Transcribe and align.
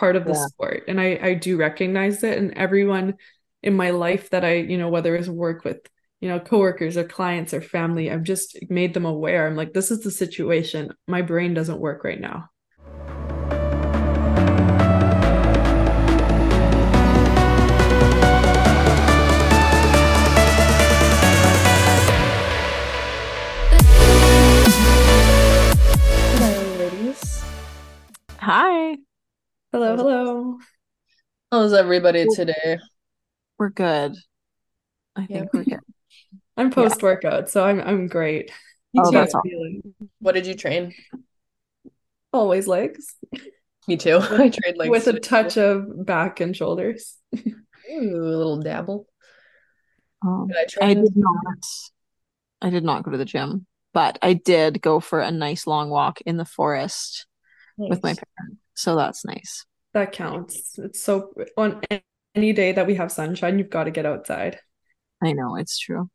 part 0.00 0.16
of 0.16 0.24
the 0.24 0.32
Yeah. 0.32 0.46
sport. 0.46 0.84
And 0.88 0.98
I 0.98 1.18
I 1.22 1.34
do 1.34 1.58
recognize 1.58 2.24
it. 2.24 2.38
And 2.38 2.56
everyone 2.56 3.14
in 3.62 3.74
my 3.74 3.90
life 3.90 4.30
that 4.30 4.44
I, 4.44 4.54
you 4.54 4.78
know, 4.78 4.88
whether 4.88 5.14
it's 5.14 5.28
work 5.28 5.62
with, 5.62 5.80
you 6.22 6.28
know, 6.30 6.40
coworkers 6.40 6.96
or 6.96 7.04
clients 7.04 7.52
or 7.52 7.60
family, 7.60 8.10
I've 8.10 8.22
just 8.22 8.56
made 8.70 8.94
them 8.94 9.04
aware. 9.04 9.46
I'm 9.46 9.56
like, 9.56 9.74
this 9.74 9.90
is 9.90 10.00
the 10.02 10.10
situation. 10.10 10.94
My 11.06 11.20
brain 11.20 11.52
doesn't 11.52 11.80
work 11.80 12.02
right 12.02 12.20
now. 12.20 12.48
Hello, 26.40 26.76
ladies. 26.78 27.42
Hi. 28.38 28.96
Hello, 29.72 29.96
hello. 29.96 30.58
How's 31.52 31.72
everybody 31.72 32.26
today? 32.26 32.78
We're 33.58 33.68
good. 33.70 34.16
I 35.16 35.26
Yeah. 35.28 35.38
think 35.38 35.52
we're 35.52 35.64
good. 35.64 35.80
I'm 36.56 36.70
post 36.70 37.02
workout, 37.02 37.50
so 37.50 37.64
I'm 37.64 37.80
I'm 37.80 38.06
great. 38.08 38.50
Me 38.92 39.00
Oh, 39.00 39.10
too. 39.10 39.12
that's 39.12 39.34
all. 39.34 39.42
Feeling 39.42 39.82
What 40.20 40.32
did 40.32 40.46
you 40.46 40.54
train? 40.54 40.94
always 42.32 42.66
legs 42.68 43.16
Me 43.88 43.96
too. 43.96 44.18
I 44.30 44.48
trained 44.50 44.76
like 44.78 44.90
with 44.90 45.06
a 45.08 45.18
touch 45.20 45.56
of 45.58 46.06
back 46.06 46.40
and 46.40 46.56
shoulders. 46.56 47.16
Ooh, 47.36 48.16
a 48.16 48.36
little 48.36 48.60
dabble. 48.60 49.06
Um, 50.22 50.48
Did 50.48 50.56
I 50.80 50.86
I 50.90 50.94
did 50.94 51.16
not. 51.16 51.64
I 52.62 52.70
did 52.70 52.84
not 52.84 53.02
go 53.02 53.10
to 53.10 53.18
the 53.18 53.24
gym, 53.24 53.66
but 53.92 54.18
I 54.22 54.34
did 54.34 54.82
go 54.82 55.00
for 55.00 55.20
a 55.20 55.30
nice 55.30 55.66
long 55.66 55.90
walk 55.90 56.20
in 56.22 56.36
the 56.36 56.44
forest 56.44 57.26
with 57.88 58.02
my 58.02 58.14
parents. 58.14 58.60
So 58.80 58.96
that's 58.96 59.26
nice. 59.26 59.66
That 59.92 60.12
counts. 60.12 60.78
It's 60.78 61.02
so 61.02 61.34
on 61.58 61.82
any 62.34 62.54
day 62.54 62.72
that 62.72 62.86
we 62.86 62.94
have 62.94 63.12
sunshine, 63.12 63.58
you've 63.58 63.68
got 63.68 63.84
to 63.84 63.90
get 63.90 64.06
outside. 64.06 64.58
I 65.22 65.32
know 65.32 65.56
it's 65.56 65.78
true. 65.78 66.08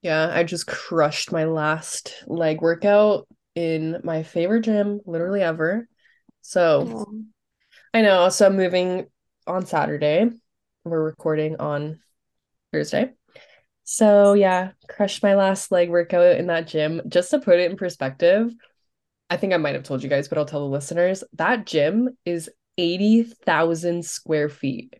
Yeah, 0.00 0.30
I 0.32 0.44
just 0.44 0.68
crushed 0.68 1.32
my 1.32 1.46
last 1.46 2.14
leg 2.28 2.60
workout 2.60 3.26
in 3.56 4.00
my 4.04 4.22
favorite 4.22 4.60
gym, 4.60 5.00
literally 5.04 5.42
ever. 5.42 5.88
So 6.42 7.06
I 7.92 8.02
know. 8.02 8.28
So 8.28 8.46
I'm 8.46 8.56
moving 8.56 9.06
on 9.44 9.66
Saturday. 9.66 10.30
We're 10.84 11.02
recording 11.02 11.56
on 11.56 11.98
Thursday. 12.70 13.14
So 13.82 14.34
yeah, 14.34 14.70
crushed 14.88 15.24
my 15.24 15.34
last 15.34 15.72
leg 15.72 15.90
workout 15.90 16.36
in 16.36 16.46
that 16.46 16.68
gym. 16.68 17.02
Just 17.08 17.30
to 17.32 17.40
put 17.40 17.58
it 17.58 17.68
in 17.68 17.76
perspective, 17.76 18.52
I 19.30 19.36
think 19.36 19.52
I 19.52 19.58
might 19.58 19.74
have 19.74 19.84
told 19.84 20.02
you 20.02 20.08
guys, 20.08 20.28
but 20.28 20.38
I'll 20.38 20.44
tell 20.44 20.60
the 20.60 20.72
listeners, 20.72 21.24
that 21.34 21.66
gym 21.66 22.16
is 22.24 22.50
80,000 22.76 24.04
square 24.04 24.48
feet. 24.48 24.94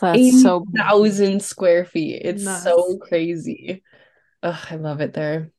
That's 0.00 0.42
so 0.42 0.64
80,000 0.76 1.42
square 1.42 1.84
feet. 1.84 2.22
It's 2.24 2.44
Nuts. 2.44 2.62
so 2.62 2.98
crazy. 2.98 3.82
Ugh, 4.42 4.66
I 4.70 4.76
love 4.76 5.00
it 5.00 5.12
there. 5.12 5.50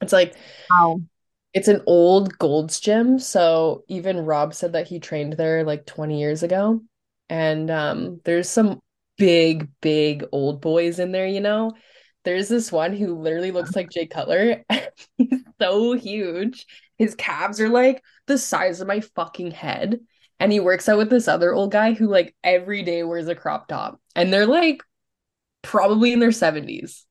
It's 0.00 0.12
like 0.12 0.34
wow. 0.70 1.00
it's 1.52 1.68
an 1.68 1.82
old 1.86 2.38
Gold's 2.38 2.80
gym, 2.80 3.18
so 3.18 3.84
even 3.88 4.24
Rob 4.24 4.54
said 4.54 4.72
that 4.72 4.88
he 4.88 5.00
trained 5.00 5.34
there 5.34 5.64
like 5.64 5.84
20 5.84 6.18
years 6.18 6.42
ago. 6.42 6.80
And 7.28 7.70
um 7.70 8.20
there's 8.24 8.48
some 8.48 8.80
big, 9.18 9.68
big 9.82 10.24
old 10.32 10.60
boys 10.60 10.98
in 10.98 11.12
there, 11.12 11.26
you 11.26 11.40
know. 11.40 11.72
There's 12.24 12.48
this 12.48 12.70
one 12.70 12.94
who 12.94 13.18
literally 13.18 13.50
looks 13.50 13.74
like 13.74 13.90
Jay 13.90 14.06
Cutler. 14.06 14.64
He's 15.18 15.39
so 15.60 15.92
huge. 15.92 16.66
His 16.98 17.14
calves 17.14 17.60
are 17.60 17.68
like 17.68 18.02
the 18.26 18.38
size 18.38 18.80
of 18.80 18.88
my 18.88 19.00
fucking 19.00 19.50
head. 19.52 20.00
And 20.38 20.50
he 20.50 20.60
works 20.60 20.88
out 20.88 20.98
with 20.98 21.10
this 21.10 21.28
other 21.28 21.52
old 21.52 21.70
guy 21.70 21.92
who 21.92 22.06
like 22.08 22.34
every 22.42 22.82
day 22.82 23.02
wears 23.02 23.28
a 23.28 23.34
crop 23.34 23.68
top. 23.68 24.00
And 24.16 24.32
they're 24.32 24.46
like 24.46 24.82
probably 25.62 26.12
in 26.12 26.18
their 26.20 26.30
70s. 26.32 27.04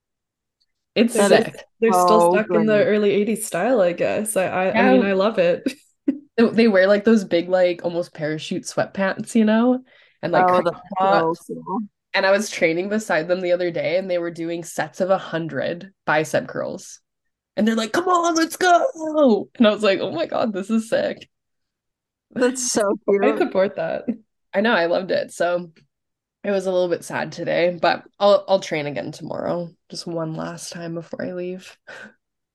It's 0.96 1.14
That 1.14 1.30
sick. 1.30 1.56
is- 1.56 1.62
they're 1.80 1.94
still 1.94 2.20
So 2.20 2.34
stuck 2.34 2.48
in 2.52 2.66
the 2.66 2.84
early 2.86 3.12
80s 3.26 3.46
style, 3.46 3.80
I 3.82 3.94
guess. 3.94 4.36
I 4.36 4.46
I, 4.48 4.72
I 4.72 4.94
mean, 4.94 5.06
I 5.06 5.14
love 5.14 5.38
it. 5.40 5.72
They- 6.38 6.50
They 6.50 6.68
wear 6.68 6.88
like 6.88 7.04
those 7.04 7.24
big, 7.24 7.50
like 7.50 7.84
almost 7.84 8.14
parachute 8.14 8.64
sweatpants, 8.64 9.36
you 9.36 9.46
know, 9.46 9.84
and 10.22 10.32
like 10.34 10.46
Oh, 10.48 10.62
that's 10.64 10.78
tops. 10.98 11.48
so. 11.48 11.82
And 12.14 12.26
I 12.26 12.32
was 12.32 12.50
training 12.50 12.90
beside 12.90 13.28
them 13.28 13.42
the 13.42 13.52
other 13.52 13.70
day, 13.72 13.98
and 13.98 14.10
they 14.10 14.18
were 14.18 14.32
doing 14.32 14.64
sets 14.64 15.00
of 15.00 15.10
a 15.12 15.18
hundred 15.20 15.92
bicep 16.06 16.48
curls. 16.48 17.00
And 17.60 17.68
they're 17.68 17.76
like, 17.76 17.92
"Come 17.92 18.08
on, 18.08 18.36
let's 18.36 18.56
go!" 18.56 19.50
And 19.58 19.68
I 19.68 19.72
was 19.72 19.84
like, 19.84 20.00
"Oh 20.00 20.12
my 20.12 20.28
God, 20.28 20.54
this 20.54 20.70
is 20.70 20.90
sick." 20.90 21.30
That's 22.32 22.72
so 22.72 22.98
cute. 23.10 23.26
I 23.26 23.38
support 23.38 23.76
that. 23.76 24.06
I 24.54 24.62
know, 24.62 24.72
I 24.74 24.86
loved 24.86 25.12
it. 25.12 25.34
So 25.34 25.70
it 26.46 26.52
was 26.52 26.68
a 26.68 26.72
little 26.72 26.88
bit 26.88 27.04
sad 27.04 27.34
today, 27.34 27.78
but 27.82 28.06
I'll 28.18 28.46
I'll 28.48 28.62
train 28.62 28.86
again 28.86 29.12
tomorrow, 29.12 29.70
just 29.90 30.08
one 30.08 30.36
last 30.36 30.72
time 30.72 30.94
before 30.94 31.26
I 31.26 31.34
leave. 31.34 31.78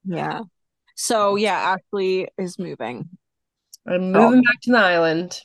Yeah. 0.07 0.41
So 0.97 1.37
yeah, 1.37 1.77
Ashley 1.77 2.29
is 2.39 2.59
moving. 2.59 3.11
I'm 3.87 4.11
moving 4.11 4.41
back 4.41 4.63
to 4.63 4.73
the 4.73 4.79
island. 4.79 5.39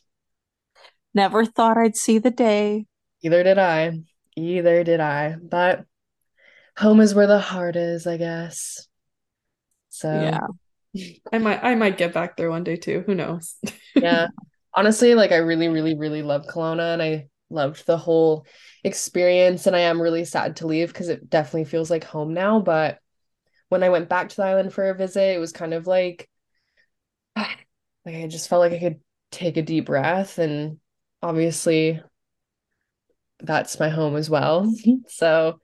Never 1.13 1.43
thought 1.43 1.77
I'd 1.77 1.97
see 1.97 2.17
the 2.17 2.31
day. 2.31 2.85
Either 3.23 3.43
did 3.43 3.57
I. 3.57 3.99
Either 4.37 4.85
did 4.85 5.01
I. 5.01 5.35
But 5.35 5.83
home 6.77 7.01
is 7.01 7.13
where 7.13 7.27
the 7.27 7.39
heart 7.39 7.75
is, 7.75 8.07
I 8.07 8.15
guess. 8.15 8.87
So 9.99 10.09
Yeah. 10.19 10.47
I 11.31 11.37
might 11.37 11.63
I 11.63 11.75
might 11.75 11.97
get 11.97 12.13
back 12.13 12.37
there 12.37 12.49
one 12.49 12.63
day 12.63 12.75
too. 12.75 13.03
Who 13.05 13.15
knows? 13.15 13.55
yeah. 14.01 14.27
Honestly, 14.73 15.15
like 15.15 15.31
I 15.31 15.37
really, 15.37 15.67
really, 15.67 15.95
really 15.97 16.21
love 16.21 16.45
Kelowna 16.47 16.93
and 16.93 17.01
I 17.01 17.27
loved 17.49 17.85
the 17.85 17.97
whole 17.97 18.45
experience. 18.83 19.67
And 19.67 19.75
I 19.75 19.81
am 19.81 20.01
really 20.01 20.25
sad 20.25 20.57
to 20.57 20.67
leave 20.67 20.89
because 20.89 21.09
it 21.09 21.29
definitely 21.29 21.65
feels 21.65 21.89
like 21.89 22.03
home 22.03 22.33
now. 22.33 22.59
But 22.59 22.99
when 23.69 23.83
I 23.83 23.89
went 23.89 24.09
back 24.09 24.29
to 24.29 24.35
the 24.38 24.43
island 24.45 24.73
for 24.73 24.89
a 24.89 24.95
visit, 24.95 25.35
it 25.35 25.39
was 25.39 25.51
kind 25.51 25.73
of 25.73 25.88
like 25.88 26.29
like 27.35 27.65
I 28.05 28.27
just 28.27 28.49
felt 28.49 28.59
like 28.61 28.73
I 28.73 28.79
could 28.79 28.99
take 29.31 29.57
a 29.57 29.61
deep 29.61 29.85
breath 29.85 30.38
and 30.39 30.79
obviously 31.21 32.01
that's 33.39 33.79
my 33.79 33.89
home 33.89 34.15
as 34.15 34.29
well. 34.29 34.71
So 35.07 35.59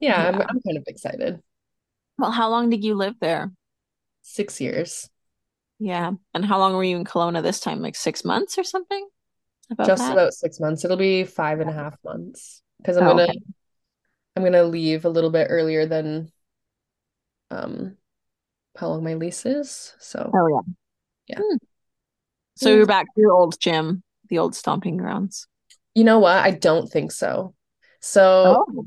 yeah, 0.00 0.28
I'm 0.28 0.40
Yeah. 0.40 0.46
I'm 0.48 0.60
kind 0.62 0.78
of 0.78 0.84
excited. 0.88 1.42
Well, 2.18 2.30
how 2.30 2.48
long 2.48 2.70
did 2.70 2.84
you 2.84 2.94
live 2.94 3.16
there? 3.20 3.52
Six 4.22 4.60
years. 4.60 5.10
Yeah. 5.78 6.12
And 6.34 6.44
how 6.44 6.58
long 6.58 6.74
were 6.74 6.84
you 6.84 6.96
in 6.96 7.04
Kelowna 7.04 7.42
this 7.42 7.60
time? 7.60 7.80
Like 7.80 7.96
six 7.96 8.24
months 8.24 8.58
or 8.58 8.64
something? 8.64 9.08
About 9.70 9.88
Just 9.88 9.98
that? 9.98 10.12
about 10.12 10.32
six 10.34 10.60
months. 10.60 10.84
It'll 10.84 10.96
be 10.96 11.24
five 11.24 11.60
and 11.60 11.68
a 11.68 11.72
half 11.72 11.96
months 12.04 12.62
because 12.78 12.96
I'm 12.96 13.04
Oh, 13.04 13.06
gonna 13.06 13.28
okay. 13.28 13.38
I'm 14.36 14.42
gonna 14.44 14.64
leave 14.64 15.04
a 15.04 15.08
little 15.10 15.30
bit 15.30 15.46
earlier 15.50 15.86
than 15.86 16.30
um 17.50 17.96
how 18.76 18.88
long 18.88 19.04
my 19.04 19.14
lease 19.14 19.46
is. 19.46 19.94
So 20.00 20.34
Oh 20.34 20.46
yeah. 20.48 20.60
Yeah. 21.28 21.42
Hmm. 21.42 21.56
So 22.54 22.70
you're 22.70 22.86
back 22.86 23.06
to 23.14 23.20
your 23.20 23.32
old 23.32 23.58
gym, 23.60 24.02
the 24.28 24.38
old 24.38 24.54
stomping 24.54 24.96
grounds. 24.96 25.46
you 25.94 26.04
know 26.04 26.18
what? 26.18 26.36
I 26.36 26.50
don't 26.50 26.88
think 26.90 27.12
so. 27.12 27.54
So 28.00 28.64
Oh. 28.68 28.86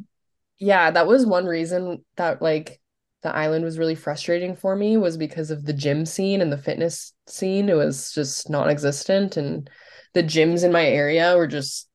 yeah, 0.60 0.92
that 0.92 1.08
was 1.08 1.26
one 1.26 1.46
reason 1.46 2.06
that 2.18 2.42
like 2.42 2.82
the 3.26 3.36
island 3.36 3.66
was 3.66 3.80
really 3.80 3.96
frustrating 3.96 4.56
for 4.56 4.78
me 4.78 4.98
was 4.98 5.18
because 5.18 5.52
of 5.52 5.66
the 5.66 5.74
gym 5.74 6.06
scene 6.06 6.42
and 6.42 6.52
the 6.54 6.58
fitness 6.58 7.14
scene. 7.28 7.70
It 7.70 7.76
was 7.76 8.14
just 8.14 8.50
non-existent 8.50 9.38
and 9.38 9.70
the 10.14 10.24
gyms 10.24 10.64
in 10.64 10.72
my 10.72 10.86
area 10.86 11.36
were 11.38 11.48
just 11.48 11.90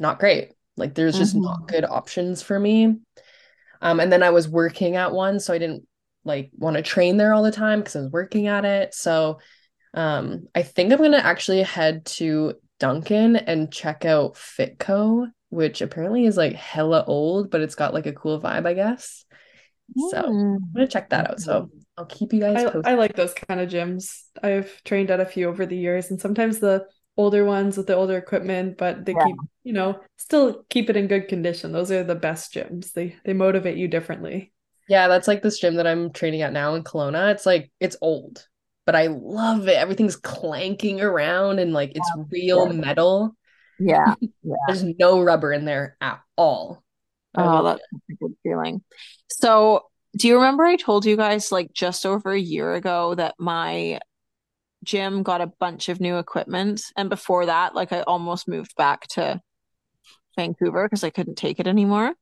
not 0.00 0.18
great. 0.20 0.52
Like 0.76 0.94
there's 0.94 1.18
just 1.18 1.34
Mhm. 1.34 1.42
not 1.44 1.68
good 1.68 1.84
options 1.84 2.42
for 2.42 2.58
me. 2.58 2.96
Um, 3.82 4.00
and 4.00 4.12
then 4.12 4.22
I 4.22 4.30
was 4.30 4.48
working 4.48 4.96
at 4.96 5.12
one, 5.12 5.40
so 5.40 5.54
I 5.54 5.58
didn't 5.58 5.86
like 6.24 6.50
want 6.56 6.76
to 6.76 6.82
train 6.82 7.16
there 7.16 7.32
all 7.32 7.42
the 7.42 7.52
time 7.52 7.80
because 7.80 7.96
I 7.96 8.00
was 8.00 8.12
working 8.12 8.46
at 8.46 8.64
it. 8.64 8.94
So 8.94 9.40
um, 9.94 10.48
I 10.54 10.62
think 10.62 10.92
I'm 10.92 10.98
gonna 11.00 11.18
actually 11.18 11.62
head 11.62 12.06
to 12.06 12.54
Duncan 12.80 13.36
and 13.36 13.72
check 13.72 14.04
out 14.04 14.34
Fitco, 14.34 15.30
which 15.50 15.82
apparently 15.82 16.26
is 16.26 16.36
like 16.36 16.54
hella 16.54 17.04
old, 17.06 17.50
but 17.50 17.62
it's 17.62 17.74
got 17.76 17.94
like 17.94 18.06
a 18.06 18.12
cool 18.12 18.40
vibe, 18.40 18.66
I 18.66 18.74
guess. 18.74 19.24
So. 19.96 20.18
I'm 20.18 20.32
mm. 20.32 20.58
gonna 20.74 20.86
check 20.88 21.10
that 21.10 21.30
out. 21.30 21.40
So 21.40 21.70
I'll 21.96 22.06
keep 22.06 22.32
you 22.32 22.40
guys 22.40 22.56
I, 22.56 22.64
posted. 22.64 22.86
I 22.86 22.94
like 22.94 23.16
those 23.16 23.34
kind 23.34 23.60
of 23.60 23.68
gyms. 23.68 24.22
I've 24.42 24.82
trained 24.84 25.10
at 25.10 25.20
a 25.20 25.26
few 25.26 25.48
over 25.48 25.66
the 25.66 25.76
years, 25.76 26.10
and 26.10 26.20
sometimes 26.20 26.58
the 26.58 26.86
older 27.16 27.44
ones 27.44 27.76
with 27.76 27.86
the 27.86 27.94
older 27.94 28.16
equipment, 28.16 28.78
but 28.78 29.04
they 29.04 29.12
Yeah. 29.12 29.24
keep, 29.24 29.36
you 29.64 29.72
know, 29.72 30.00
still 30.16 30.64
keep 30.70 30.88
it 30.88 30.96
in 30.96 31.06
good 31.06 31.28
condition. 31.28 31.72
Those 31.72 31.90
are 31.90 32.02
the 32.04 32.14
best 32.14 32.54
gyms. 32.54 32.92
They 32.92 33.16
they 33.24 33.34
motivate 33.34 33.76
you 33.76 33.88
differently. 33.88 34.52
Yeah, 34.88 35.06
that's 35.08 35.28
like 35.28 35.42
this 35.42 35.58
gym 35.58 35.76
that 35.76 35.86
I'm 35.86 36.12
training 36.12 36.42
at 36.42 36.52
now 36.52 36.74
in 36.74 36.82
Kelowna. 36.82 37.32
It's 37.32 37.46
like 37.46 37.70
it's 37.78 37.96
old, 38.00 38.46
but 38.86 38.96
I 38.96 39.08
love 39.08 39.68
it. 39.68 39.76
Everything's 39.76 40.16
clanking 40.16 41.00
around 41.00 41.58
and 41.58 41.72
like 41.72 41.92
it's 41.94 42.10
real 42.30 42.66
Yeah. 42.66 42.72
metal. 42.80 43.36
Yeah. 43.78 44.14
Yeah. 44.42 44.54
There's 44.66 44.82
no 44.82 45.22
rubber 45.22 45.52
in 45.52 45.64
there 45.64 45.96
at 46.00 46.20
all. 46.36 46.82
Oh, 47.36 47.62
that's 47.62 47.82
a 48.10 48.14
good 48.14 48.34
feeling. 48.42 48.82
So, 49.28 49.84
do 50.16 50.26
you 50.26 50.36
remember 50.36 50.64
I 50.64 50.76
told 50.76 51.04
you 51.04 51.16
guys 51.16 51.52
like 51.52 51.72
just 51.72 52.04
over 52.04 52.32
a 52.32 52.40
year 52.40 52.74
ago 52.74 53.14
that 53.14 53.34
my 53.38 54.00
gym 54.84 55.22
got 55.22 55.40
a 55.40 55.52
bunch 55.60 55.88
of 55.88 56.00
new 56.00 56.18
equipment. 56.18 56.82
And 56.96 57.10
before 57.10 57.46
that, 57.46 57.74
like 57.74 57.92
I 57.92 58.02
almost 58.02 58.48
moved 58.48 58.74
back 58.76 59.06
to 59.08 59.40
Vancouver 60.36 60.84
because 60.84 61.04
I 61.04 61.10
couldn't 61.10 61.36
take 61.36 61.60
it 61.60 61.66
anymore. 61.66 62.14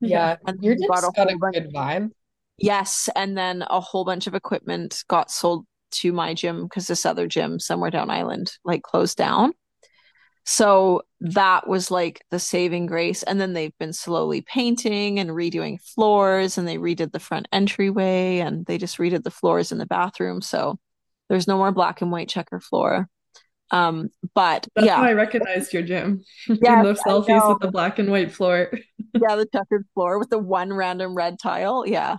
Yeah, 0.00 0.36
And 0.46 0.62
your 0.62 0.76
then 0.76 0.88
got 0.88 1.04
a 1.04 1.12
got 1.14 1.30
a 1.30 1.36
good 1.36 1.72
vibe. 1.72 2.10
Yes, 2.58 3.08
and 3.16 3.36
then 3.36 3.64
a 3.68 3.80
whole 3.80 4.04
bunch 4.04 4.26
of 4.26 4.34
equipment 4.34 5.04
got 5.08 5.30
sold 5.30 5.66
to 5.92 6.12
my 6.12 6.34
gym 6.34 6.64
because 6.64 6.86
this 6.86 7.06
other 7.06 7.26
gym 7.26 7.58
somewhere 7.58 7.90
down 7.90 8.10
island 8.10 8.52
like 8.64 8.82
closed 8.82 9.16
down. 9.16 9.52
So 10.44 11.02
that 11.20 11.68
was 11.68 11.90
like 11.90 12.24
the 12.30 12.38
saving 12.38 12.86
grace. 12.86 13.22
And 13.22 13.40
then 13.40 13.52
they've 13.52 13.76
been 13.78 13.92
slowly 13.92 14.40
painting 14.40 15.18
and 15.18 15.30
redoing 15.30 15.80
floors, 15.80 16.58
and 16.58 16.66
they 16.66 16.76
redid 16.76 17.12
the 17.12 17.20
front 17.20 17.46
entryway 17.52 18.38
and 18.38 18.66
they 18.66 18.78
just 18.78 18.98
redid 18.98 19.22
the 19.22 19.30
floors 19.30 19.72
in 19.72 19.78
the 19.78 19.86
bathroom. 19.86 20.40
So 20.40 20.78
there's 21.28 21.46
no 21.46 21.56
more 21.56 21.72
black 21.72 22.02
and 22.02 22.10
white 22.10 22.28
checker 22.28 22.60
floor. 22.60 23.08
Um, 23.70 24.10
but 24.34 24.66
That's 24.74 24.86
yeah, 24.86 24.96
how 24.96 25.04
I 25.04 25.12
recognized 25.12 25.72
your 25.72 25.82
gym. 25.82 26.24
Those 26.48 27.00
selfies 27.00 27.48
with 27.48 27.60
the 27.60 27.70
black 27.70 27.98
and 27.98 28.10
white 28.10 28.32
floor. 28.32 28.70
yeah, 29.14 29.36
the 29.36 29.46
checkered 29.52 29.86
floor 29.94 30.18
with 30.18 30.30
the 30.30 30.38
one 30.38 30.72
random 30.72 31.14
red 31.14 31.38
tile. 31.40 31.84
Yeah. 31.86 32.16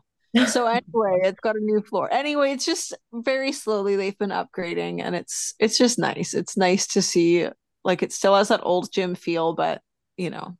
So 0.48 0.66
anyway, 0.66 1.20
it's 1.24 1.42
got 1.42 1.58
a 1.58 1.60
new 1.60 1.82
floor. 1.82 2.08
Anyway, 2.12 2.54
it's 2.54 2.66
just 2.66 2.96
very 3.12 3.52
slowly 3.52 3.98
they've 3.98 4.18
been 4.18 4.30
upgrading 4.30 5.02
and 5.02 5.14
it's 5.14 5.54
it's 5.60 5.78
just 5.78 6.00
nice. 6.00 6.34
It's 6.34 6.56
nice 6.56 6.88
to 6.88 7.02
see 7.02 7.50
like 7.84 8.04
it 8.04 8.14
still 8.14 8.36
has 8.36 8.50
that 8.50 8.62
old 8.64 8.92
gym 8.92 9.16
feel, 9.16 9.54
but 9.54 9.82
you 10.18 10.30
know, 10.30 10.58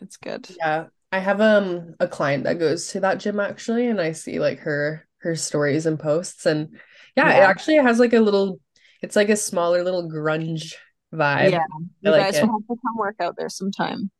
it's 0.00 0.16
good. 0.16 0.48
Yeah, 0.58 0.86
I 1.12 1.18
have 1.18 1.40
um 1.40 1.94
a 2.00 2.08
client 2.08 2.44
that 2.44 2.58
goes 2.58 2.88
to 2.88 3.00
that 3.00 3.18
gym 3.18 3.40
actually, 3.40 3.86
and 3.88 4.00
I 4.00 4.12
see 4.12 4.38
like 4.38 4.60
her 4.60 5.06
her 5.18 5.34
stories 5.34 5.86
and 5.86 5.98
posts, 5.98 6.46
and 6.46 6.78
yeah, 7.16 7.36
it 7.36 7.42
actually 7.42 7.76
has 7.76 7.98
like 7.98 8.12
a 8.12 8.20
little, 8.20 8.60
it's 9.02 9.16
like 9.16 9.28
a 9.28 9.36
smaller 9.36 9.82
little 9.82 10.08
grunge 10.08 10.74
vibe. 11.12 11.50
Yeah. 11.50 11.58
I 11.58 11.80
You 12.02 12.12
like 12.12 12.32
guys 12.32 12.40
will 12.40 12.52
have 12.52 12.66
to 12.68 12.76
come 12.82 12.96
work 12.96 13.16
out 13.20 13.36
there 13.36 13.48
sometime. 13.48 14.10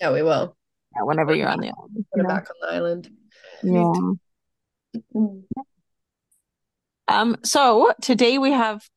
Yeah, 0.00 0.12
we 0.12 0.22
will 0.22 0.56
Yeah, 0.94 1.04
whenever 1.04 1.34
you're 1.34 1.48
on 1.48 1.60
the 1.60 1.68
island. 1.68 2.04
put 2.10 2.18
you 2.18 2.22
know? 2.22 2.28
back 2.28 2.48
on 2.50 2.56
the 2.60 2.74
island. 2.76 3.10
Yeah. 3.62 4.12
Um, 7.08 7.36
so 7.44 7.92
today 8.00 8.38
we 8.38 8.52
have 8.52 8.88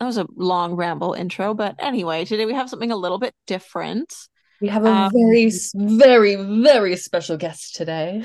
that 0.00 0.06
was 0.06 0.18
a 0.18 0.26
long 0.36 0.74
ramble 0.74 1.12
intro, 1.14 1.54
but 1.54 1.74
anyway, 1.78 2.24
today 2.24 2.46
we 2.46 2.54
have 2.54 2.70
something 2.70 2.92
a 2.92 2.96
little 2.96 3.18
bit 3.18 3.34
different. 3.46 4.14
We 4.60 4.68
have 4.68 4.84
a 4.84 4.90
Um, 4.90 5.10
very, 5.12 5.50
very, 5.74 6.34
very 6.62 6.96
special 6.96 7.36
guest 7.36 7.74
today. 7.76 8.24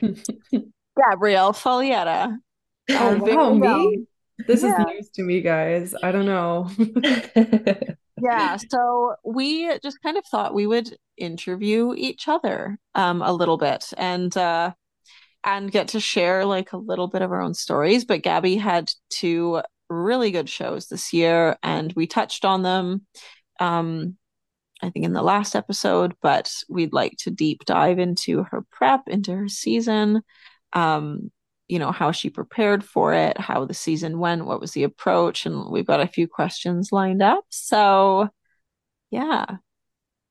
Gabrielle 0.96 1.52
Foglietta. 1.52 2.36
Oh, 2.90 3.16
wow, 3.18 3.52
me? 3.52 4.06
This 4.46 4.62
Yeah. 4.62 4.82
is 4.82 4.86
news 4.86 5.10
to 5.16 5.22
me, 5.22 5.42
guys. 5.42 5.94
I 6.02 6.10
don't 6.10 6.24
know. 6.24 6.70
Yeah, 8.20 8.56
so 8.56 9.14
we 9.24 9.78
just 9.80 10.00
kind 10.02 10.16
of 10.16 10.24
thought 10.26 10.54
we 10.54 10.66
would 10.66 10.96
interview 11.16 11.94
each 11.96 12.28
other 12.28 12.78
um 12.94 13.22
a 13.22 13.32
little 13.32 13.56
bit 13.58 13.92
and 13.96 14.34
uh 14.36 14.72
and 15.44 15.70
get 15.70 15.88
to 15.88 16.00
share 16.00 16.44
like 16.44 16.72
a 16.72 16.76
little 16.76 17.08
bit 17.08 17.22
of 17.22 17.32
our 17.32 17.40
own 17.40 17.54
stories. 17.54 18.04
But 18.04 18.22
Gabby 18.22 18.56
had 18.56 18.90
two 19.10 19.62
really 19.88 20.30
good 20.30 20.48
shows 20.48 20.88
this 20.88 21.12
year 21.12 21.56
and 21.62 21.92
we 21.94 22.06
touched 22.06 22.44
on 22.44 22.62
them 22.62 23.06
um 23.60 24.16
I 24.80 24.90
think 24.90 25.04
in 25.04 25.12
the 25.12 25.22
last 25.22 25.56
episode, 25.56 26.14
but 26.22 26.52
we'd 26.68 26.92
like 26.92 27.16
to 27.20 27.30
deep 27.30 27.64
dive 27.64 27.98
into 27.98 28.44
her 28.44 28.64
prep, 28.70 29.08
into 29.08 29.34
her 29.34 29.48
season, 29.48 30.22
um, 30.72 31.30
you 31.66 31.78
know, 31.78 31.92
how 31.92 32.12
she 32.12 32.30
prepared 32.30 32.84
for 32.84 33.12
it, 33.12 33.38
how 33.38 33.64
the 33.64 33.74
season 33.74 34.18
went, 34.18 34.46
what 34.46 34.60
was 34.60 34.72
the 34.72 34.84
approach, 34.84 35.46
and 35.46 35.70
we've 35.70 35.86
got 35.86 36.00
a 36.00 36.06
few 36.06 36.28
questions 36.28 36.92
lined 36.92 37.22
up. 37.22 37.44
So, 37.48 38.28
yeah. 39.10 39.44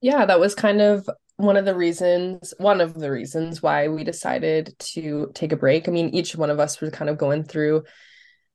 Yeah, 0.02 0.26
that 0.26 0.40
was 0.40 0.56
kind 0.56 0.82
of 0.82 1.10
one 1.36 1.58
of 1.58 1.66
the 1.66 1.76
reasons, 1.76 2.54
one 2.58 2.82
of 2.82 2.94
the 2.94 3.12
reasons 3.12 3.62
why 3.62 3.88
we 3.88 4.04
decided 4.04 4.76
to 4.80 5.32
take 5.36 5.52
a 5.52 5.58
break. 5.58 5.88
I 5.88 5.92
mean, 5.92 6.10
each 6.10 6.36
one 6.36 6.50
of 6.50 6.60
us 6.60 6.80
was 6.80 6.92
kind 6.92 7.10
of 7.10 7.18
going 7.18 7.44
through 7.44 7.84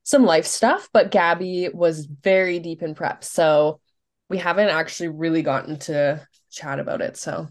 some 0.03 0.25
life 0.25 0.45
stuff, 0.45 0.89
but 0.93 1.11
Gabby 1.11 1.69
was 1.73 2.05
very 2.05 2.59
deep 2.59 2.81
in 2.83 2.95
prep. 2.95 3.23
So 3.23 3.79
we 4.29 4.37
haven't 4.39 4.69
actually 4.69 5.09
really 5.09 5.41
gotten 5.43 5.79
to 5.79 6.27
chat 6.51 6.79
about 6.79 7.01
it. 7.01 7.17
So 7.17 7.49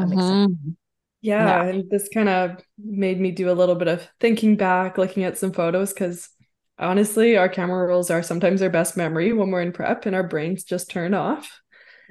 I'm 0.00 0.12
excited. 0.12 0.40
Mhm. 0.56 0.76
Yeah, 1.22 1.48
Yeah. 1.48 1.62
and 1.62 1.90
this 1.90 2.08
kind 2.12 2.28
of 2.28 2.62
made 2.78 3.20
me 3.20 3.30
do 3.32 3.50
a 3.50 3.52
little 3.54 3.74
bit 3.74 3.88
of 3.88 4.08
thinking 4.20 4.56
back, 4.56 4.96
looking 4.98 5.24
at 5.24 5.36
some 5.38 5.52
photos, 5.52 5.92
because 5.92 6.30
honestly, 6.78 7.36
our 7.36 7.48
camera 7.48 7.86
rolls 7.86 8.10
are 8.10 8.22
sometimes 8.22 8.62
our 8.62 8.70
best 8.70 8.96
memory 8.96 9.32
when 9.32 9.50
we're 9.50 9.60
in 9.62 9.72
prep 9.72 10.06
and 10.06 10.16
our 10.16 10.22
brains 10.22 10.64
just 10.64 10.90
turn 10.90 11.14
off. 11.14 11.60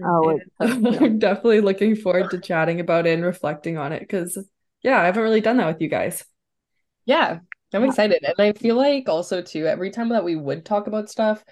Oh, 0.03 0.29
it's 0.29 0.45
so 0.59 0.67
And 0.69 0.95
true. 0.97 0.99
I'm 0.99 1.19
definitely 1.19 1.61
looking 1.61 1.95
forward 1.95 2.31
to 2.31 2.39
chatting 2.39 2.79
about 2.79 3.07
it 3.07 3.13
and 3.13 3.23
reflecting 3.23 3.77
on 3.77 3.91
it, 3.93 4.01
because 4.01 4.37
yeah, 4.83 4.99
I 5.01 5.05
haven't 5.05 5.23
really 5.23 5.41
done 5.41 5.57
that 5.57 5.67
with 5.67 5.81
you 5.81 5.89
guys. 5.89 6.23
Yeah, 7.05 7.39
I'm 7.73 7.83
excited. 7.83 8.23
And 8.23 8.35
I 8.39 8.53
feel 8.53 8.75
like 8.75 9.07
also 9.07 9.41
too, 9.41 9.67
every 9.67 9.91
time 9.91 10.09
that 10.09 10.23
we 10.23 10.35
would 10.35 10.65
talk 10.65 10.87
about 10.87 11.09
stuff, 11.09 11.43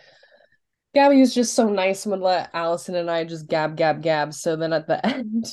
Gabby 0.96 1.20
was 1.20 1.34
just 1.36 1.54
so 1.54 1.70
nice 1.70 2.06
and 2.06 2.12
would 2.12 2.22
let 2.22 2.50
Alison 2.54 2.96
and 2.96 3.10
I 3.10 3.24
just 3.24 3.48
gab, 3.48 3.78
gab, 3.78 4.02
gab. 4.02 4.34
So 4.34 4.56
then 4.56 4.74
at 4.74 4.88
the 4.88 5.06
end, 5.06 5.46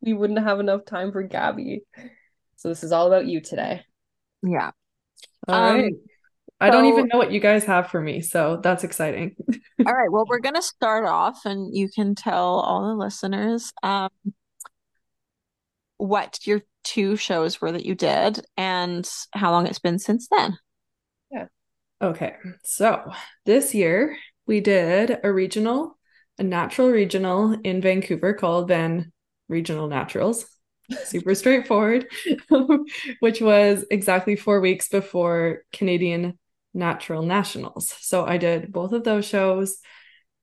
we 0.00 0.12
wouldn't 0.12 0.40
have 0.40 0.60
enough 0.60 0.84
time 0.84 1.12
for 1.12 1.22
Gabby. 1.22 1.82
So 2.56 2.68
this 2.68 2.82
is 2.82 2.90
all 2.92 3.06
about 3.06 3.26
you 3.26 3.40
today. 3.40 3.82
Yeah. 4.42 4.72
All 5.46 5.54
Um, 5.54 5.76
right. 5.76 5.92
I 6.60 6.70
don't 6.70 6.86
even 6.86 7.06
know 7.06 7.18
what 7.18 7.30
you 7.30 7.38
guys 7.38 7.64
have 7.64 7.88
for 7.88 8.00
me, 8.00 8.20
so 8.20 8.58
that's 8.60 8.82
exciting. 8.82 9.36
All 9.86 9.92
right. 9.92 10.10
Well, 10.10 10.24
we're 10.28 10.40
gonna 10.40 10.60
start 10.60 11.06
off, 11.06 11.44
and 11.44 11.72
you 11.72 11.88
can 11.88 12.16
tell 12.16 12.58
all 12.58 12.88
the 12.88 12.94
listeners 12.94 13.72
um 13.84 14.10
what 15.98 16.38
your 16.46 16.62
two 16.88 17.16
shows 17.16 17.60
were 17.60 17.72
that 17.72 17.84
you 17.84 17.94
did 17.94 18.44
and 18.56 19.08
how 19.32 19.50
long 19.50 19.66
it's 19.66 19.78
been 19.78 19.98
since 19.98 20.26
then. 20.28 20.56
Yeah. 21.30 21.46
Okay, 22.00 22.34
so 22.64 23.12
this 23.44 23.74
year 23.74 24.16
we 24.46 24.60
did 24.60 25.18
a 25.22 25.30
regional, 25.30 25.98
a 26.38 26.42
natural 26.42 26.88
regional 26.88 27.58
in 27.62 27.82
Vancouver 27.82 28.32
called 28.32 28.68
Van 28.68 29.12
Regional 29.48 29.88
Naturals. 29.88 30.46
Super 31.04 31.34
straightforward, 31.34 32.06
which 33.20 33.42
was 33.42 33.84
exactly 33.90 34.36
four 34.36 34.60
weeks 34.62 34.88
before 34.88 35.64
Canadian 35.70 36.38
Natural 36.72 37.22
Nationals. 37.22 37.94
So 38.00 38.24
I 38.24 38.38
did 38.38 38.72
both 38.72 38.92
of 38.92 39.04
those 39.04 39.26
shows, 39.26 39.76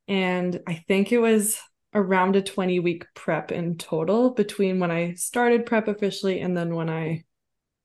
and 0.08 0.62
I 0.68 0.84
think 0.88 1.12
it 1.12 1.18
was 1.18 1.60
around 1.96 2.36
a 2.36 2.42
20 2.42 2.80
week 2.82 3.06
prep 3.16 3.52
in 3.52 3.78
total 3.78 4.32
between 4.32 4.80
when 4.80 4.92
I 4.92 5.14
started 5.14 5.66
prep 5.66 5.88
officially 5.88 6.42
and 6.42 6.56
then 6.56 6.76
when 6.76 6.90
I 6.90 7.24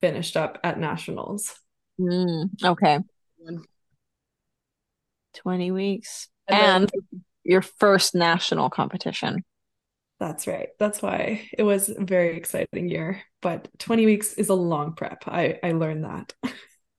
finished 0.00 0.36
up 0.36 0.58
at 0.64 0.78
Nationals. 0.78 1.54
Mm, 1.98 2.50
okay. 2.62 2.98
20 5.36 5.70
weeks. 5.70 6.28
And 6.48 6.90
And 6.92 7.20
your 7.44 7.62
first 7.62 8.14
national 8.14 8.68
competition. 8.68 9.44
That's 10.18 10.46
right. 10.46 10.68
That's 10.78 11.00
why 11.00 11.48
it 11.56 11.62
was 11.62 11.88
a 11.88 12.04
very 12.04 12.36
exciting 12.36 12.88
year. 12.88 13.22
But 13.40 13.68
20 13.78 14.04
weeks 14.04 14.34
is 14.34 14.50
a 14.50 14.54
long 14.54 14.94
prep. 14.94 15.24
I, 15.26 15.58
I 15.62 15.72
learned 15.72 16.04
that. 16.04 16.34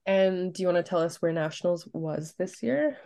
And 0.06 0.52
do 0.52 0.64
you 0.64 0.68
want 0.68 0.84
to 0.84 0.90
tell 0.90 1.00
us 1.00 1.22
where 1.22 1.32
Nationals 1.32 1.88
was 1.94 2.34
this 2.40 2.64
year? 2.64 2.98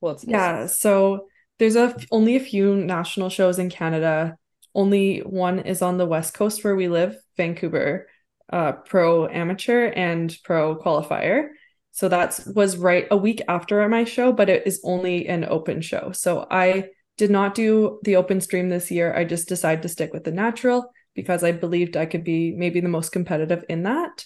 Well, 0.00 0.12
it's 0.12 0.24
Yeah. 0.24 0.66
So 0.66 1.28
there's 1.58 1.76
a 1.76 1.96
only 2.10 2.36
a 2.36 2.40
few 2.40 2.76
national 2.76 3.28
shows 3.28 3.58
in 3.58 3.70
Canada. 3.70 4.36
Only 4.74 5.20
one 5.20 5.60
is 5.60 5.82
on 5.82 5.98
the 5.98 6.06
west 6.06 6.34
coast 6.34 6.64
where 6.64 6.74
we 6.74 6.88
live, 6.88 7.16
Vancouver, 7.36 8.08
uh, 8.52 8.72
pro 8.72 9.28
amateur 9.28 9.86
and 9.94 10.36
pro 10.44 10.76
qualifier. 10.76 11.48
So 11.92 12.08
that 12.08 12.40
was 12.54 12.76
right 12.76 13.06
a 13.10 13.16
week 13.16 13.40
after 13.46 13.88
my 13.88 14.04
show, 14.04 14.32
but 14.32 14.48
it 14.48 14.66
is 14.66 14.80
only 14.82 15.28
an 15.28 15.44
open 15.44 15.80
show. 15.80 16.10
So 16.12 16.46
I 16.50 16.88
did 17.16 17.30
not 17.30 17.54
do 17.54 18.00
the 18.02 18.16
open 18.16 18.40
stream 18.40 18.68
this 18.68 18.90
year. 18.90 19.14
I 19.14 19.24
just 19.24 19.48
decided 19.48 19.82
to 19.82 19.88
stick 19.88 20.12
with 20.12 20.24
the 20.24 20.32
natural 20.32 20.90
because 21.14 21.44
I 21.44 21.52
believed 21.52 21.96
I 21.96 22.06
could 22.06 22.24
be 22.24 22.52
maybe 22.52 22.80
the 22.80 22.88
most 22.88 23.12
competitive 23.12 23.64
in 23.68 23.84
that. 23.84 24.24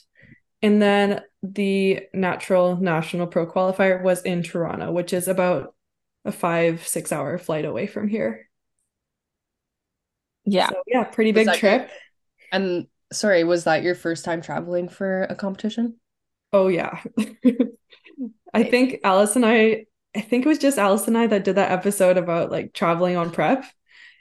And 0.62 0.80
then 0.80 1.20
the 1.42 2.00
natural 2.14 2.76
national 2.76 3.26
pro 3.26 3.47
qualifier 3.47 4.02
was 4.02 4.23
in 4.23 4.42
Toronto, 4.42 4.90
which 4.90 5.12
is 5.12 5.28
about 5.28 5.75
a 6.28 6.32
five, 6.32 6.87
six 6.87 7.11
hour 7.12 7.38
flight 7.38 7.64
away 7.64 7.87
from 7.87 8.06
here. 8.08 8.49
Yeah. 10.44 10.68
So 10.70 10.82
yeah, 10.87 11.04
pretty 11.04 11.32
big 11.32 11.47
that 11.47 11.61
your- 11.62 11.78
trip. 11.78 11.90
And 12.52 12.87
sorry, 13.12 13.44
was 13.44 13.64
that 13.64 13.82
your 13.82 13.94
first 13.94 14.25
time 14.25 14.40
traveling 14.40 14.88
for 14.88 15.23
a 15.25 15.35
competition? 15.35 15.97
Oh 16.52 16.68
yeah. 16.68 17.02
I 18.54 18.64
think 18.64 19.00
Alice 19.04 19.37
and 19.37 19.44
I, 19.44 19.85
I 20.16 20.20
think 20.23 20.47
it 20.47 20.49
was 20.49 20.58
just 20.58 20.78
Alice 20.78 21.06
and 21.06 21.18
I 21.18 21.26
that 21.26 21.44
did 21.44 21.56
that 21.56 21.70
episode 21.70 22.16
about 22.16 22.50
like 22.50 22.73
traveling 22.73 23.16
on 23.16 23.30
prep. 23.30 23.64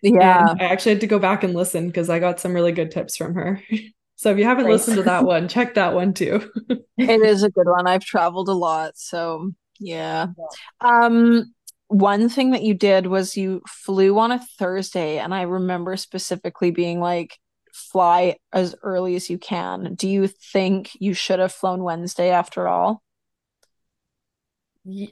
Yeah. 0.02 0.50
And 0.52 0.62
I 0.62 0.66
actually 0.66 0.92
had 0.94 1.02
to 1.02 1.08
go 1.08 1.20
back 1.20 1.44
and 1.44 1.54
listen 1.54 1.88
because 1.88 2.10
I 2.10 2.20
got 2.20 2.40
some 2.42 2.54
really 2.54 2.74
good 2.74 2.92
tips 2.92 3.16
from 3.18 3.36
her. 3.36 3.62
So 4.20 4.32
if 4.32 4.40
you 4.40 4.46
haven't 4.46 4.64
Nice. 4.64 4.72
listened 4.88 4.98
to 4.98 5.04
that 5.04 5.26
one, 5.26 5.48
check 5.48 5.76
that 5.76 5.94
one 5.94 6.12
too. 6.12 6.50
It 6.98 7.22
is 7.22 7.44
a 7.44 7.52
good 7.52 7.68
one. 7.68 7.86
I've 7.86 8.04
traveled 8.04 8.50
a 8.50 8.54
lot, 8.54 8.98
so 8.98 9.52
Yeah. 9.80 10.30
Um, 10.82 11.54
one 11.88 12.30
thing 12.30 12.52
that 12.52 12.64
you 12.64 12.74
did 12.74 13.08
was 13.08 13.38
you 13.38 13.62
flew 13.68 14.18
on 14.20 14.32
a 14.32 14.40
Thursday, 14.60 15.20
and 15.20 15.34
I 15.34 15.44
remember 15.44 15.98
specifically 15.98 16.72
being 16.72 17.00
like, 17.00 17.38
fly 17.74 18.38
as 18.54 18.76
early 18.84 19.16
as 19.16 19.30
you 19.30 19.38
can. 19.38 19.94
Do 19.96 20.10
you 20.10 20.28
think 20.28 20.92
you 21.00 21.14
should 21.14 21.40
have 21.40 21.54
flown 21.54 21.84
Wednesday 21.84 22.32
after 22.32 22.68
all? 22.68 23.04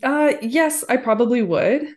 Uh, 0.04 0.34
yes, 0.42 0.84
I 0.88 0.98
probably 0.98 1.42
would. 1.42 1.96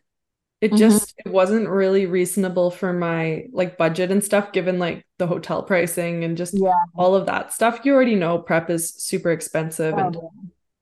It 0.60 0.76
Mm-hmm. 0.76 0.98
just 0.98 1.14
it 1.24 1.30
wasn't 1.30 1.68
really 1.68 2.06
reasonable 2.06 2.70
for 2.70 2.92
my 2.92 3.46
like 3.52 3.78
budget 3.78 4.10
and 4.12 4.24
stuff, 4.24 4.52
given 4.52 4.78
like 4.78 5.06
the 5.18 5.26
hotel 5.26 5.62
pricing 5.62 6.24
and 6.24 6.36
just 6.36 6.60
Yeah. 6.60 6.88
all 6.96 7.14
of 7.16 7.26
that 7.26 7.52
stuff. 7.52 7.80
You 7.84 7.94
already 7.94 8.16
know 8.16 8.38
prep 8.40 8.70
is 8.70 8.94
super 8.94 9.32
expensive 9.32 9.98
and 9.98 10.16
Oh, 10.16 10.32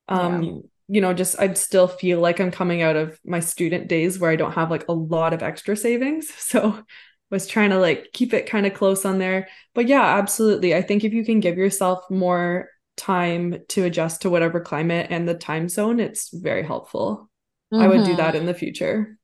um 0.08 0.42
yeah. 0.42 0.75
You 0.88 1.00
know 1.00 1.12
just 1.12 1.38
I'd 1.40 1.58
still 1.58 1.88
feel 1.88 2.20
like 2.20 2.40
I'm 2.40 2.50
coming 2.50 2.82
out 2.82 2.96
of 2.96 3.18
my 3.24 3.40
student 3.40 3.88
days 3.88 4.18
where 4.18 4.30
I 4.30 4.36
don't 4.36 4.52
have 4.52 4.70
like 4.70 4.86
a 4.88 4.92
lot 4.92 5.32
of 5.32 5.42
extra 5.42 5.76
savings. 5.76 6.30
So 6.38 6.84
was 7.28 7.46
trying 7.46 7.70
to 7.70 7.78
like 7.78 8.12
keep 8.12 8.32
it 8.32 8.46
kind 8.46 8.66
of 8.66 8.74
close 8.74 9.04
on 9.04 9.18
there. 9.18 9.48
But 9.74 9.88
yeah, 9.88 10.16
absolutely. 10.16 10.74
I 10.74 10.82
think 10.82 11.02
if 11.02 11.12
you 11.12 11.24
can 11.24 11.40
give 11.40 11.56
yourself 11.56 12.08
more 12.08 12.68
time 12.96 13.58
to 13.68 13.84
adjust 13.84 14.22
to 14.22 14.30
whatever 14.30 14.60
climate 14.60 15.08
and 15.10 15.28
the 15.28 15.34
time 15.34 15.68
zone, 15.68 15.98
it's 15.98 16.30
very 16.32 16.62
helpful. 16.62 17.28
I 17.72 17.88
would 17.88 18.04
do 18.04 18.14
that 18.16 18.36
in 18.36 18.46
the 18.46 18.54
future. 18.54 19.18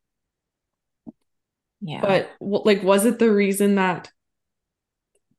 Yeah. 1.81 2.00
But 2.00 2.31
like, 2.40 2.83
was 2.83 3.07
it 3.07 3.19
the 3.19 3.31
reason 3.31 3.76
that 3.76 4.11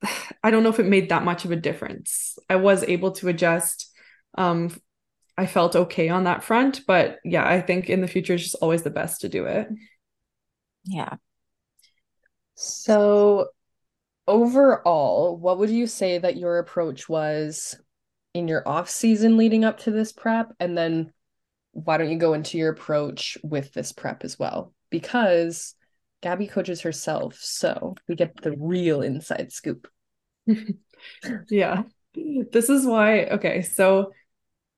I 0.42 0.50
don't 0.50 0.62
know 0.62 0.70
if 0.70 0.80
it 0.80 0.86
made 0.86 1.10
that 1.10 1.24
much 1.24 1.44
of 1.44 1.50
a 1.50 1.56
difference? 1.56 2.38
I 2.48 2.56
was 2.56 2.82
able 2.82 3.12
to 3.12 3.28
adjust. 3.28 3.90
Um, 4.36 4.70
I 5.36 5.46
felt 5.46 5.74
okay 5.74 6.08
on 6.08 6.24
that 6.24 6.44
front, 6.44 6.82
but 6.86 7.18
yeah, 7.24 7.46
I 7.46 7.60
think 7.60 7.90
in 7.90 8.00
the 8.00 8.08
future 8.08 8.34
it's 8.34 8.44
just 8.44 8.56
always 8.56 8.82
the 8.82 8.90
best 8.90 9.22
to 9.22 9.28
do 9.28 9.46
it. 9.46 9.68
Yeah. 10.84 11.16
So 12.54 13.48
overall, 14.28 15.36
what 15.36 15.58
would 15.58 15.70
you 15.70 15.86
say 15.86 16.18
that 16.18 16.36
your 16.36 16.58
approach 16.58 17.08
was 17.08 17.76
in 18.32 18.48
your 18.48 18.66
off 18.66 18.88
season 18.88 19.36
leading 19.36 19.64
up 19.64 19.78
to 19.80 19.90
this 19.90 20.12
prep? 20.12 20.52
And 20.60 20.78
then 20.78 21.12
why 21.72 21.96
don't 21.96 22.10
you 22.10 22.18
go 22.18 22.34
into 22.34 22.58
your 22.58 22.70
approach 22.70 23.36
with 23.42 23.72
this 23.72 23.92
prep 23.92 24.24
as 24.24 24.38
well? 24.38 24.72
Because 24.90 25.74
Gabby 26.22 26.46
coaches 26.46 26.82
herself, 26.82 27.36
so 27.40 27.96
we 28.08 28.14
get 28.14 28.40
the 28.40 28.52
real 28.56 29.02
inside 29.02 29.52
scoop. 29.52 29.88
Yeah. 31.50 31.82
This 32.14 32.70
is 32.70 32.86
why, 32.86 33.24
okay, 33.24 33.62
so 33.62 34.12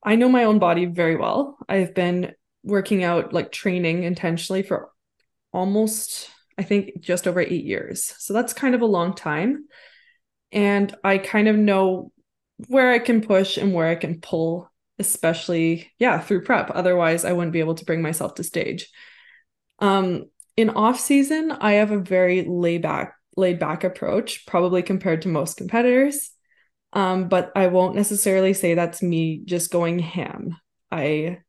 I 0.03 0.15
know 0.15 0.29
my 0.29 0.43
own 0.43 0.59
body 0.59 0.85
very 0.85 1.15
well. 1.15 1.57
I've 1.67 1.93
been 1.93 2.33
working 2.63 3.03
out, 3.03 3.33
like 3.33 3.51
training 3.51 4.03
intentionally 4.03 4.63
for 4.63 4.89
almost, 5.51 6.29
I 6.57 6.63
think, 6.63 7.01
just 7.01 7.27
over 7.27 7.39
eight 7.39 7.65
years. 7.65 8.13
So 8.17 8.33
that's 8.33 8.53
kind 8.53 8.75
of 8.75 8.81
a 8.81 8.85
long 8.85 9.13
time. 9.13 9.65
And 10.51 10.95
I 11.03 11.17
kind 11.17 11.47
of 11.47 11.55
know 11.55 12.11
where 12.67 12.91
I 12.91 12.99
can 12.99 13.21
push 13.21 13.57
and 13.57 13.73
where 13.73 13.87
I 13.87 13.95
can 13.95 14.21
pull, 14.21 14.71
especially, 14.99 15.91
yeah, 15.99 16.19
through 16.19 16.43
prep. 16.43 16.71
Otherwise, 16.73 17.25
I 17.25 17.33
wouldn't 17.33 17.53
be 17.53 17.59
able 17.59 17.75
to 17.75 17.85
bring 17.85 18.01
myself 18.01 18.35
to 18.35 18.43
stage. 18.43 18.89
Um, 19.79 20.25
in 20.55 20.69
off 20.71 20.99
season, 20.99 21.51
I 21.51 21.73
have 21.73 21.91
a 21.91 21.99
very 21.99 22.43
laid 22.43 22.81
back, 22.81 23.13
laid 23.35 23.59
back 23.59 23.83
approach, 23.83 24.45
probably 24.47 24.81
compared 24.81 25.21
to 25.23 25.27
most 25.27 25.57
competitors. 25.57 26.31
Um, 26.97 27.29
but 27.29 27.51
I 27.55 27.67
won't 27.67 27.93
necessarily 27.93 28.53
say 28.53 28.73
that's 28.73 29.03
me 29.03 29.43
just 29.45 29.69
going 29.69 29.99
ham. 29.99 30.57
I 30.91 31.41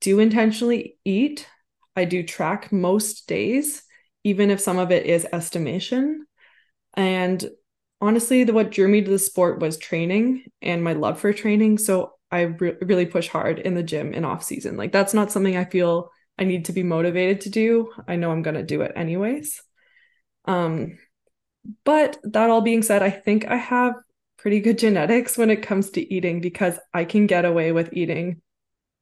do 0.00 0.18
intentionally 0.18 0.96
eat. 1.04 1.46
I 1.94 2.06
do 2.06 2.22
track 2.22 2.72
most 2.72 3.28
days, 3.28 3.82
even 4.24 4.50
if 4.50 4.60
some 4.60 4.78
of 4.78 4.90
it 4.90 5.04
is 5.04 5.26
estimation. 5.30 6.24
And 6.94 7.44
honestly, 8.00 8.44
the 8.44 8.54
what 8.54 8.70
drew 8.70 8.88
me 8.88 9.02
to 9.02 9.10
the 9.10 9.18
sport 9.18 9.60
was 9.60 9.76
training 9.76 10.44
and 10.62 10.82
my 10.82 10.94
love 10.94 11.20
for 11.20 11.34
training. 11.34 11.76
So 11.76 12.14
I 12.30 12.40
re- 12.40 12.76
really 12.80 13.04
push 13.04 13.28
hard 13.28 13.58
in 13.58 13.74
the 13.74 13.82
gym 13.82 14.14
in 14.14 14.24
off 14.24 14.42
season. 14.42 14.78
Like 14.78 14.90
that's 14.90 15.12
not 15.12 15.30
something 15.30 15.54
I 15.54 15.66
feel 15.66 16.08
I 16.38 16.44
need 16.44 16.64
to 16.64 16.72
be 16.72 16.82
motivated 16.82 17.42
to 17.42 17.50
do. 17.50 17.92
I 18.08 18.16
know 18.16 18.30
I'm 18.30 18.40
gonna 18.40 18.62
do 18.62 18.80
it 18.80 18.92
anyways. 18.96 19.60
Um, 20.46 20.96
but 21.84 22.16
that 22.22 22.48
all 22.48 22.62
being 22.62 22.82
said, 22.82 23.02
I 23.02 23.10
think 23.10 23.46
I 23.46 23.56
have 23.56 23.96
pretty 24.42 24.60
good 24.60 24.76
genetics 24.76 25.38
when 25.38 25.50
it 25.50 25.62
comes 25.62 25.90
to 25.90 26.14
eating 26.14 26.40
because 26.40 26.78
I 26.92 27.04
can 27.04 27.26
get 27.26 27.44
away 27.44 27.70
with 27.72 27.92
eating 27.92 28.42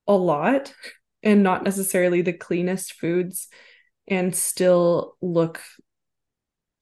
a 0.07 0.15
lot 0.15 0.73
and 1.23 1.43
not 1.43 1.65
necessarily 1.65 2.21
the 2.23 2.35
cleanest 2.35 2.93
foods 2.93 3.49
and 4.07 4.37
still 4.37 5.17
look, 5.23 5.61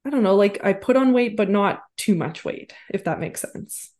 I 0.04 0.10
don't 0.10 0.24
know, 0.24 0.34
like 0.34 0.64
I 0.64 0.72
put 0.72 0.96
on 0.96 1.12
weight, 1.12 1.36
but 1.36 1.48
not 1.48 1.82
too 1.96 2.16
much 2.16 2.44
weight, 2.44 2.74
if 2.90 3.04
that 3.04 3.20
makes 3.20 3.42
sense. 3.42 3.92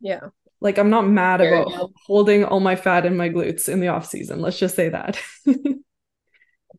Yeah. 0.00 0.28
Like 0.60 0.78
I'm 0.78 0.90
not 0.90 1.08
mad 1.08 1.40
There 1.40 1.62
about 1.62 1.90
holding 2.06 2.44
all 2.44 2.60
my 2.60 2.76
fat 2.76 3.06
in 3.06 3.16
my 3.16 3.30
glutes 3.30 3.68
in 3.68 3.80
the 3.80 3.88
off 3.88 4.06
season. 4.06 4.40
Let's 4.40 4.58
just 4.58 4.76
say 4.76 4.90
that. 4.90 5.18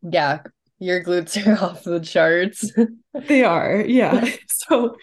Yeah, 0.04 0.42
your 0.78 1.02
glutes 1.02 1.46
are 1.46 1.58
off 1.64 1.84
the 1.84 2.00
charts. 2.00 2.70
They 3.14 3.44
are, 3.44 3.80
yeah. 3.80 4.28
So, 4.48 4.96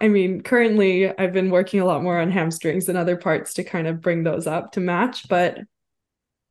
I 0.00 0.08
mean, 0.08 0.42
currently 0.42 1.16
I've 1.16 1.32
been 1.32 1.50
working 1.50 1.80
a 1.80 1.84
lot 1.84 2.02
more 2.02 2.18
on 2.18 2.30
hamstrings 2.30 2.88
and 2.88 2.98
other 2.98 3.16
parts 3.16 3.54
to 3.54 3.64
kind 3.64 3.86
of 3.86 4.00
bring 4.00 4.24
those 4.24 4.46
up 4.46 4.72
to 4.72 4.80
match, 4.80 5.28
but 5.28 5.58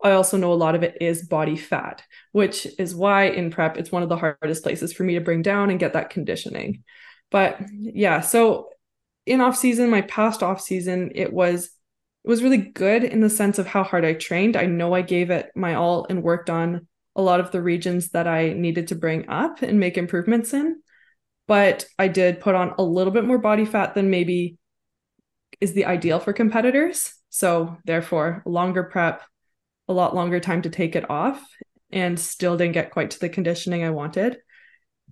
I 0.04 0.12
also 0.12 0.38
know 0.38 0.52
a 0.52 0.56
lot 0.56 0.76
of 0.76 0.84
it 0.84 0.98
is 1.02 1.28
body 1.28 1.56
fat, 1.56 2.04
which 2.34 2.68
is 2.78 2.94
why 2.94 3.26
in 3.26 3.52
prep 3.52 3.78
it's 3.78 3.92
one 3.92 4.04
of 4.04 4.10
the 4.10 4.18
hardest 4.18 4.64
places 4.64 4.92
for 4.92 5.04
me 5.04 5.14
to 5.14 5.22
bring 5.22 5.42
down 5.42 5.70
and 5.70 5.80
get 5.80 5.94
that 5.94 6.10
conditioning. 6.10 6.84
But 7.32 7.60
yeah, 7.70 8.20
so 8.20 8.70
in 9.26 9.40
off 9.40 9.56
season, 9.56 9.90
my 9.90 10.02
past 10.02 10.44
off 10.44 10.62
season, 10.62 11.12
it 11.16 11.32
was 11.32 11.66
it 12.26 12.30
was 12.30 12.44
really 12.44 12.58
good 12.58 13.04
in 13.04 13.22
the 13.22 13.30
sense 13.30 13.60
of 13.60 13.68
how 13.68 13.84
hard 13.84 14.06
I 14.06 14.14
trained. 14.14 14.56
I 14.56 14.66
know 14.66 14.94
I 14.94 15.02
gave 15.02 15.30
it 15.30 15.52
my 15.56 15.76
all 15.76 16.06
and 16.10 16.24
worked 16.24 16.50
on 16.50 16.88
a 17.16 17.22
lot 17.22 17.40
of 17.40 17.52
the 17.52 17.62
regions 17.62 18.10
that 18.10 18.28
I 18.28 18.54
needed 18.54 18.88
to 18.90 18.96
bring 18.96 19.30
up 19.30 19.62
and 19.62 19.80
make 19.80 19.98
improvements 19.98 20.54
in. 20.54 20.82
But 21.48 21.86
I 22.00 22.08
did 22.08 22.40
put 22.40 22.56
on 22.56 22.74
a 22.78 22.84
little 22.84 23.12
bit 23.12 23.26
more 23.26 23.38
body 23.38 23.66
fat 23.66 23.96
than 23.96 24.10
maybe 24.10 24.58
is 25.60 25.74
the 25.74 25.86
ideal 25.86 26.20
for 26.20 26.34
competitors. 26.34 27.14
So 27.30 27.78
therefore, 27.86 28.44
longer 28.46 28.84
prep, 28.84 29.24
a 29.88 29.94
lot 29.94 30.16
longer 30.16 30.40
time 30.40 30.62
to 30.64 30.70
take 30.70 30.96
it 30.96 31.10
off, 31.10 31.44
and 31.92 32.20
still 32.20 32.58
didn't 32.58 32.74
get 32.74 32.92
quite 32.92 33.12
to 33.12 33.20
the 33.20 33.30
conditioning 33.30 33.84
I 33.84 33.90
wanted. 33.90 34.38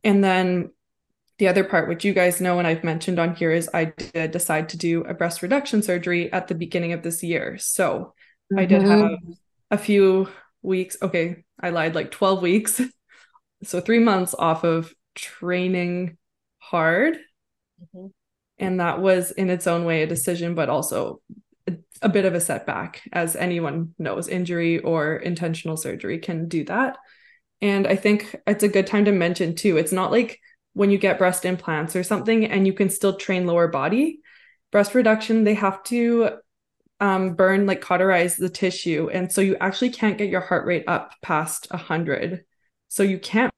And 0.03 0.23
then 0.23 0.71
the 1.37 1.47
other 1.47 1.63
part, 1.63 1.89
which 1.89 2.05
you 2.05 2.13
guys 2.13 2.39
know 2.39 2.59
and 2.59 2.67
I've 2.67 2.83
mentioned 2.83 3.19
on 3.19 3.35
here, 3.35 3.51
is 3.51 3.69
I 3.73 3.85
did 3.85 4.31
decide 4.31 4.69
to 4.69 4.77
do 4.77 5.03
a 5.03 5.13
breast 5.13 5.41
reduction 5.41 5.81
surgery 5.81 6.31
at 6.31 6.47
the 6.47 6.55
beginning 6.55 6.93
of 6.93 7.01
this 7.03 7.23
year. 7.23 7.57
So 7.57 8.13
I 8.55 8.65
did 8.65 8.81
Mhm. 8.81 8.87
have 8.89 9.19
a 9.71 9.77
few 9.77 10.27
weeks. 10.61 10.97
Okay, 11.01 11.43
I 11.59 11.71
lied, 11.71 11.95
like 11.95 12.11
12 12.11 12.41
weeks. 12.41 12.79
So 13.63 13.79
three 13.79 13.99
months 13.99 14.33
off 14.33 14.63
of 14.63 14.91
training 15.13 16.17
hard. 16.61 17.17
Mhm. 17.93 18.11
And 18.59 18.79
that 18.79 19.01
was 19.01 19.31
in 19.31 19.49
its 19.49 19.67
own 19.67 19.85
way 19.85 20.03
a 20.03 20.07
decision, 20.07 20.55
but 20.55 20.69
also 20.69 21.21
a, 21.67 21.73
a 22.01 22.09
bit 22.09 22.25
of 22.25 22.33
a 22.33 22.41
setback, 22.41 23.01
as 23.11 23.35
anyone 23.35 23.93
knows, 23.97 24.27
injury 24.27 24.79
or 24.79 25.15
intentional 25.15 25.77
surgery 25.77 26.19
can 26.19 26.47
do 26.47 26.63
that. 26.65 26.97
And 27.61 27.87
I 27.87 27.95
think 27.95 28.35
it's 28.47 28.63
a 28.63 28.67
good 28.69 28.87
time 28.87 29.05
to 29.05 29.11
mention 29.11 29.55
too, 29.55 29.77
it's 29.77 29.91
not 29.91 30.11
like 30.11 30.39
when 30.73 30.89
you 30.89 30.97
get 30.97 31.17
breast 31.17 31.45
implants 31.45 31.95
or 31.95 32.03
something 32.03 32.45
and 32.45 32.65
you 32.65 32.73
can 32.73 32.89
still 32.89 33.17
train 33.17 33.45
lower 33.45 33.67
body. 33.67 34.21
Breast 34.71 34.95
reduction, 34.95 35.43
they 35.43 35.53
have 35.55 35.83
to 35.85 36.37
um, 36.99 37.33
burn, 37.33 37.65
like 37.65 37.81
cauterize 37.81 38.37
the 38.37 38.49
tissue. 38.49 39.09
And 39.11 39.31
so 39.31 39.41
you 39.41 39.57
actually 39.59 39.89
can't 39.89 40.17
get 40.17 40.29
your 40.29 40.41
heart 40.41 40.65
rate 40.65 40.85
up 40.87 41.13
past 41.21 41.67
100. 41.71 42.45
So 42.87 43.03
you 43.03 43.19
can't 43.19 43.51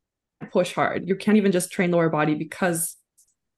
push 0.51 0.73
hard. 0.73 1.07
You 1.07 1.15
can't 1.15 1.37
even 1.37 1.51
just 1.51 1.71
train 1.71 1.91
lower 1.91 2.09
body 2.09 2.35
because 2.35 2.95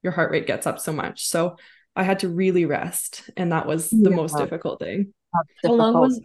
your 0.03 0.13
heart 0.13 0.31
rate 0.31 0.47
gets 0.47 0.67
up 0.67 0.79
so 0.79 0.93
much. 0.93 1.27
So 1.27 1.57
I 1.95 2.03
had 2.03 2.19
to 2.19 2.29
really 2.29 2.65
rest. 2.65 3.29
And 3.37 3.51
that 3.51 3.67
was 3.67 3.97
the 4.03 4.09
Yeah, 4.09 4.11
most 4.11 4.37
difficult 4.37 4.79
thing. 4.79 5.13
that's 5.33 5.47
How 5.65 5.73
long 5.73 5.97
was, 5.99 6.21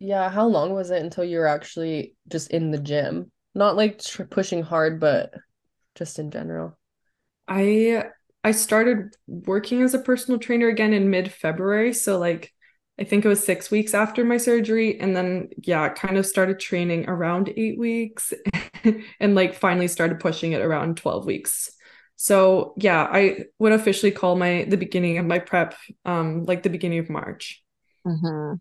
yeah, 0.00 0.30
how 0.30 0.46
long 0.46 0.74
was 0.74 0.90
it 0.90 1.02
until 1.02 1.24
you 1.24 1.38
were 1.40 1.46
actually 1.48 2.16
just 2.28 2.50
in 2.52 2.70
the 2.72 2.78
gym? 2.80 3.32
Not 3.54 3.76
like 3.76 4.00
tr 4.02 4.24
pushing 4.24 4.62
hard, 4.62 5.00
but 5.00 5.34
just 5.96 6.18
in 6.18 6.30
general. 6.32 6.78
I 7.48 8.04
I 8.44 8.52
started 8.52 9.14
working 9.26 9.82
as 9.82 9.94
a 9.94 9.98
personal 10.00 10.40
trainer 10.40 10.68
again 10.68 10.92
in 10.92 11.10
mid-February. 11.10 11.92
So 11.94 12.18
like 12.18 12.52
I 12.98 13.04
think 13.04 13.24
it 13.24 13.28
was 13.28 13.44
six 13.44 13.70
weeks 13.70 13.94
after 13.94 14.24
my 14.24 14.36
surgery. 14.36 15.00
And 15.00 15.16
then 15.16 15.48
yeah, 15.58 15.88
kind 15.88 16.16
of 16.16 16.26
started 16.26 16.60
training 16.60 17.08
around 17.08 17.52
eight 17.56 17.78
weeks 17.78 18.32
and 19.20 19.34
like 19.34 19.54
finally 19.54 19.88
started 19.88 20.20
pushing 20.20 20.52
it 20.52 20.60
around 20.60 20.98
12 20.98 21.26
weeks. 21.26 21.70
So 22.16 22.74
yeah, 22.76 23.02
I 23.10 23.46
would 23.58 23.72
officially 23.72 24.12
call 24.12 24.36
my 24.36 24.64
the 24.68 24.76
beginning 24.76 25.18
of 25.18 25.26
my 25.26 25.38
prep 25.38 25.74
um 26.04 26.44
like 26.44 26.62
the 26.62 26.70
beginning 26.70 26.98
of 26.98 27.10
March. 27.10 27.62
Mhm. 28.06 28.60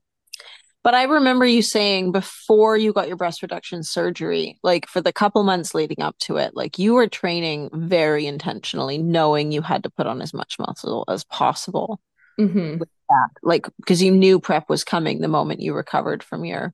But 0.84 0.96
I 0.96 1.04
remember 1.04 1.46
you 1.46 1.62
saying 1.62 2.12
before 2.12 2.76
you 2.76 2.92
got 2.92 3.08
your 3.08 3.18
breast 3.18 3.44
reduction 3.44 3.84
surgery, 3.84 4.58
like 4.64 4.88
for 4.88 5.00
the 5.00 5.14
couple 5.14 5.44
months 5.44 5.76
leading 5.76 6.02
up 6.02 6.18
to 6.20 6.38
it, 6.38 6.56
like 6.56 6.80
you 6.80 6.96
were 6.96 7.08
training 7.08 7.70
very 7.72 8.26
intentionally, 8.26 8.98
knowing 8.98 9.52
you 9.52 9.62
had 9.62 9.84
to 9.84 9.92
put 9.92 10.08
on 10.08 10.22
as 10.24 10.34
much 10.34 10.58
muscle 10.58 11.06
as 11.08 11.24
possible. 11.24 12.00
Mm-hmm. 12.40 12.82
That. 13.12 13.30
Like 13.44 13.68
because 13.78 14.02
you 14.02 14.12
knew 14.12 14.40
prep 14.40 14.70
was 14.70 14.84
coming 14.84 15.20
the 15.22 15.28
moment 15.28 15.62
you 15.62 15.74
recovered 15.74 16.24
from 16.24 16.46
your 16.46 16.74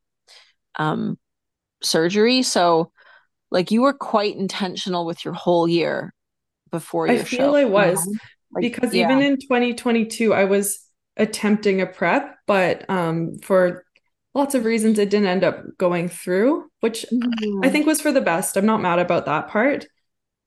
um 0.77 1.17
surgery. 1.81 2.43
So 2.43 2.91
like 3.51 3.71
you 3.71 3.81
were 3.81 3.93
quite 3.93 4.35
intentional 4.35 5.05
with 5.05 5.23
your 5.25 5.33
whole 5.33 5.67
year 5.67 6.13
before 6.71 7.07
your 7.07 7.21
I 7.21 7.23
feel 7.23 7.39
show. 7.39 7.55
I 7.55 7.65
was 7.65 8.05
you 8.05 8.13
know? 8.13 8.19
Like, 8.53 8.61
because 8.61 8.93
yeah. 8.93 9.09
even 9.09 9.21
in 9.23 9.37
2022 9.37 10.33
I 10.33 10.45
was 10.45 10.79
attempting 11.17 11.81
a 11.81 11.85
prep, 11.85 12.37
but 12.45 12.89
um 12.89 13.37
for 13.39 13.83
lots 14.33 14.55
of 14.55 14.65
reasons 14.65 14.99
it 14.99 15.09
didn't 15.09 15.27
end 15.27 15.43
up 15.43 15.63
going 15.77 16.09
through, 16.09 16.69
which 16.81 17.05
I 17.11 17.15
Mhm. 17.15 17.71
think 17.71 17.85
was 17.87 18.01
for 18.01 18.11
the 18.11 18.21
best. 18.21 18.55
I'm 18.55 18.65
not 18.65 18.81
mad 18.81 18.99
about 18.99 19.25
that 19.25 19.47
part. 19.47 19.87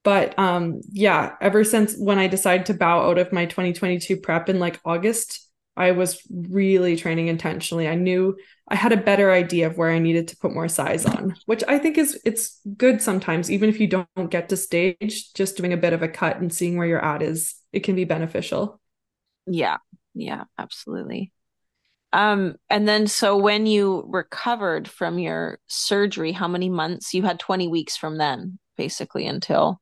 But 0.03 0.39
um 0.39 0.81
yeah, 0.93 1.35
ever 1.41 1.65
since 1.65 1.97
when 1.99 2.19
I 2.19 2.27
decided 2.27 2.67
to 2.67 2.75
bow 2.75 3.11
out 3.11 3.19
of 3.19 3.33
my 3.33 3.47
2022 3.47 4.17
prep 4.17 4.49
in 4.49 4.59
like 4.59 4.81
August, 4.85 5.50
I 5.81 5.93
was 5.93 6.21
really 6.31 6.95
training 6.95 7.29
intentionally. 7.29 7.89
I 7.89 7.95
knew 7.95 8.37
I 8.69 8.75
had 8.75 8.93
a 8.93 8.99
better 8.99 9.33
idea 9.33 9.67
of 9.67 9.79
where 9.79 9.91
I 9.91 9.99
needed 9.99 10.29
to 10.29 10.37
put 10.37 10.53
more 10.53 10.69
size 10.69 11.07
on, 11.07 11.35
which 11.47 11.65
I 11.67 11.79
think 11.79 11.97
is 11.97 12.21
it's 12.23 12.61
good 12.77 13.01
sometimes 13.01 13.51
even 13.51 13.71
if 13.71 13.81
you 13.81 13.87
don't 13.87 14.31
get 14.31 14.51
to 14.51 14.59
stage, 14.59 15.33
just 15.33 15.57
doing 15.57 15.73
a 15.73 15.79
bit 15.79 15.95
of 15.95 16.03
a 16.03 16.09
cut 16.09 16.39
and 16.39 16.53
seeing 16.53 16.77
where 16.77 16.87
you're 16.87 17.05
at 17.05 17.23
is 17.23 17.55
it 17.73 17.81
can 17.81 17.97
be 17.97 18.05
beneficial. 18.05 18.79
Yeah, 19.47 19.79
yeah, 20.15 20.45
absolutely. 20.59 21.33
Um, 22.13 22.57
and 22.69 22.87
then 22.87 23.07
so 23.07 23.39
when 23.39 23.65
you 23.65 24.05
recovered 24.07 24.87
from 24.87 25.19
your 25.19 25.61
surgery, 25.67 26.33
how 26.33 26.49
many 26.49 26.69
months? 26.69 27.15
You 27.15 27.23
had 27.23 27.41
20 27.41 27.69
weeks 27.69 27.97
from 27.97 28.19
then, 28.19 28.59
basically, 28.77 29.27
until 29.27 29.81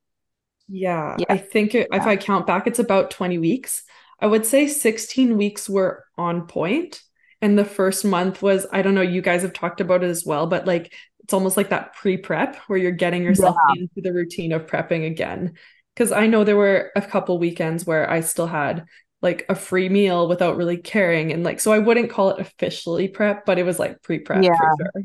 Yeah, 0.69 1.17
yeah, 1.19 1.25
I 1.27 1.37
think 1.37 1.75
it, 1.75 1.89
if. 1.91 2.03
I 2.03 2.15
count 2.15 2.47
back, 2.47 2.67
it's 2.67 2.79
about 2.79 3.11
20 3.11 3.37
weeks. 3.37 3.83
I 4.21 4.27
would 4.27 4.45
say 4.45 4.67
16 4.67 5.37
weeks 5.37 5.69
were 5.69 6.05
on 6.17 6.47
point, 6.47 7.01
And 7.41 7.57
the 7.57 7.63
first 7.65 8.03
month 8.03 8.41
was, 8.41 8.67
I 8.71 8.81
don't 8.81 8.95
know, 8.95 9.01
you 9.01 9.21
guys 9.21 9.43
have 9.43 9.53
talked 9.53 9.79
about 9.79 10.03
it 10.03 10.09
as 10.09 10.25
well, 10.25 10.45
but 10.47 10.67
like 10.67 10.93
it's 11.23 11.33
almost 11.33 11.55
like 11.55 11.69
that 11.69 11.93
pre-prep 11.95 12.57
where 12.67 12.77
you're 12.77 12.91
getting 12.91 13.23
yourself 13.23 13.55
Yeah. 13.69 13.81
into 13.81 14.01
the 14.01 14.11
routine 14.13 14.51
of 14.51 14.65
prepping 14.65 15.05
again. 15.07 15.53
Because 15.95 16.11
I 16.11 16.27
know 16.27 16.43
there 16.43 16.57
were 16.57 16.91
a 16.97 17.01
couple 17.01 17.39
weekends 17.39 17.85
where 17.85 18.09
I 18.09 18.19
still 18.21 18.47
had 18.47 18.85
like 19.21 19.45
a 19.49 19.55
free 19.55 19.87
meal 19.89 20.27
without 20.27 20.57
really 20.57 20.77
caring. 20.77 21.31
And 21.31 21.43
like, 21.43 21.59
so 21.61 21.71
I 21.71 21.79
wouldn't 21.79 22.09
call 22.09 22.31
it 22.31 22.39
officially 22.39 23.07
prep, 23.07 23.45
but 23.45 23.57
it 23.57 23.63
was 23.63 23.79
like 23.79 24.01
pre-prep 24.01 24.39
for 24.39 24.43
Yeah. 24.43 24.57
sure. 24.93 25.03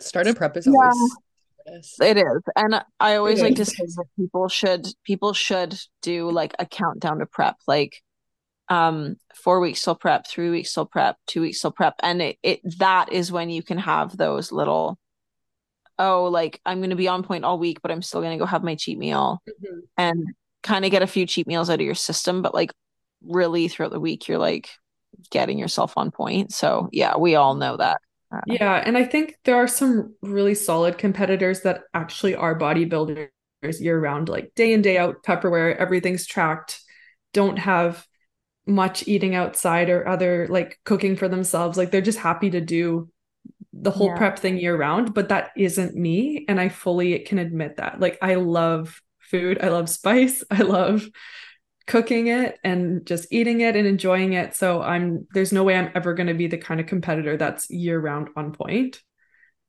Startup 0.00 0.36
prep 0.36 0.56
is 0.56 0.66
Yeah. 0.66 0.72
always 0.72 1.16
yes. 1.70 1.94
It 2.00 2.16
is. 2.16 2.42
And 2.56 2.82
I 2.98 3.16
always 3.16 3.40
It 3.40 3.44
like 3.44 3.56
to 3.56 3.64
say 3.64 3.84
that 3.84 4.06
people 4.16 4.48
should 4.48 4.86
people 5.04 5.32
should 5.32 5.78
do 6.02 6.30
like 6.30 6.54
a 6.58 6.66
countdown 6.66 7.18
to 7.18 7.26
prep, 7.26 7.56
like 7.66 8.02
um 8.68 9.16
four 9.34 9.60
weeks 9.60 9.82
till 9.82 9.94
prep, 9.94 10.26
three 10.26 10.50
weeks 10.50 10.72
till 10.72 10.86
prep, 10.86 11.16
two 11.26 11.40
weeks 11.42 11.60
till 11.60 11.72
prep. 11.72 11.94
And 12.02 12.22
it, 12.22 12.38
it 12.42 12.60
that 12.78 13.12
is 13.12 13.32
when 13.32 13.50
you 13.50 13.62
can 13.62 13.78
have 13.78 14.16
those 14.16 14.52
little, 14.52 14.98
oh, 15.98 16.24
like 16.24 16.60
I'm 16.64 16.80
gonna 16.80 16.96
be 16.96 17.08
on 17.08 17.22
point 17.22 17.44
all 17.44 17.58
week, 17.58 17.82
but 17.82 17.90
I'm 17.90 18.02
still 18.02 18.22
gonna 18.22 18.38
go 18.38 18.46
have 18.46 18.62
my 18.62 18.74
cheat 18.74 18.98
meal 18.98 19.42
Mhm. 19.48 19.80
and 19.96 20.24
kind 20.62 20.84
of 20.84 20.90
get 20.90 21.02
a 21.02 21.06
few 21.06 21.26
cheat 21.26 21.46
meals 21.46 21.70
out 21.70 21.80
of 21.80 21.86
your 21.86 21.94
system, 21.94 22.42
but 22.42 22.54
like 22.54 22.72
really 23.26 23.68
throughout 23.68 23.92
the 23.92 24.00
week 24.00 24.28
you're 24.28 24.38
like 24.38 24.68
getting 25.30 25.58
yourself 25.58 25.94
on 25.96 26.10
point. 26.10 26.52
So 26.52 26.88
yeah, 26.92 27.16
we 27.16 27.34
all 27.34 27.54
know 27.54 27.76
that. 27.76 28.00
Uh, 28.32 28.40
Yeah, 28.46 28.82
and 28.84 28.96
I 28.96 29.04
think 29.04 29.36
there 29.44 29.56
are 29.56 29.68
some 29.68 30.14
really 30.22 30.54
solid 30.54 30.98
competitors 30.98 31.60
that 31.62 31.82
actually 31.94 32.34
are 32.34 32.58
bodybuilders 32.58 33.28
year 33.80 34.00
round, 34.00 34.28
like 34.28 34.52
day 34.54 34.72
in, 34.72 34.82
day 34.82 34.98
out, 34.98 35.22
Tupperware, 35.22 35.76
everything's 35.76 36.26
tracked, 36.26 36.80
don't 37.32 37.58
have 37.58 38.06
much 38.66 39.08
eating 39.08 39.34
outside 39.34 39.90
or 39.90 40.06
other 40.08 40.46
like 40.50 40.78
cooking 40.84 41.16
for 41.16 41.28
themselves. 41.28 41.78
Like 41.78 41.90
they're 41.90 42.00
just 42.02 42.18
happy 42.18 42.50
to 42.50 42.60
do 42.60 43.10
the 43.72 43.90
whole 43.90 44.10
Yeah. 44.10 44.16
prep 44.16 44.38
thing 44.38 44.58
year 44.58 44.76
round, 44.76 45.14
but 45.14 45.30
that 45.30 45.50
isn't 45.56 45.96
me. 45.96 46.44
And 46.48 46.60
I 46.60 46.68
fully 46.68 47.18
can 47.20 47.38
admit 47.38 47.76
that. 47.78 48.00
Like 48.00 48.18
I 48.22 48.36
love 48.36 49.00
food, 49.20 49.58
I 49.62 49.68
love 49.68 49.88
spice, 49.88 50.44
I 50.50 50.62
love 50.62 51.06
cooking 51.90 52.28
it 52.28 52.56
and 52.62 53.04
just 53.04 53.26
eating 53.32 53.62
it 53.62 53.74
and 53.74 53.84
enjoying 53.84 54.32
it. 54.32 54.54
So 54.54 54.80
I'm 54.80 55.26
there's 55.34 55.52
no 55.52 55.64
way 55.64 55.76
I'm 55.76 55.90
ever 55.96 56.14
going 56.14 56.28
to 56.28 56.34
be 56.34 56.46
the 56.46 56.56
kind 56.56 56.78
of 56.80 56.86
competitor 56.86 57.36
that's 57.36 57.68
year 57.68 57.98
round 57.98 58.28
on 58.36 58.52
point. 58.52 59.02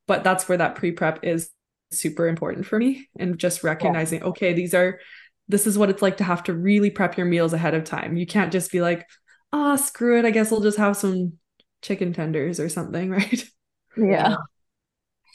But 0.06 0.22
that's 0.22 0.48
where 0.48 0.58
that 0.58 0.76
pre-prep 0.76 1.24
is 1.24 1.50
super 1.90 2.28
important 2.28 2.64
for 2.64 2.78
me 2.78 3.08
and 3.18 3.38
just 3.38 3.64
recognizing 3.64 4.22
okay, 4.22 4.52
these 4.52 4.72
are 4.72 5.00
this 5.48 5.66
is 5.66 5.76
what 5.76 5.90
it's 5.90 6.00
like 6.00 6.18
to 6.18 6.24
have 6.24 6.44
to 6.44 6.54
really 6.54 6.90
prep 6.90 7.16
your 7.16 7.26
meals 7.26 7.52
ahead 7.52 7.74
of 7.74 7.82
time. 7.82 8.16
You 8.16 8.24
can't 8.24 8.52
just 8.52 8.70
be 8.70 8.80
like, 8.80 9.04
"Ah, 9.52 9.74
screw 9.74 10.20
it. 10.20 10.24
I 10.24 10.30
guess 10.30 10.52
I'll 10.52 10.60
just 10.60 10.78
have 10.78 10.96
some 10.96 11.32
chicken 11.82 12.12
tenders 12.12 12.60
or 12.60 12.68
something," 12.68 13.10
right? 13.18 13.44
Yeah. 13.96 14.36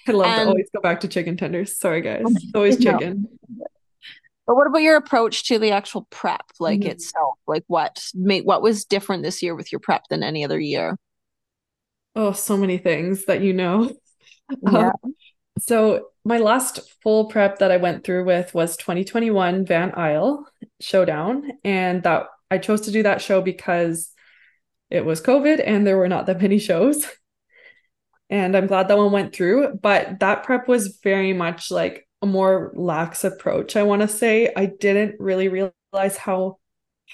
I 0.08 0.12
love 0.14 0.34
to 0.34 0.46
always 0.48 0.70
go 0.74 0.80
back 0.80 1.02
to 1.02 1.10
chicken 1.10 1.36
tenders. 1.36 1.78
Sorry 1.78 2.00
guys. 2.00 2.24
It's 2.26 2.52
always 2.56 2.80
No. 2.80 2.98
But 4.48 4.56
what 4.56 4.66
about 4.68 4.82
your 4.82 4.96
approach 4.96 5.44
to 5.50 5.60
the 5.60 5.72
actual 5.72 6.08
prep, 6.10 6.46
like 6.60 6.80
Mhm. 6.80 6.92
itself? 6.92 7.36
Like 7.46 7.66
what 7.68 8.02
made 8.16 8.46
what 8.46 8.62
was 8.62 8.86
different 8.86 9.24
this 9.24 9.44
year 9.44 9.54
with 9.54 9.72
your 9.72 9.80
prep 9.80 10.08
than 10.10 10.24
any 10.24 10.44
other 10.46 10.60
year? 10.60 10.98
Oh, 12.16 12.32
so 12.32 12.58
many 12.58 12.78
things 12.78 13.26
that 13.26 13.42
you 13.42 13.54
know. 13.54 13.92
Yeah. 14.62 14.92
Um, 15.04 15.14
So 15.60 16.12
my 16.24 16.38
last 16.38 16.80
full 17.04 17.26
prep 17.26 17.60
that 17.60 17.70
I 17.72 17.78
went 17.78 18.06
through 18.06 18.24
with 18.24 18.54
was 18.54 18.78
2021 18.78 19.66
Van 19.66 19.94
Isle 19.94 20.48
Showdown, 20.80 21.52
and 21.66 22.02
that 22.04 22.28
I 22.50 22.58
chose 22.60 22.82
to 22.82 22.92
do 22.92 23.04
that 23.04 23.22
show 23.22 23.42
because 23.42 24.14
it 24.90 25.04
was 25.04 25.20
COVID 25.22 25.62
and 25.66 25.86
there 25.86 25.98
were 25.98 26.08
not 26.08 26.28
that 26.28 26.42
many 26.42 26.60
shows. 26.60 27.06
And 28.30 28.56
I'm 28.58 28.68
glad 28.68 28.88
that 28.88 28.98
one 28.98 29.12
went 29.12 29.34
through, 29.34 29.80
but 29.82 30.20
that 30.20 30.44
prep 30.44 30.68
was 30.68 30.98
very 31.04 31.34
much 31.34 31.72
like 31.72 32.07
a 32.22 32.26
more 32.26 32.72
lax 32.76 33.24
approach. 33.24 33.76
I 33.76 33.84
want 33.84 34.02
to 34.02 34.08
say 34.08 34.52
I 34.56 34.66
didn't 34.66 35.16
really 35.20 35.48
realize 35.48 36.18
how 36.18 36.60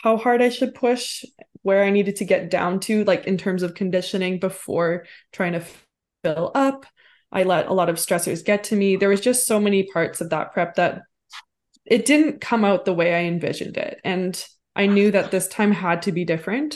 how 0.02 0.18
hard 0.18 0.42
I 0.42 0.50
should 0.50 0.74
push, 0.74 1.24
where 1.62 1.84
I 1.84 1.92
needed 1.92 2.16
to 2.18 2.26
get 2.26 2.50
down 2.50 2.80
to, 2.82 3.04
like 3.04 3.26
in 3.26 3.38
terms 3.38 3.62
of 3.62 3.76
conditioning 3.76 4.40
before 4.40 5.06
trying 5.32 5.54
to 5.54 5.64
fill 6.24 6.52
up. 6.56 6.86
I 7.32 7.44
let 7.44 7.68
a 7.68 7.74
lot 7.74 7.90
of 7.90 7.98
stressors 7.98 8.46
get 8.46 8.66
to 8.66 8.76
me. 8.76 8.96
There 8.96 9.10
was 9.10 9.22
just 9.22 9.48
so 9.48 9.60
many 9.60 9.84
parts 9.84 10.22
of 10.22 10.30
that 10.32 10.54
prep 10.54 10.76
that 10.76 11.02
it 11.86 12.06
didn't 12.06 12.42
come 12.42 12.64
out 12.64 12.86
the 12.86 12.94
way 12.94 13.14
I 13.14 13.24
envisioned 13.28 13.78
it. 13.78 14.00
And 14.04 14.44
I 14.76 14.88
knew 14.88 15.12
that 15.12 15.32
this 15.32 15.48
time 15.48 15.72
had 15.72 16.04
to 16.04 16.12
be 16.12 16.26
different, 16.26 16.76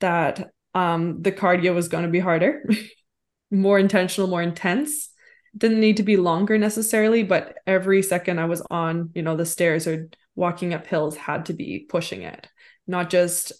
that 0.00 0.50
um, 0.74 1.22
the 1.22 1.32
cardio 1.32 1.74
was 1.74 1.88
going 1.88 2.04
to 2.04 2.10
be 2.10 2.20
harder, 2.20 2.64
more 3.50 3.78
intentional, 3.78 4.28
more 4.28 4.42
intense. 4.42 5.10
Didn't 5.56 5.80
need 5.80 5.98
to 5.98 6.02
be 6.02 6.16
longer 6.16 6.58
necessarily, 6.58 7.22
but 7.22 7.58
every 7.66 8.02
second 8.02 8.40
I 8.40 8.46
was 8.46 8.62
on, 8.70 9.10
you 9.14 9.22
know, 9.22 9.36
the 9.36 9.46
stairs 9.46 9.86
or 9.86 10.08
walking 10.34 10.74
up 10.74 10.86
hills 10.86 11.16
had 11.16 11.46
to 11.46 11.52
be 11.52 11.86
pushing 11.88 12.22
it, 12.22 12.48
not 12.86 13.08
just 13.08 13.52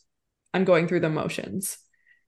I'm 0.53 0.65
going 0.65 0.89
through 0.89 1.01
the 1.01 1.11
motions. 1.11 1.79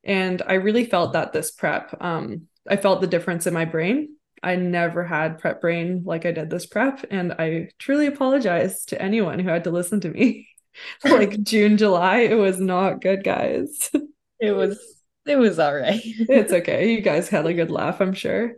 And 0.05 0.41
I 0.47 0.55
really 0.55 0.85
felt 0.85 1.15
that 1.15 1.33
this 1.33 1.51
prep, 1.51 1.97
um, 2.01 2.43
I 2.69 2.77
felt 2.77 3.01
the 3.01 3.07
difference 3.09 3.47
in 3.47 3.55
my 3.55 3.65
brain. 3.65 4.17
I 4.43 4.55
never 4.55 5.03
had 5.03 5.39
prep 5.39 5.61
brain 5.61 6.03
like 6.05 6.27
I 6.27 6.33
did 6.33 6.51
this 6.51 6.67
prep, 6.67 7.05
and 7.11 7.33
I 7.33 7.71
truly 7.79 8.07
apologize 8.07 8.85
to 8.87 9.01
anyone 9.03 9.39
who 9.41 9.49
had 9.49 9.65
to 9.65 9.71
listen 9.71 10.01
to 10.03 10.11
me. 10.11 10.49
like 11.05 11.41
June, 11.43 11.77
July, 11.77 12.19
it 12.19 12.35
was 12.35 12.61
not 12.61 13.01
good, 13.01 13.25
guys. 13.25 13.91
It 14.39 14.53
was 14.53 14.96
it 15.27 15.37
was 15.37 15.59
all 15.59 15.75
right. 15.75 16.01
It's 16.05 16.53
okay. 16.53 16.93
You 16.93 17.01
guys 17.01 17.29
had 17.29 17.47
a 17.47 17.55
good 17.55 17.71
laugh, 17.71 18.01
I'm 18.01 18.15
sure. 18.15 18.55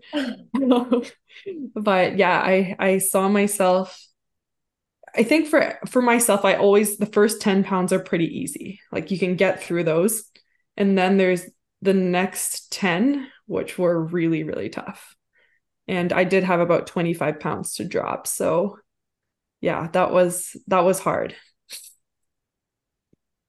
But 1.74 2.18
yeah, 2.18 2.38
I 2.40 2.74
I 2.78 2.98
saw 2.98 3.28
myself 3.28 3.96
I 5.14 5.22
think 5.22 5.48
for 5.48 5.78
for 5.88 6.02
myself, 6.02 6.44
I 6.44 6.54
always 6.54 6.96
the 6.98 7.06
first 7.06 7.40
10 7.40 7.64
pounds 7.64 7.92
are 7.92 7.98
pretty 7.98 8.26
easy. 8.40 8.80
Like 8.92 9.10
you 9.10 9.18
can 9.18 9.36
get 9.36 9.62
through 9.62 9.84
those. 9.84 10.24
And 10.76 10.96
then 10.96 11.16
there's 11.16 11.44
the 11.82 11.94
next 11.94 12.70
10, 12.72 13.28
which 13.46 13.78
were 13.78 14.00
really, 14.04 14.44
really 14.44 14.68
tough. 14.68 15.16
And 15.88 16.12
I 16.12 16.24
did 16.24 16.44
have 16.44 16.60
about 16.60 16.86
25 16.86 17.40
pounds 17.40 17.74
to 17.76 17.84
drop. 17.84 18.26
So 18.26 18.78
yeah, 19.60 19.88
that 19.92 20.12
was 20.12 20.56
that 20.68 20.84
was 20.84 21.00
hard. 21.00 21.34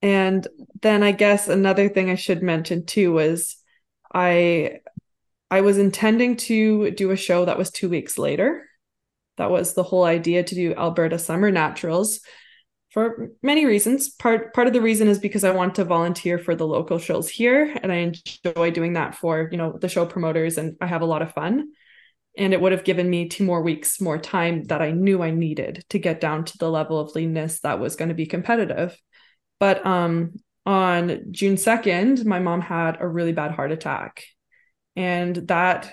And 0.02 0.48
then 0.82 1.04
I 1.04 1.12
guess 1.12 1.48
another 1.50 1.90
thing 1.90 2.10
I 2.10 2.16
should 2.16 2.42
mention 2.42 2.86
too 2.86 3.14
was 3.14 3.58
I 4.14 4.80
I 5.52 5.62
was 5.62 5.78
intending 5.78 6.38
to 6.38 6.92
do 6.92 7.12
a 7.12 7.16
show 7.18 7.46
that 7.46 7.58
was 7.58 7.72
two 7.72 7.90
weeks 7.90 8.18
later. 8.18 8.68
That 9.38 9.52
was 9.52 9.74
the 9.74 9.84
whole 9.84 10.04
idea 10.04 10.44
to 10.44 10.56
do 10.56 10.76
Alberta 10.76 11.20
Summer 11.20 11.52
Naturals. 11.52 12.20
for 12.92 13.32
many 13.44 13.66
reasons. 13.66 14.10
Part 14.10 14.54
part 14.54 14.68
of 14.68 14.74
the 14.74 14.82
reason 14.82 15.08
is 15.08 15.20
because 15.20 15.44
I 15.44 15.52
want 15.52 15.76
to 15.76 15.86
volunteer 15.86 16.40
for 16.40 16.56
the 16.56 16.68
local 16.68 16.98
shows 17.00 17.30
here 17.30 17.76
and 17.84 17.92
I 17.92 17.98
enjoy 17.98 18.72
doing 18.72 18.94
that 18.94 19.16
for, 19.16 19.50
you 19.52 19.58
know, 19.58 19.78
the 19.80 19.90
show 19.90 20.06
promoters 20.06 20.58
and 20.58 20.76
I 20.82 20.88
have 20.88 21.02
a 21.02 21.06
lot 21.06 21.22
of 21.22 21.34
fun. 21.34 21.70
And 22.38 22.54
it 22.54 22.62
would 22.62 22.72
have 22.72 22.84
given 22.84 23.10
me 23.10 23.28
two 23.28 23.44
more 23.44 23.62
weeks 23.62 24.00
more 24.02 24.18
time 24.18 24.64
that 24.66 24.82
I 24.82 24.92
knew 24.92 25.22
I 25.22 25.32
needed 25.32 25.84
to 25.90 26.00
get 26.00 26.22
down 26.22 26.46
to 26.46 26.58
the 26.58 26.70
level 26.72 27.00
of 27.00 27.16
leanness 27.16 27.60
that 27.62 27.80
was 27.80 27.96
going 27.96 28.10
to 28.10 28.16
be 28.16 28.26
competitive. 28.26 28.98
But 29.60 29.86
um 29.86 30.34
on 30.66 31.32
June 31.32 31.56
2nd, 31.56 32.26
my 32.26 32.40
mom 32.40 32.62
had 32.62 32.98
a 33.00 33.08
really 33.08 33.34
bad 33.34 33.52
heart 33.52 33.72
attack. 33.72 34.24
And 34.96 35.36
that 35.48 35.92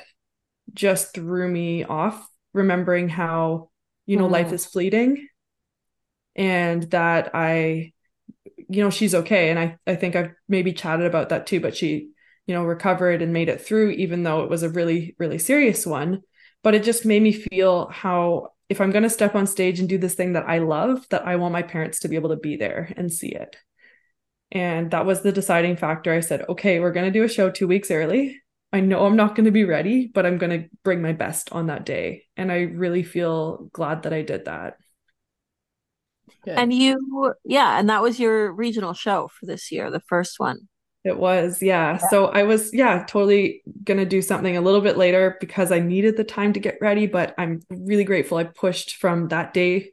just 0.75 1.15
threw 1.15 1.49
me 1.49 1.85
off, 1.85 2.29
remembering 2.53 3.09
how, 3.09 3.71
you 4.05 4.17
know, 4.17 4.29
mm. 4.29 4.33
life 4.33 4.53
is 4.53 4.67
fleeting 4.67 5.29
and 6.35 6.83
that 6.91 7.31
I, 7.35 7.93
you 8.69 8.83
know, 8.83 8.91
she's 8.91 9.15
okay. 9.15 9.51
And 9.51 9.59
I, 9.59 9.79
I 9.87 9.97
think 9.97 10.17
I've 10.17 10.33
maybe 10.49 10.73
chatted 10.73 11.07
about 11.07 11.31
that 11.31 11.47
too, 11.47 11.61
but 11.61 11.77
she, 11.77 12.11
you 12.47 12.55
know, 12.55 12.65
recovered 12.65 13.23
and 13.23 13.33
made 13.33 13.49
it 13.49 13.63
through, 13.63 13.91
even 13.93 14.23
though 14.23 14.43
it 14.43 14.51
was 14.51 14.63
a 14.63 14.69
really, 14.69 15.17
really 15.19 15.39
serious 15.39 15.87
one. 15.87 16.23
But 16.63 16.75
it 16.75 16.85
just 16.85 17.07
made 17.07 17.23
me 17.23 17.33
feel 17.33 17.89
how 17.89 18.51
if 18.69 18.81
I'm 18.81 18.91
going 18.91 19.05
to 19.05 19.11
step 19.11 19.35
on 19.35 19.47
stage 19.47 19.81
and 19.81 19.89
do 19.89 19.99
this 19.99 20.15
thing 20.15 20.33
that 20.33 20.49
I 20.49 20.59
love, 20.59 21.07
that 21.11 21.27
I 21.27 21.37
want 21.37 21.53
my 21.53 21.63
parents 21.63 22.01
to 22.01 22.09
be 22.09 22.17
able 22.17 22.31
to 22.31 22.37
be 22.37 22.57
there 22.57 22.93
and 22.97 23.13
see 23.13 23.29
it. 23.29 23.57
And 24.53 24.91
that 24.91 25.07
was 25.07 25.23
the 25.23 25.33
deciding 25.33 25.77
factor. 25.77 26.13
I 26.13 26.21
said, 26.21 26.45
okay, 26.49 26.81
we're 26.81 26.93
going 26.93 27.07
to 27.07 27.19
do 27.19 27.25
a 27.25 27.29
show 27.29 27.51
two 27.51 27.69
weeks 27.69 27.91
early. 27.91 28.41
I 28.73 28.81
know 28.81 29.07
I'm 29.07 29.17
not 29.17 29.35
going 29.35 29.47
to 29.47 29.53
be 29.53 29.65
ready, 29.65 30.11
but 30.13 30.27
I'm 30.27 30.39
going 30.39 30.63
to 30.63 30.69
bring 30.83 31.01
my 31.01 31.13
best 31.13 31.53
on 31.53 31.67
that 31.67 31.87
day. 31.87 32.25
And 32.37 32.51
I 32.51 32.63
really 32.63 33.03
feel 33.03 33.69
glad 33.73 34.03
that 34.03 34.13
I 34.13 34.23
did 34.23 34.45
that. 34.47 34.77
Good. 36.45 36.59
And 36.59 36.73
you, 36.73 37.35
yeah, 37.45 37.79
and 37.79 37.89
that 37.89 38.03
was 38.03 38.19
your 38.19 38.53
regional 38.53 38.93
show 38.93 39.29
for 39.29 39.47
this 39.47 39.71
year, 39.71 39.91
the 39.91 40.01
first 40.01 40.39
one. 40.39 40.69
It 41.07 41.17
was, 41.17 41.63
yeah. 41.63 41.93
yeah. 41.93 42.09
So 42.09 42.27
I 42.27 42.43
was, 42.43 42.75
yeah, 42.75 43.05
totally 43.07 43.63
going 43.85 43.99
to 43.99 44.05
do 44.05 44.21
something 44.21 44.57
a 44.57 44.61
little 44.61 44.81
bit 44.81 44.97
later 44.97 45.37
because 45.39 45.71
I 45.71 45.79
needed 45.79 46.17
the 46.17 46.25
time 46.25 46.53
to 46.55 46.61
get 46.61 46.79
ready. 46.81 47.07
But 47.07 47.33
I'm 47.39 47.63
really 47.71 48.03
grateful 48.03 48.39
I 48.39 48.45
pushed 48.45 48.97
from 48.97 49.29
that 49.29 49.55
day 49.55 49.93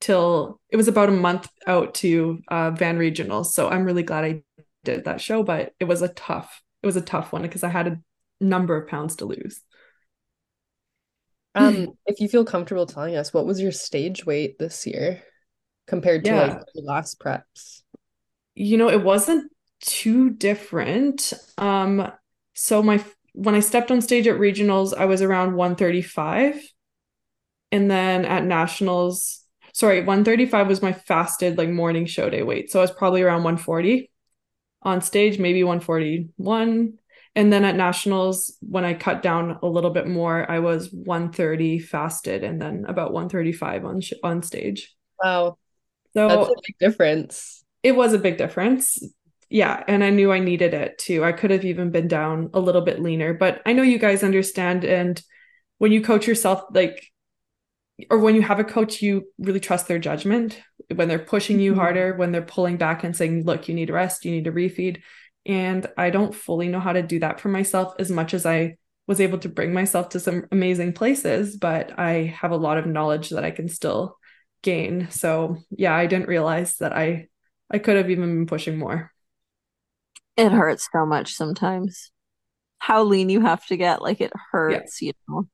till 0.00 0.60
it 0.70 0.76
was 0.76 0.86
about 0.86 1.08
a 1.08 1.12
month 1.12 1.48
out 1.66 1.94
to 1.94 2.38
uh, 2.46 2.70
Van 2.70 2.96
Regionals. 2.96 3.46
So 3.46 3.68
I'm 3.68 3.84
really 3.84 4.04
glad 4.04 4.24
I 4.24 4.42
did 4.84 5.04
that 5.04 5.20
show, 5.20 5.42
but 5.42 5.72
it 5.80 5.84
was 5.84 6.00
a 6.00 6.08
tough, 6.08 6.62
it 6.80 6.86
was 6.86 6.96
a 6.96 7.00
tough 7.00 7.32
one 7.32 7.42
because 7.42 7.64
I 7.64 7.68
had 7.68 7.88
a 7.88 8.00
number 8.40 8.76
of 8.76 8.88
pounds 8.88 9.16
to 9.16 9.24
lose. 9.24 9.62
Um, 11.56 11.88
if 12.06 12.20
you 12.20 12.28
feel 12.28 12.44
comfortable 12.44 12.86
telling 12.86 13.16
us, 13.16 13.34
what 13.34 13.46
was 13.46 13.60
your 13.60 13.72
stage 13.72 14.24
weight 14.24 14.60
this 14.60 14.86
year 14.86 15.22
compared 15.88 16.24
to 16.24 16.30
yeah. 16.30 16.46
like 16.46 16.62
last 16.74 17.18
preps? 17.18 17.82
You 18.54 18.76
know, 18.76 18.90
it 18.90 19.02
wasn't 19.02 19.51
too 19.82 20.30
different. 20.30 21.32
Um, 21.58 22.10
so 22.54 22.82
my 22.82 23.04
when 23.34 23.54
I 23.54 23.60
stepped 23.60 23.90
on 23.90 24.00
stage 24.00 24.26
at 24.26 24.38
regionals, 24.38 24.96
I 24.96 25.06
was 25.06 25.22
around 25.22 25.56
135. 25.56 26.60
And 27.70 27.90
then 27.90 28.24
at 28.26 28.44
nationals, 28.44 29.42
sorry, 29.72 30.00
135 30.00 30.68
was 30.68 30.82
my 30.82 30.92
fasted 30.92 31.56
like 31.56 31.70
morning 31.70 32.06
show 32.06 32.28
day 32.28 32.42
weight. 32.42 32.70
So 32.70 32.78
I 32.78 32.82
was 32.82 32.90
probably 32.90 33.22
around 33.22 33.44
140 33.44 34.10
on 34.82 35.00
stage, 35.00 35.38
maybe 35.38 35.64
141. 35.64 36.98
And 37.34 37.52
then 37.52 37.64
at 37.64 37.76
nationals, 37.76 38.58
when 38.60 38.84
I 38.84 38.92
cut 38.92 39.22
down 39.22 39.58
a 39.62 39.66
little 39.66 39.90
bit 39.90 40.06
more, 40.06 40.50
I 40.50 40.58
was 40.58 40.92
130 40.92 41.78
fasted 41.78 42.44
and 42.44 42.60
then 42.60 42.84
about 42.86 43.14
135 43.14 43.86
on 43.86 44.00
sh- 44.02 44.12
on 44.22 44.42
stage. 44.42 44.94
Wow. 45.22 45.56
So 46.12 46.28
that's 46.28 46.50
a 46.50 46.54
big 46.66 46.76
difference. 46.78 47.64
It 47.82 47.96
was 47.96 48.12
a 48.12 48.18
big 48.18 48.36
difference. 48.36 49.02
Yeah. 49.52 49.84
And 49.86 50.02
I 50.02 50.08
knew 50.08 50.32
I 50.32 50.38
needed 50.38 50.72
it 50.72 50.96
too. 50.96 51.22
I 51.22 51.32
could 51.32 51.50
have 51.50 51.66
even 51.66 51.90
been 51.90 52.08
down 52.08 52.48
a 52.54 52.60
little 52.60 52.80
bit 52.80 53.02
leaner, 53.02 53.34
but 53.34 53.60
I 53.66 53.74
know 53.74 53.82
you 53.82 53.98
guys 53.98 54.22
understand. 54.22 54.82
And 54.82 55.22
when 55.76 55.92
you 55.92 56.00
coach 56.00 56.26
yourself, 56.26 56.62
like 56.72 57.12
or 58.10 58.18
when 58.18 58.34
you 58.34 58.42
have 58.42 58.58
a 58.58 58.64
coach 58.64 59.02
you 59.02 59.28
really 59.38 59.60
trust 59.60 59.86
their 59.86 59.98
judgment 59.98 60.60
when 60.94 61.08
they're 61.08 61.18
pushing 61.18 61.60
you 61.60 61.72
mm-hmm. 61.72 61.80
harder 61.80 62.16
when 62.16 62.32
they're 62.32 62.42
pulling 62.42 62.76
back 62.76 63.04
and 63.04 63.16
saying 63.16 63.44
look 63.44 63.68
you 63.68 63.74
need 63.74 63.86
to 63.86 63.92
rest 63.92 64.24
you 64.24 64.32
need 64.32 64.44
to 64.44 64.50
refeed 64.50 65.02
and 65.46 65.86
i 65.96 66.10
don't 66.10 66.34
fully 66.34 66.68
know 66.68 66.80
how 66.80 66.92
to 66.92 67.02
do 67.02 67.20
that 67.20 67.38
for 67.38 67.48
myself 67.48 67.94
as 67.98 68.10
much 68.10 68.34
as 68.34 68.46
i 68.46 68.76
was 69.06 69.20
able 69.20 69.38
to 69.38 69.48
bring 69.48 69.72
myself 69.72 70.08
to 70.08 70.18
some 70.18 70.46
amazing 70.50 70.92
places 70.92 71.56
but 71.56 71.96
i 71.98 72.34
have 72.40 72.50
a 72.50 72.56
lot 72.56 72.78
of 72.78 72.86
knowledge 72.86 73.30
that 73.30 73.44
i 73.44 73.50
can 73.50 73.68
still 73.68 74.18
gain 74.62 75.08
so 75.10 75.58
yeah 75.70 75.94
i 75.94 76.06
didn't 76.06 76.28
realize 76.28 76.76
that 76.78 76.92
i 76.92 77.28
i 77.70 77.78
could 77.78 77.96
have 77.96 78.10
even 78.10 78.34
been 78.34 78.46
pushing 78.46 78.78
more 78.78 79.11
it 80.36 80.52
hurts 80.52 80.88
so 80.92 81.04
much 81.04 81.34
sometimes 81.34 82.10
how 82.78 83.02
lean 83.02 83.28
you 83.28 83.40
have 83.40 83.64
to 83.66 83.76
get 83.76 84.02
like 84.02 84.20
it 84.20 84.32
hurts 84.50 85.00
yeah. 85.00 85.06
you 85.08 85.12
know 85.28 85.48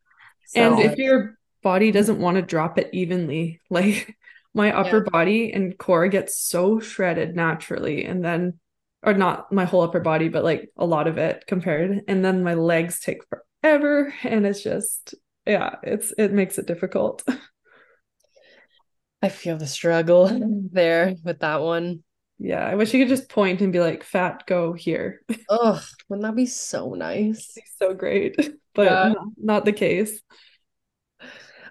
so. 0.47 0.61
and 0.61 0.81
if 0.81 0.99
you're 0.99 1.39
body 1.63 1.91
doesn't 1.91 2.21
want 2.21 2.37
to 2.37 2.43
drop 2.43 2.79
it 2.79 2.91
evenly. 2.93 3.61
Like 3.71 4.17
my 4.55 4.73
upper 4.73 5.05
yeah. 5.05 5.11
body 5.13 5.53
and 5.53 5.79
core 5.79 6.09
gets 6.09 6.41
so 6.41 6.81
shredded 6.81 7.37
naturally. 7.37 8.07
And 8.07 8.25
then, 8.25 8.59
or 9.03 9.13
not 9.13 9.53
my 9.53 9.67
whole 9.67 9.83
upper 9.83 10.01
body, 10.01 10.29
but 10.29 10.43
like 10.43 10.71
a 10.77 10.87
lot 10.87 11.07
of 11.07 11.19
it 11.19 11.45
compared. 11.47 12.03
And 12.09 12.25
then 12.25 12.43
my 12.43 12.55
legs 12.55 13.01
take 13.01 13.21
forever. 13.29 14.13
And 14.25 14.47
it's 14.47 14.63
just, 14.63 15.15
yeah, 15.47 15.77
it's, 15.83 16.13
it 16.17 16.33
makes 16.33 16.59
it 16.59 16.67
difficult. 16.67 17.23
I 19.23 19.29
feel 19.29 19.59
the 19.59 19.67
struggle 19.67 20.29
mm. 20.29 20.71
there 20.73 21.15
with 21.23 21.41
that 21.41 21.61
one. 21.61 22.03
Yeah, 22.39 22.65
I 22.65 22.77
wish 22.77 22.95
you 22.95 23.01
could 23.01 23.09
just 23.09 23.29
point 23.29 23.61
and 23.61 23.73
be 23.73 23.81
like, 23.81 24.05
"Fat, 24.05 24.45
go 24.47 24.73
here." 24.73 25.23
Oh, 25.51 25.83
wouldn't 26.09 26.25
that 26.25 26.37
be 26.37 26.47
so 26.47 26.95
nice? 26.95 27.57
so 27.79 27.95
great, 27.95 28.37
but 28.75 28.85
yeah. 28.85 29.09
not, 29.09 29.27
not 29.37 29.65
the 29.65 29.73
case. 29.73 30.21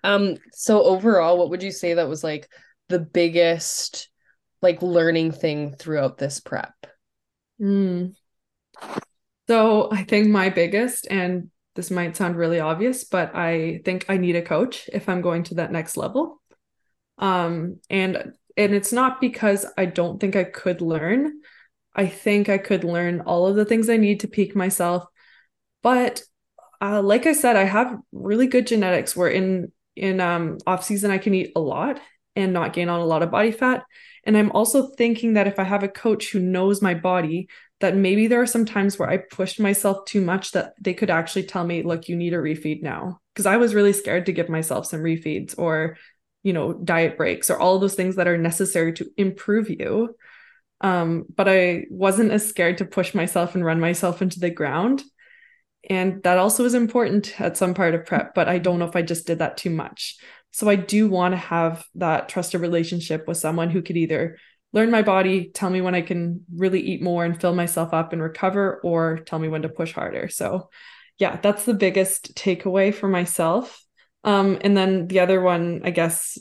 Um, 0.04 0.38
so 0.52 0.84
overall, 0.84 1.38
what 1.38 1.50
would 1.52 1.64
you 1.64 1.72
say 1.72 1.94
that 1.94 2.10
was 2.10 2.24
like 2.24 2.50
the 2.90 3.00
biggest 3.00 4.10
like 4.62 4.82
learning 4.82 5.32
thing 5.32 5.76
throughout 5.76 6.18
this 6.18 6.40
prep? 6.40 6.74
Mm. 7.62 8.16
So 9.48 9.90
I 9.92 10.04
think 10.04 10.28
my 10.28 10.50
biggest, 10.50 11.08
and 11.10 11.50
this 11.76 11.92
might 11.92 12.18
sound 12.18 12.36
really 12.36 12.60
obvious, 12.60 13.06
but 13.06 13.36
I 13.36 13.82
think 13.86 14.06
I 14.10 14.18
need 14.18 14.36
a 14.36 14.42
coach 14.42 14.90
if 14.92 15.08
I'm 15.08 15.22
going 15.22 15.44
to 15.44 15.56
that 15.56 15.72
next 15.72 15.96
level. 15.96 16.42
Um, 17.18 17.80
and 17.90 18.34
and 18.58 18.74
it's 18.74 18.92
not 18.92 19.22
because 19.22 19.66
I 19.78 19.86
don't 19.86 20.20
think 20.20 20.36
I 20.36 20.44
could 20.44 20.82
learn. 20.82 21.42
I 21.96 22.08
think 22.08 22.50
I 22.50 22.58
could 22.58 22.84
learn 22.84 23.22
all 23.22 23.48
of 23.48 23.56
the 23.56 23.66
things 23.66 23.90
I 23.90 23.98
need 23.98 24.22
to 24.22 24.28
peak 24.28 24.56
myself. 24.56 25.06
But 25.84 26.24
uh, 26.82 27.02
like 27.02 27.26
I 27.26 27.34
said, 27.34 27.56
I 27.56 27.64
have 27.64 27.98
really 28.12 28.48
good 28.48 28.68
genetics 28.68 29.16
where 29.16 29.30
in 29.30 29.72
in 29.96 30.20
um, 30.20 30.58
off 30.68 30.84
season 30.84 31.10
I 31.10 31.18
can 31.18 31.34
eat 31.34 31.54
a 31.56 31.60
lot 31.60 32.00
and 32.36 32.54
not 32.54 32.74
gain 32.74 32.90
on 32.90 33.00
a 33.00 33.06
lot 33.06 33.24
of 33.24 33.32
body 33.32 33.52
fat. 33.52 33.84
And 34.24 34.38
I'm 34.38 34.52
also 34.52 34.90
thinking 34.96 35.34
that 35.34 35.48
if 35.48 35.58
I 35.58 35.64
have 35.64 35.84
a 35.84 35.88
coach 35.88 36.32
who 36.32 36.40
knows 36.40 36.82
my 36.82 36.94
body, 36.94 37.48
that 37.80 37.96
maybe 37.96 38.28
there 38.28 38.42
are 38.42 38.48
some 38.48 38.66
times 38.66 39.00
where 39.00 39.10
I 39.10 39.18
pushed 39.18 39.60
myself 39.60 40.06
too 40.06 40.22
much 40.22 40.52
that 40.52 40.74
they 40.80 40.94
could 40.94 41.10
actually 41.10 41.44
tell 41.44 41.64
me, 41.64 41.82
look, 41.82 42.10
you 42.10 42.16
need 42.16 42.34
a 42.34 42.38
refeed 42.38 42.84
now. 42.84 43.22
Because 43.34 43.48
I 43.48 43.58
was 43.58 43.74
really 43.74 43.94
scared 43.94 44.28
to 44.28 44.34
give 44.34 44.50
myself 44.50 44.86
some 44.86 45.02
refeeds 45.02 45.58
or, 45.58 45.98
you 46.48 46.54
know, 46.54 46.74
diet 46.74 47.18
breaks 47.18 47.50
or 47.50 47.60
all 47.60 47.78
those 47.78 47.96
things 47.96 48.16
that 48.16 48.28
are 48.28 48.38
necessary 48.38 48.94
to 48.94 49.06
improve 49.18 49.70
you. 49.70 50.16
Um, 50.82 51.26
but 51.36 51.48
I 51.48 51.86
wasn't 51.90 52.32
as 52.32 52.48
scared 52.48 52.78
to 52.80 52.86
push 52.86 53.14
myself 53.14 53.56
and 53.56 53.66
run 53.66 53.80
myself 53.80 54.22
into 54.22 54.40
the 54.40 54.50
ground 54.50 55.04
and 55.90 56.22
that 56.24 56.38
also 56.38 56.66
is 56.66 56.74
important 56.74 57.40
at 57.40 57.58
some 57.58 57.74
part 57.74 57.96
of 57.96 58.06
prep, 58.06 58.36
but 58.36 58.50
I 58.50 58.58
don't 58.58 58.80
know 58.80 58.88
if 58.88 58.96
I 58.96 59.02
just 59.02 59.26
did 59.26 59.40
that 59.40 59.58
too 59.58 59.70
much. 59.70 60.18
So 60.52 60.70
I 60.70 60.76
do 60.76 61.08
want 61.08 61.34
to 61.34 61.38
have 61.38 61.86
that 61.96 62.30
trusted 62.30 62.62
relationship 62.62 63.28
with 63.28 63.38
someone 63.38 63.70
who 63.70 63.82
could 63.82 63.96
either 63.96 64.38
learn 64.74 64.92
my 64.92 65.02
body, 65.02 65.50
tell 65.54 65.70
me 65.70 65.80
when 65.80 65.96
I 65.96 66.02
can 66.02 66.44
really 66.54 66.82
eat 66.82 67.02
more 67.02 67.24
and 67.24 67.40
fill 67.40 67.56
myself 67.56 67.94
up 67.94 68.12
and 68.12 68.22
recover, 68.22 68.82
or 68.84 69.20
tell 69.20 69.40
me 69.40 69.48
when 69.48 69.62
to 69.62 69.70
push 69.70 69.94
harder. 69.94 70.28
So, 70.28 70.70
yeah, 71.20 71.40
that's 71.42 71.64
the 71.64 71.74
biggest 71.74 72.36
takeaway 72.36 72.94
for 72.94 73.08
myself. 73.08 73.82
Um, 74.28 74.60
and 74.62 74.76
then 74.76 75.08
the 75.08 75.22
other 75.22 75.42
one, 75.42 75.82
I 75.84 75.90
guess, 75.90 76.38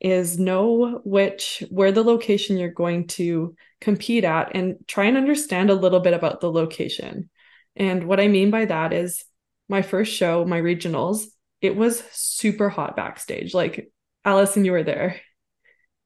is 0.00 0.38
know 0.38 1.00
which 1.04 1.64
where 1.70 1.90
the 1.90 2.04
location 2.04 2.58
you're 2.58 2.70
going 2.70 3.08
to 3.08 3.56
compete 3.80 4.24
at 4.24 4.54
and 4.54 4.76
try 4.86 5.06
and 5.06 5.16
understand 5.16 5.70
a 5.70 5.74
little 5.74 6.00
bit 6.00 6.14
about 6.14 6.40
the 6.40 6.52
location 6.52 7.30
and 7.76 8.04
what 8.04 8.18
I 8.18 8.28
mean 8.28 8.50
by 8.50 8.64
that 8.64 8.92
is 8.92 9.24
my 9.68 9.82
first 9.82 10.12
show, 10.14 10.44
my 10.44 10.60
regionals, 10.60 11.24
it 11.60 11.76
was 11.76 12.02
super 12.12 12.68
hot 12.68 12.96
backstage. 12.96 13.52
Like 13.52 13.92
Alison, 14.24 14.64
you 14.64 14.72
were 14.72 14.82
there. 14.82 15.20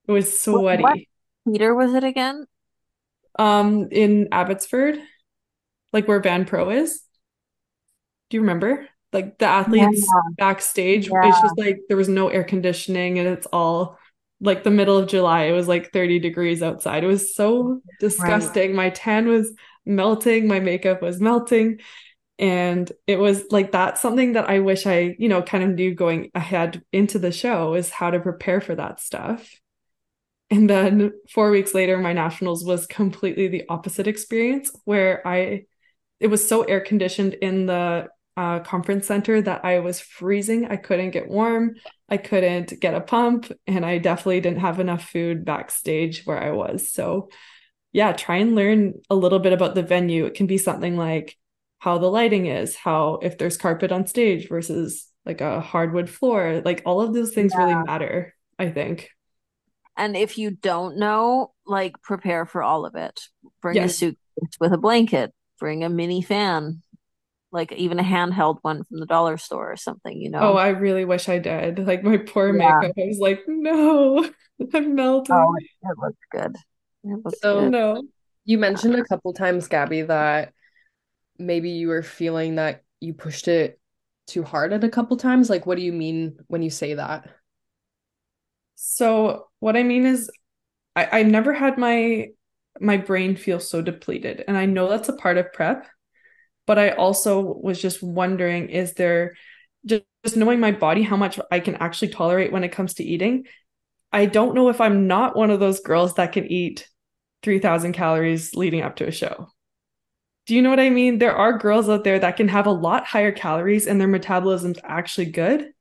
It 0.08 0.12
was 0.12 0.40
sweaty. 0.40 0.82
What, 0.82 0.98
what 1.44 1.76
was 1.76 1.94
it 1.94 2.04
again? 2.04 2.44
Um, 3.38 3.88
in 3.92 4.28
Abbotsford, 4.32 4.98
like 5.92 6.08
where 6.08 6.20
Van 6.20 6.44
Pro 6.44 6.70
is. 6.70 7.02
Do 8.28 8.36
you 8.36 8.40
remember? 8.40 8.88
Like 9.12 9.38
the 9.38 9.46
athletes 9.46 10.00
yeah. 10.00 10.30
backstage, 10.36 11.08
yeah. 11.08 11.28
it's 11.28 11.40
just 11.40 11.58
like 11.58 11.80
there 11.88 11.96
was 11.96 12.08
no 12.08 12.28
air 12.28 12.44
conditioning 12.44 13.18
and 13.18 13.28
it's 13.28 13.46
all 13.52 13.98
like 14.40 14.62
the 14.62 14.70
middle 14.70 14.96
of 14.96 15.08
July. 15.08 15.44
It 15.44 15.52
was 15.52 15.68
like 15.68 15.92
30 15.92 16.18
degrees 16.18 16.62
outside. 16.62 17.04
It 17.04 17.08
was 17.08 17.34
so 17.34 17.80
disgusting. 17.98 18.70
Right. 18.70 18.76
My 18.76 18.90
tan 18.90 19.28
was 19.28 19.52
melting, 19.84 20.46
my 20.46 20.60
makeup 20.60 21.02
was 21.02 21.20
melting. 21.20 21.80
And 22.38 22.90
it 23.06 23.18
was 23.18 23.44
like 23.50 23.70
that's 23.70 24.00
something 24.00 24.32
that 24.32 24.48
I 24.48 24.60
wish 24.60 24.86
I, 24.86 25.14
you 25.18 25.28
know, 25.28 25.42
kind 25.42 25.62
of 25.62 25.70
knew 25.70 25.94
going 25.94 26.30
ahead 26.34 26.82
into 26.90 27.18
the 27.18 27.32
show 27.32 27.74
is 27.74 27.90
how 27.90 28.10
to 28.10 28.18
prepare 28.18 28.62
for 28.62 28.74
that 28.74 28.98
stuff. 29.00 29.50
And 30.50 30.68
then 30.68 31.12
four 31.30 31.50
weeks 31.50 31.74
later, 31.74 31.98
my 31.98 32.12
nationals 32.12 32.64
was 32.64 32.86
completely 32.86 33.48
the 33.48 33.64
opposite 33.68 34.06
experience 34.06 34.72
where 34.84 35.26
I, 35.26 35.66
it 36.18 36.26
was 36.28 36.46
so 36.46 36.62
air 36.62 36.80
conditioned 36.80 37.34
in 37.34 37.66
the 37.66 38.08
uh, 38.36 38.60
conference 38.60 39.06
center 39.06 39.42
that 39.42 39.64
I 39.64 39.80
was 39.80 40.00
freezing. 40.00 40.66
I 40.66 40.76
couldn't 40.76 41.10
get 41.10 41.28
warm. 41.28 41.74
I 42.08 42.16
couldn't 42.16 42.80
get 42.80 42.94
a 42.94 43.00
pump. 43.00 43.50
And 43.66 43.84
I 43.84 43.98
definitely 43.98 44.40
didn't 44.40 44.60
have 44.60 44.80
enough 44.80 45.08
food 45.08 45.44
backstage 45.44 46.24
where 46.24 46.38
I 46.38 46.52
was. 46.52 46.92
So, 46.92 47.28
yeah, 47.92 48.12
try 48.12 48.36
and 48.36 48.54
learn 48.54 48.94
a 49.10 49.14
little 49.14 49.40
bit 49.40 49.52
about 49.52 49.74
the 49.74 49.82
venue. 49.82 50.26
It 50.26 50.34
can 50.34 50.46
be 50.46 50.58
something 50.58 50.96
like 50.96 51.36
how 51.78 51.98
the 51.98 52.10
lighting 52.10 52.46
is, 52.46 52.76
how 52.76 53.18
if 53.22 53.36
there's 53.38 53.56
carpet 53.56 53.92
on 53.92 54.06
stage 54.06 54.48
versus 54.48 55.06
like 55.26 55.40
a 55.40 55.60
hardwood 55.60 56.08
floor. 56.08 56.62
Like 56.64 56.82
all 56.86 57.00
of 57.00 57.12
those 57.12 57.32
things 57.32 57.52
yeah. 57.54 57.64
really 57.64 57.84
matter, 57.84 58.34
I 58.58 58.70
think. 58.70 59.10
And 59.96 60.16
if 60.16 60.38
you 60.38 60.50
don't 60.50 60.96
know, 60.96 61.52
like 61.66 62.00
prepare 62.00 62.46
for 62.46 62.62
all 62.62 62.86
of 62.86 62.94
it. 62.94 63.20
Bring 63.60 63.76
yes. 63.76 63.90
a 63.90 63.94
suitcase 63.94 64.58
with 64.58 64.72
a 64.72 64.78
blanket, 64.78 65.32
bring 65.58 65.84
a 65.84 65.90
mini 65.90 66.22
fan, 66.22 66.82
like 67.52 67.72
even 67.72 67.98
a 67.98 68.04
handheld 68.04 68.58
one 68.62 68.84
from 68.84 69.00
the 69.00 69.06
dollar 69.06 69.36
store 69.36 69.72
or 69.72 69.76
something, 69.76 70.20
you 70.20 70.30
know. 70.30 70.40
Oh, 70.40 70.56
I 70.56 70.68
really 70.68 71.04
wish 71.04 71.28
I 71.28 71.38
did. 71.38 71.78
Like 71.86 72.02
my 72.04 72.18
poor 72.18 72.48
yeah. 72.48 72.78
makeup. 72.80 72.94
I 72.98 73.06
was 73.06 73.18
like, 73.18 73.40
no, 73.48 74.28
I'm 74.74 74.94
melting. 74.94 75.34
Oh, 75.34 75.54
it 75.58 75.98
looks 75.98 76.18
good. 76.30 76.56
It 77.04 77.24
looks 77.24 77.40
so 77.40 77.60
good. 77.60 77.70
no. 77.72 78.02
You 78.44 78.58
mentioned 78.58 78.96
a 78.96 79.04
couple 79.04 79.32
times, 79.32 79.68
Gabby, 79.68 80.02
that 80.02 80.52
maybe 81.38 81.70
you 81.70 81.88
were 81.88 82.02
feeling 82.02 82.56
that 82.56 82.82
you 83.00 83.14
pushed 83.14 83.48
it 83.48 83.78
too 84.26 84.42
hard 84.42 84.72
at 84.72 84.84
a 84.84 84.88
couple 84.88 85.16
times. 85.16 85.50
Like, 85.50 85.66
what 85.66 85.76
do 85.76 85.82
you 85.82 85.92
mean 85.92 86.36
when 86.48 86.62
you 86.62 86.70
say 86.70 86.94
that? 86.94 87.28
So 88.76 89.48
what 89.58 89.76
I 89.76 89.82
mean 89.82 90.06
is 90.06 90.30
I, 90.96 91.20
I 91.20 91.22
never 91.22 91.52
had 91.52 91.78
my 91.78 92.28
my 92.80 92.96
brain 92.96 93.36
feel 93.36 93.60
so 93.60 93.82
depleted. 93.82 94.44
And 94.46 94.56
I 94.56 94.66
know 94.66 94.88
that's 94.88 95.08
a 95.08 95.16
part 95.16 95.38
of 95.38 95.52
prep, 95.52 95.86
but 96.70 96.78
I 96.78 96.90
also 96.90 97.40
was 97.40 97.82
just 97.82 98.00
wondering, 98.00 98.68
is 98.68 98.94
there 98.94 99.34
just, 99.84 100.04
just 100.24 100.36
knowing 100.36 100.60
my 100.60 100.70
body, 100.70 101.02
how 101.02 101.16
much 101.16 101.40
I 101.50 101.58
can 101.58 101.74
actually 101.74 102.10
tolerate 102.10 102.52
when 102.52 102.62
it 102.62 102.70
comes 102.70 102.94
to 102.94 103.02
eating? 103.02 103.46
I 104.12 104.26
don't 104.26 104.54
know 104.54 104.68
if 104.68 104.80
I'm 104.80 105.08
not 105.08 105.34
one 105.34 105.50
of 105.50 105.58
those 105.58 105.80
girls 105.80 106.14
that 106.14 106.30
can 106.30 106.46
eat 106.46 106.88
3000 107.42 107.92
calories 107.92 108.54
leading 108.54 108.82
up 108.82 108.94
to 108.96 109.08
a 109.08 109.10
show. 109.10 109.48
Do 110.46 110.54
you 110.54 110.62
know 110.62 110.70
what 110.70 110.78
I 110.78 110.90
mean? 110.90 111.18
There 111.18 111.34
are 111.34 111.58
girls 111.58 111.88
out 111.88 112.04
there 112.04 112.20
that 112.20 112.36
can 112.36 112.46
have 112.46 112.68
a 112.68 112.70
lot 112.70 113.04
higher 113.04 113.32
calories 113.32 113.88
and 113.88 114.00
their 114.00 114.06
metabolism's 114.06 114.78
actually 114.84 115.32
good. 115.32 115.72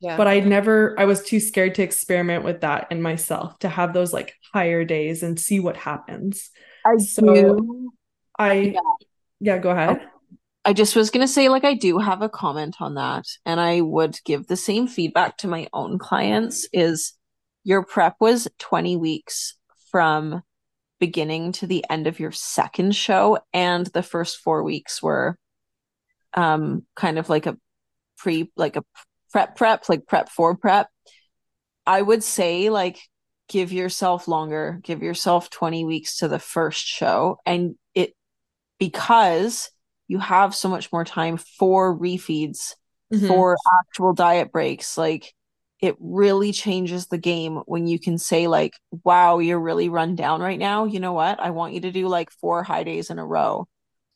Yeah. 0.00 0.16
But 0.16 0.26
I 0.26 0.40
never, 0.40 0.98
I 0.98 1.04
was 1.04 1.22
too 1.22 1.38
scared 1.38 1.76
to 1.76 1.84
experiment 1.84 2.42
with 2.42 2.62
that 2.62 2.88
in 2.90 3.00
myself 3.00 3.60
to 3.60 3.68
have 3.68 3.92
those 3.92 4.12
like 4.12 4.34
higher 4.52 4.84
days 4.84 5.22
and 5.22 5.38
see 5.38 5.60
what 5.60 5.76
happens. 5.76 6.50
I 6.84 6.96
so 6.96 7.32
do. 7.32 7.92
I, 8.36 8.54
yeah, 8.54 8.80
yeah 9.38 9.58
go 9.58 9.70
ahead. 9.70 10.00
Oh, 10.02 10.11
I 10.64 10.72
just 10.72 10.94
was 10.94 11.10
going 11.10 11.26
to 11.26 11.32
say, 11.32 11.48
like, 11.48 11.64
I 11.64 11.74
do 11.74 11.98
have 11.98 12.22
a 12.22 12.28
comment 12.28 12.76
on 12.80 12.94
that. 12.94 13.24
And 13.44 13.60
I 13.60 13.80
would 13.80 14.18
give 14.24 14.46
the 14.46 14.56
same 14.56 14.86
feedback 14.86 15.38
to 15.38 15.48
my 15.48 15.68
own 15.72 15.98
clients 15.98 16.68
is 16.72 17.14
your 17.64 17.84
prep 17.84 18.16
was 18.20 18.48
20 18.58 18.96
weeks 18.96 19.56
from 19.90 20.42
beginning 21.00 21.50
to 21.52 21.66
the 21.66 21.84
end 21.90 22.06
of 22.06 22.20
your 22.20 22.30
second 22.30 22.94
show. 22.94 23.38
And 23.52 23.86
the 23.88 24.04
first 24.04 24.38
four 24.38 24.62
weeks 24.62 25.02
were 25.02 25.36
um 26.34 26.86
kind 26.94 27.18
of 27.18 27.28
like 27.28 27.46
a 27.46 27.58
pre, 28.16 28.50
like 28.56 28.76
a 28.76 28.84
prep 29.32 29.56
prep, 29.56 29.88
like 29.88 30.06
prep 30.06 30.28
for 30.28 30.56
prep, 30.56 30.88
I 31.86 32.00
would 32.00 32.22
say 32.22 32.70
like 32.70 33.00
give 33.48 33.72
yourself 33.72 34.28
longer, 34.28 34.80
give 34.82 35.02
yourself 35.02 35.50
20 35.50 35.84
weeks 35.84 36.18
to 36.18 36.28
the 36.28 36.38
first 36.38 36.86
show 36.86 37.38
and 37.44 37.74
it 37.94 38.14
because 38.78 39.70
you 40.12 40.18
have 40.18 40.54
so 40.54 40.68
much 40.68 40.92
more 40.92 41.06
time 41.06 41.38
for 41.38 41.98
refeeds, 41.98 42.74
mm-hmm. 43.10 43.26
for 43.26 43.56
actual 43.80 44.12
diet 44.12 44.52
breaks, 44.52 44.98
like 44.98 45.32
it 45.80 45.96
really 45.98 46.52
changes 46.52 47.06
the 47.06 47.16
game 47.16 47.62
when 47.64 47.86
you 47.86 47.98
can 47.98 48.18
say 48.18 48.46
like 48.46 48.74
wow 49.04 49.38
you're 49.38 49.58
really 49.58 49.88
run 49.88 50.14
down 50.14 50.42
right 50.42 50.58
now. 50.58 50.84
You 50.84 51.00
know 51.00 51.14
what? 51.14 51.40
I 51.40 51.48
want 51.48 51.72
you 51.72 51.80
to 51.80 51.90
do 51.90 52.08
like 52.08 52.30
four 52.30 52.62
high 52.62 52.84
days 52.84 53.08
in 53.08 53.18
a 53.18 53.24
row 53.24 53.66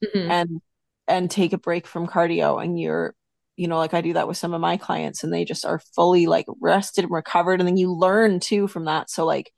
mm-hmm. 0.04 0.30
and 0.30 0.60
and 1.08 1.30
take 1.30 1.54
a 1.54 1.58
break 1.58 1.86
from 1.86 2.06
cardio. 2.06 2.62
And 2.62 2.78
you're 2.78 3.14
you 3.56 3.68
know 3.68 3.78
like 3.78 3.94
i 3.94 4.02
do 4.02 4.12
that 4.12 4.28
with 4.28 4.36
some 4.36 4.52
of 4.52 4.60
my 4.60 4.76
clients 4.76 5.24
and 5.24 5.32
they 5.32 5.46
just 5.46 5.64
are 5.64 5.80
fully 5.94 6.26
like 6.26 6.44
rested 6.60 7.04
and 7.04 7.12
recovered. 7.12 7.58
And 7.58 7.66
then 7.66 7.78
you 7.78 7.90
learn 7.90 8.38
too 8.38 8.68
from 8.68 8.84
that. 8.84 9.08
So 9.08 9.24
like 9.24 9.50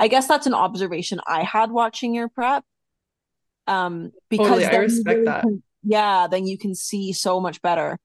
i 0.00 0.08
guess 0.08 0.26
that's 0.26 0.46
an 0.46 0.54
observation 0.54 1.20
i 1.26 1.42
had 1.42 1.70
watching 1.70 2.14
your 2.14 2.30
prep 2.30 2.64
um 3.66 4.10
because 4.28 4.48
totally, 4.48 4.66
i 4.66 4.76
respect 4.76 5.08
really 5.08 5.24
that. 5.26 5.42
can, 5.42 5.62
yeah 5.82 6.26
then 6.30 6.46
you 6.46 6.58
can 6.58 6.74
see 6.74 7.12
so 7.12 7.40
much 7.40 7.60
better 7.62 7.98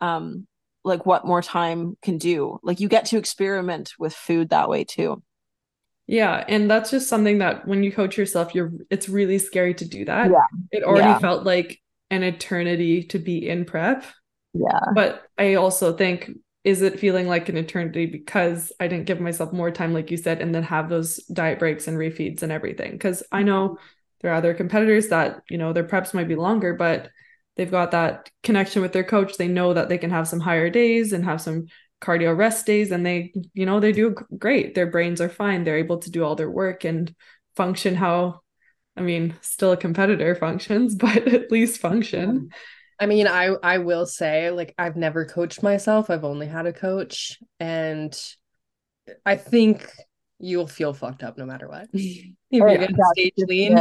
um 0.00 0.46
like 0.84 1.06
what 1.06 1.26
more 1.26 1.42
time 1.42 1.96
can 2.02 2.18
do 2.18 2.58
like 2.62 2.80
you 2.80 2.88
get 2.88 3.06
to 3.06 3.16
experiment 3.16 3.92
with 3.98 4.14
food 4.14 4.50
that 4.50 4.68
way 4.68 4.84
too 4.84 5.22
yeah 6.06 6.44
and 6.48 6.70
that's 6.70 6.90
just 6.90 7.08
something 7.08 7.38
that 7.38 7.66
when 7.66 7.82
you 7.82 7.90
coach 7.90 8.18
yourself 8.18 8.54
you're 8.54 8.72
it's 8.90 9.08
really 9.08 9.38
scary 9.38 9.72
to 9.72 9.86
do 9.86 10.04
that 10.04 10.30
yeah 10.30 10.44
it 10.70 10.82
already 10.82 11.08
yeah. 11.08 11.18
felt 11.18 11.44
like 11.44 11.80
an 12.10 12.22
eternity 12.22 13.02
to 13.02 13.18
be 13.18 13.48
in 13.48 13.64
prep 13.64 14.04
yeah. 14.54 14.80
But 14.94 15.28
I 15.36 15.54
also 15.54 15.92
think, 15.92 16.30
is 16.62 16.80
it 16.80 16.98
feeling 16.98 17.26
like 17.26 17.48
an 17.48 17.56
eternity 17.56 18.06
because 18.06 18.72
I 18.80 18.86
didn't 18.88 19.06
give 19.06 19.20
myself 19.20 19.52
more 19.52 19.70
time, 19.70 19.92
like 19.92 20.10
you 20.10 20.16
said, 20.16 20.40
and 20.40 20.54
then 20.54 20.62
have 20.62 20.88
those 20.88 21.16
diet 21.24 21.58
breaks 21.58 21.86
and 21.88 21.98
refeeds 21.98 22.42
and 22.42 22.50
everything? 22.50 22.92
Because 22.92 23.22
I 23.30 23.42
know. 23.42 23.78
There 24.24 24.32
are 24.32 24.36
other 24.36 24.54
competitors 24.54 25.08
that, 25.08 25.42
you 25.50 25.58
know, 25.58 25.74
their 25.74 25.84
preps 25.84 26.14
might 26.14 26.28
be 26.28 26.34
longer, 26.34 26.72
but 26.72 27.10
they've 27.56 27.70
got 27.70 27.90
that 27.90 28.30
connection 28.42 28.80
with 28.80 28.94
their 28.94 29.04
coach. 29.04 29.36
They 29.36 29.48
know 29.48 29.74
that 29.74 29.90
they 29.90 29.98
can 29.98 30.08
have 30.08 30.26
some 30.26 30.40
higher 30.40 30.70
days 30.70 31.12
and 31.12 31.24
have 31.26 31.42
some 31.42 31.66
cardio 32.00 32.36
rest 32.36 32.66
days 32.66 32.90
and 32.90 33.06
they 33.06 33.32
you 33.54 33.64
know 33.64 33.80
they 33.80 33.92
do 33.92 34.14
great 34.36 34.74
their 34.74 34.86
brains 34.86 35.22
are 35.22 35.28
fine 35.30 35.64
they're 35.64 35.78
able 35.78 35.96
to 35.96 36.10
do 36.10 36.22
all 36.22 36.34
their 36.34 36.50
work 36.50 36.84
and 36.84 37.14
function 37.56 37.94
how 37.94 38.40
i 38.94 39.00
mean 39.00 39.34
still 39.40 39.72
a 39.72 39.76
competitor 39.76 40.34
functions 40.46 40.94
but 40.94 41.26
at 41.28 41.50
least 41.50 41.80
function 41.80 42.28
um, 42.28 42.48
I 43.00 43.06
mean, 43.06 43.26
I 43.26 43.46
I 43.62 43.78
will 43.78 44.06
say 44.06 44.52
like 44.52 44.72
I've 44.78 44.94
never 44.94 45.24
coached 45.24 45.64
myself. 45.64 46.10
I've 46.10 46.24
only 46.24 46.46
had 46.46 46.66
a 46.66 46.72
coach 46.72 47.38
and 47.58 48.16
I 49.26 49.36
think 49.36 49.90
you'll 50.38 50.66
feel 50.66 50.94
fucked 50.94 51.22
up 51.22 51.36
no 51.36 51.44
matter 51.44 51.68
what. 51.68 51.88
if 51.92 52.32
you're 52.50 52.78
gonna 52.78 52.88
stage 53.14 53.32
lean, 53.36 53.80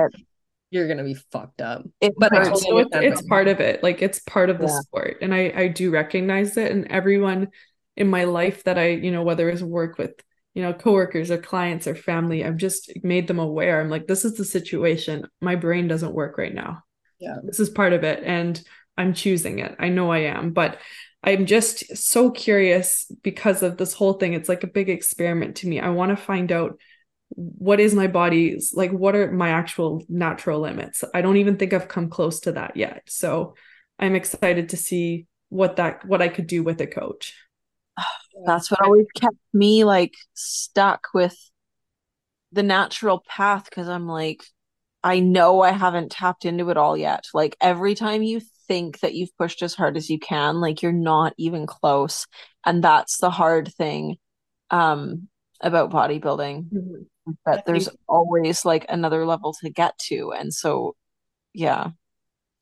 you're 0.73 0.87
gonna 0.87 1.03
be 1.03 1.13
fucked 1.13 1.61
up. 1.61 1.83
It, 2.01 2.13
but 2.17 2.31
it's, 2.33 2.65
it's 2.93 3.21
part 3.27 3.47
of 3.47 3.59
it. 3.59 3.83
Like 3.83 4.01
it's 4.01 4.19
part 4.19 4.49
of 4.49 4.57
the 4.57 4.67
yeah. 4.67 4.79
sport. 4.79 5.17
And 5.21 5.33
I 5.33 5.53
I 5.55 5.67
do 5.67 5.91
recognize 5.91 6.57
it. 6.57 6.71
And 6.71 6.87
everyone 6.91 7.49
in 7.95 8.07
my 8.07 8.23
life 8.23 8.63
that 8.63 8.79
I, 8.79 8.89
you 8.89 9.11
know, 9.11 9.21
whether 9.21 9.49
it's 9.49 9.61
work 9.61 9.99
with, 9.99 10.13
you 10.55 10.63
know, 10.63 10.73
coworkers 10.73 11.29
or 11.29 11.37
clients 11.37 11.85
or 11.85 11.93
family, 11.93 12.43
I've 12.43 12.57
just 12.57 12.91
made 13.03 13.27
them 13.27 13.37
aware. 13.37 13.79
I'm 13.79 13.89
like, 13.89 14.07
this 14.07 14.25
is 14.25 14.33
the 14.33 14.45
situation. 14.45 15.27
My 15.41 15.55
brain 15.55 15.87
doesn't 15.87 16.15
work 16.15 16.39
right 16.39 16.53
now. 16.53 16.81
Yeah. 17.19 17.35
This 17.43 17.59
is 17.59 17.69
part 17.69 17.93
of 17.93 18.03
it. 18.03 18.23
And 18.25 18.59
I'm 18.97 19.13
choosing 19.13 19.59
it. 19.59 19.75
I 19.77 19.89
know 19.89 20.11
I 20.11 20.19
am, 20.19 20.53
but 20.53 20.79
I'm 21.23 21.45
just 21.45 21.95
so 21.95 22.31
curious 22.31 23.05
because 23.21 23.61
of 23.61 23.77
this 23.77 23.93
whole 23.93 24.13
thing. 24.13 24.33
It's 24.33 24.49
like 24.49 24.63
a 24.63 24.67
big 24.67 24.89
experiment 24.89 25.57
to 25.57 25.67
me. 25.67 25.79
I 25.79 25.89
want 25.89 26.09
to 26.09 26.17
find 26.17 26.51
out 26.51 26.79
what 27.35 27.79
is 27.79 27.95
my 27.95 28.07
body's 28.07 28.73
like 28.73 28.91
what 28.91 29.15
are 29.15 29.31
my 29.31 29.49
actual 29.49 30.03
natural 30.07 30.59
limits. 30.59 31.03
I 31.13 31.21
don't 31.21 31.37
even 31.37 31.57
think 31.57 31.73
I've 31.73 31.87
come 31.87 32.09
close 32.09 32.41
to 32.41 32.51
that 32.53 32.75
yet. 32.75 33.03
So 33.07 33.55
I'm 33.99 34.15
excited 34.15 34.69
to 34.69 34.77
see 34.77 35.27
what 35.49 35.77
that 35.77 36.05
what 36.05 36.21
I 36.21 36.27
could 36.29 36.47
do 36.47 36.63
with 36.63 36.79
a 36.81 36.87
coach. 36.87 37.33
That's 38.45 38.69
what 38.69 38.81
always 38.81 39.07
kept 39.15 39.37
me 39.53 39.83
like 39.83 40.13
stuck 40.33 41.07
with 41.13 41.37
the 42.51 42.63
natural 42.63 43.23
path 43.27 43.65
because 43.65 43.87
I'm 43.87 44.07
like 44.07 44.43
I 45.03 45.19
know 45.19 45.61
I 45.61 45.71
haven't 45.71 46.11
tapped 46.11 46.45
into 46.45 46.69
it 46.69 46.77
all 46.77 46.95
yet. 46.95 47.25
Like 47.33 47.57
every 47.59 47.93
time 47.93 48.23
you 48.23 48.41
think 48.67 48.99
that 49.01 49.13
you've 49.13 49.35
pushed 49.37 49.61
as 49.61 49.73
hard 49.73 49.97
as 49.97 50.09
you 50.09 50.17
can 50.19 50.61
like 50.61 50.81
you're 50.81 50.91
not 50.91 51.33
even 51.37 51.65
close 51.67 52.25
and 52.65 52.83
that's 52.83 53.17
the 53.17 53.29
hard 53.29 53.67
thing 53.73 54.15
um 54.71 55.27
about 55.61 55.91
bodybuilding 55.91 56.69
mm-hmm. 56.69 57.31
that 57.45 57.65
there's 57.65 57.89
always 58.07 58.65
like 58.65 58.85
another 58.89 59.25
level 59.25 59.53
to 59.61 59.69
get 59.69 59.97
to 59.97 60.31
and 60.31 60.53
so 60.53 60.95
yeah 61.53 61.89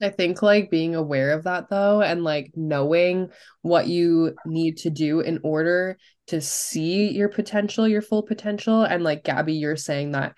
I 0.02 0.10
think 0.10 0.42
like 0.42 0.72
being 0.72 0.96
aware 0.96 1.32
of 1.32 1.44
that 1.44 1.70
though, 1.70 2.02
and 2.02 2.24
like 2.24 2.52
knowing 2.56 3.30
what 3.62 3.88
you 3.88 4.36
need 4.46 4.78
to 4.78 4.90
do 4.90 5.20
in 5.20 5.40
order 5.44 5.98
to 6.28 6.42
see 6.42 7.12
your 7.12 7.30
potential, 7.30 7.88
your 7.88 8.02
full 8.02 8.24
potential. 8.24 8.84
And 8.84 9.04
like 9.04 9.24
Gabby, 9.24 9.54
you're 9.54 9.76
saying 9.76 10.12
that 10.12 10.36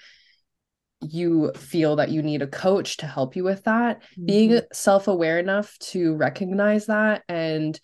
you 1.02 1.52
feel 1.56 1.98
that 1.98 2.10
you 2.10 2.22
need 2.22 2.42
a 2.42 2.48
coach 2.48 2.98
to 2.98 3.08
help 3.08 3.36
you 3.36 3.44
with 3.44 3.64
that. 3.64 4.02
Mm-hmm. 4.02 4.26
Being 4.26 4.62
self 4.74 5.08
aware 5.08 5.40
enough 5.40 5.78
to 5.80 6.16
recognize 6.16 6.88
that 6.88 7.24
and 7.30 7.80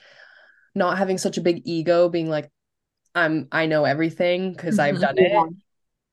not 0.76 0.98
having 0.98 1.18
such 1.18 1.38
a 1.38 1.42
big 1.42 1.62
ego, 1.66 2.10
being 2.10 2.30
like, 2.30 2.50
I'm, 3.16 3.48
I 3.52 3.66
know 3.66 3.86
everything 3.86 4.54
because 4.54 4.78
mm-hmm. 4.78 4.96
I've 4.96 5.02
done 5.02 5.16
it 5.18 5.54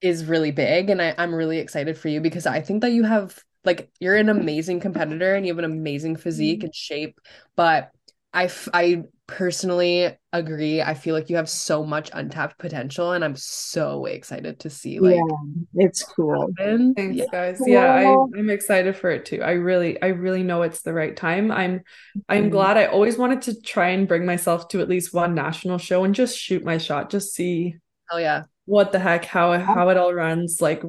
is 0.00 0.24
really 0.24 0.50
big. 0.50 0.90
And 0.90 1.00
I, 1.00 1.14
I'm 1.18 1.34
really 1.34 1.58
excited 1.58 1.96
for 1.98 2.08
you 2.08 2.20
because 2.20 2.46
I 2.46 2.60
think 2.60 2.82
that 2.82 2.92
you 2.92 3.04
have 3.04 3.38
like 3.64 3.90
you're 3.98 4.16
an 4.16 4.28
amazing 4.28 4.80
competitor 4.80 5.34
and 5.34 5.44
you 5.44 5.52
have 5.52 5.58
an 5.58 5.64
amazing 5.64 6.16
physique 6.16 6.60
mm-hmm. 6.60 6.66
and 6.66 6.74
shape 6.74 7.20
but 7.56 7.90
I, 8.32 8.48
I 8.72 9.02
personally 9.26 10.16
agree. 10.32 10.80
I 10.80 10.94
feel 10.94 11.14
like 11.14 11.28
you 11.28 11.36
have 11.36 11.48
so 11.48 11.84
much 11.84 12.10
untapped 12.12 12.58
potential, 12.58 13.12
and 13.12 13.24
I'm 13.24 13.36
so 13.36 14.06
excited 14.06 14.60
to 14.60 14.70
see. 14.70 14.98
Like, 14.98 15.16
yeah, 15.16 15.86
it's 15.86 16.02
cool. 16.02 16.48
Happen. 16.58 16.94
Thanks, 16.94 17.16
yeah. 17.16 17.24
guys. 17.30 17.60
Yeah, 17.66 17.92
I, 17.92 18.38
I'm 18.38 18.50
excited 18.50 18.96
for 18.96 19.10
it 19.10 19.24
too. 19.24 19.42
I 19.42 19.52
really, 19.52 20.00
I 20.00 20.08
really 20.08 20.42
know 20.42 20.62
it's 20.62 20.82
the 20.82 20.92
right 20.92 21.16
time. 21.16 21.50
I'm, 21.50 21.82
I'm 22.28 22.42
mm-hmm. 22.42 22.50
glad. 22.50 22.76
I 22.76 22.86
always 22.86 23.18
wanted 23.18 23.42
to 23.42 23.60
try 23.60 23.88
and 23.88 24.08
bring 24.08 24.26
myself 24.26 24.68
to 24.68 24.80
at 24.80 24.88
least 24.88 25.14
one 25.14 25.34
national 25.34 25.78
show 25.78 26.04
and 26.04 26.14
just 26.14 26.38
shoot 26.38 26.64
my 26.64 26.78
shot, 26.78 27.10
just 27.10 27.34
see. 27.34 27.76
Oh 28.10 28.18
yeah. 28.18 28.44
What 28.64 28.92
the 28.92 28.98
heck? 28.98 29.24
How 29.24 29.58
how 29.58 29.88
it 29.90 29.96
all 29.96 30.12
runs? 30.12 30.60
Like, 30.60 30.82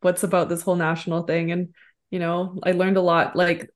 what's 0.00 0.22
about 0.22 0.48
this 0.48 0.62
whole 0.62 0.76
national 0.76 1.22
thing? 1.22 1.50
And 1.50 1.68
you 2.12 2.18
know 2.18 2.58
i 2.62 2.70
learned 2.72 2.98
a 2.98 3.00
lot 3.00 3.34
like 3.34 3.68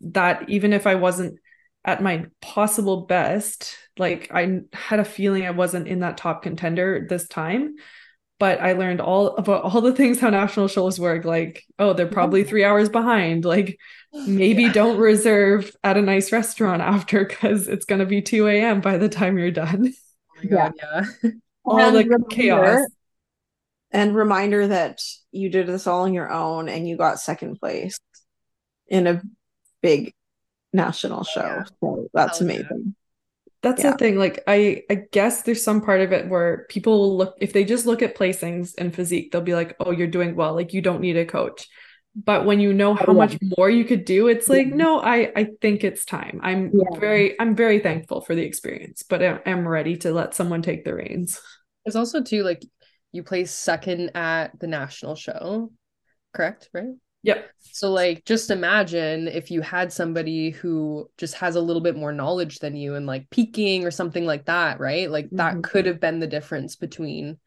that 0.00 0.46
even 0.50 0.74
if 0.74 0.86
i 0.86 0.96
wasn't 0.96 1.38
at 1.84 2.02
my 2.02 2.26
possible 2.40 3.02
best 3.02 3.76
like 3.98 4.30
i 4.32 4.60
had 4.72 5.00
a 5.00 5.04
feeling 5.04 5.44
i 5.44 5.50
wasn't 5.50 5.86
in 5.86 6.00
that 6.00 6.16
top 6.16 6.42
contender 6.42 7.06
this 7.08 7.28
time 7.28 7.74
but 8.38 8.60
i 8.60 8.72
learned 8.72 9.00
all 9.00 9.36
about 9.36 9.62
all 9.62 9.80
the 9.80 9.92
things 9.92 10.20
how 10.20 10.30
national 10.30 10.68
shows 10.68 10.98
work 10.98 11.24
like 11.24 11.64
oh 11.78 11.92
they're 11.92 12.06
probably 12.06 12.40
mm-hmm. 12.40 12.48
three 12.48 12.64
hours 12.64 12.88
behind 12.88 13.44
like 13.44 13.78
maybe 14.26 14.64
yeah. 14.64 14.72
don't 14.72 14.98
reserve 14.98 15.74
at 15.84 15.96
a 15.96 16.02
nice 16.02 16.32
restaurant 16.32 16.82
after 16.82 17.24
because 17.24 17.68
it's 17.68 17.84
going 17.84 18.00
to 18.00 18.06
be 18.06 18.22
2 18.22 18.48
a.m 18.48 18.80
by 18.80 18.96
the 18.96 19.08
time 19.08 19.38
you're 19.38 19.50
done 19.50 19.92
oh 20.44 20.48
God, 20.48 20.72
yeah, 20.76 21.04
yeah. 21.22 21.30
all 21.64 21.92
the 21.92 22.24
chaos 22.30 22.86
and 23.94 24.16
reminder 24.16 24.66
that 24.66 25.00
you 25.30 25.48
did 25.48 25.68
this 25.68 25.86
all 25.86 26.02
on 26.02 26.12
your 26.12 26.30
own 26.30 26.68
and 26.68 26.86
you 26.86 26.96
got 26.96 27.20
second 27.20 27.60
place 27.60 27.98
in 28.88 29.06
a 29.06 29.22
big 29.80 30.12
national 30.74 31.20
oh, 31.20 31.24
show. 31.24 31.40
Yeah. 31.40 31.64
So 31.80 32.08
that's 32.12 32.38
Hell 32.40 32.48
amazing. 32.48 32.82
Yeah. 32.86 32.92
That's 33.62 33.82
yeah. 33.82 33.92
the 33.92 33.98
thing. 33.98 34.18
Like 34.18 34.42
I 34.46 34.82
I 34.90 35.04
guess 35.10 35.42
there's 35.42 35.64
some 35.64 35.80
part 35.80 36.02
of 36.02 36.12
it 36.12 36.28
where 36.28 36.66
people 36.68 37.16
look 37.16 37.34
if 37.40 37.54
they 37.54 37.64
just 37.64 37.86
look 37.86 38.02
at 38.02 38.16
placings 38.16 38.74
and 38.76 38.94
physique, 38.94 39.32
they'll 39.32 39.40
be 39.40 39.54
like, 39.54 39.74
"Oh, 39.80 39.90
you're 39.90 40.06
doing 40.06 40.36
well. 40.36 40.54
Like 40.54 40.74
you 40.74 40.82
don't 40.82 41.00
need 41.00 41.16
a 41.16 41.24
coach." 41.24 41.66
But 42.16 42.44
when 42.44 42.60
you 42.60 42.72
know 42.72 42.94
how 42.94 43.06
oh, 43.08 43.14
much 43.14 43.38
more 43.56 43.68
you 43.68 43.84
could 43.84 44.04
do, 44.04 44.28
it's 44.28 44.48
like, 44.48 44.66
"No, 44.68 45.00
I 45.00 45.32
I 45.34 45.48
think 45.62 45.82
it's 45.82 46.04
time." 46.04 46.40
I'm 46.42 46.72
very 46.96 47.40
I'm 47.40 47.56
very 47.56 47.80
thankful 47.80 48.20
for 48.20 48.34
the 48.34 48.42
experience, 48.42 49.02
but 49.02 49.22
I, 49.22 49.40
I'm 49.46 49.66
ready 49.66 49.96
to 49.98 50.12
let 50.12 50.34
someone 50.34 50.60
take 50.60 50.84
the 50.84 50.94
reins. 50.94 51.40
There's 51.84 51.96
also 51.96 52.22
too 52.22 52.42
like 52.42 52.62
you 53.12 53.22
placed 53.22 53.58
second 53.60 54.10
at 54.14 54.58
the 54.60 54.66
national 54.66 55.14
show, 55.14 55.72
correct? 56.34 56.68
Right? 56.74 56.94
Yep. 57.24 57.50
So 57.72 57.90
like 57.90 58.24
just 58.24 58.50
imagine 58.50 59.26
if 59.26 59.50
you 59.50 59.60
had 59.60 59.92
somebody 59.92 60.50
who 60.50 61.10
just 61.18 61.34
has 61.34 61.56
a 61.56 61.60
little 61.60 61.82
bit 61.82 61.96
more 61.96 62.12
knowledge 62.12 62.60
than 62.60 62.76
you 62.76 62.94
and 62.94 63.06
like 63.06 63.28
peaking 63.30 63.84
or 63.84 63.90
something 63.90 64.24
like 64.24 64.44
that, 64.44 64.78
right? 64.78 65.10
Like 65.10 65.26
mm-hmm. 65.26 65.36
that 65.36 65.62
could 65.64 65.86
have 65.86 66.00
been 66.00 66.20
the 66.20 66.28
difference 66.28 66.76
between 66.76 67.38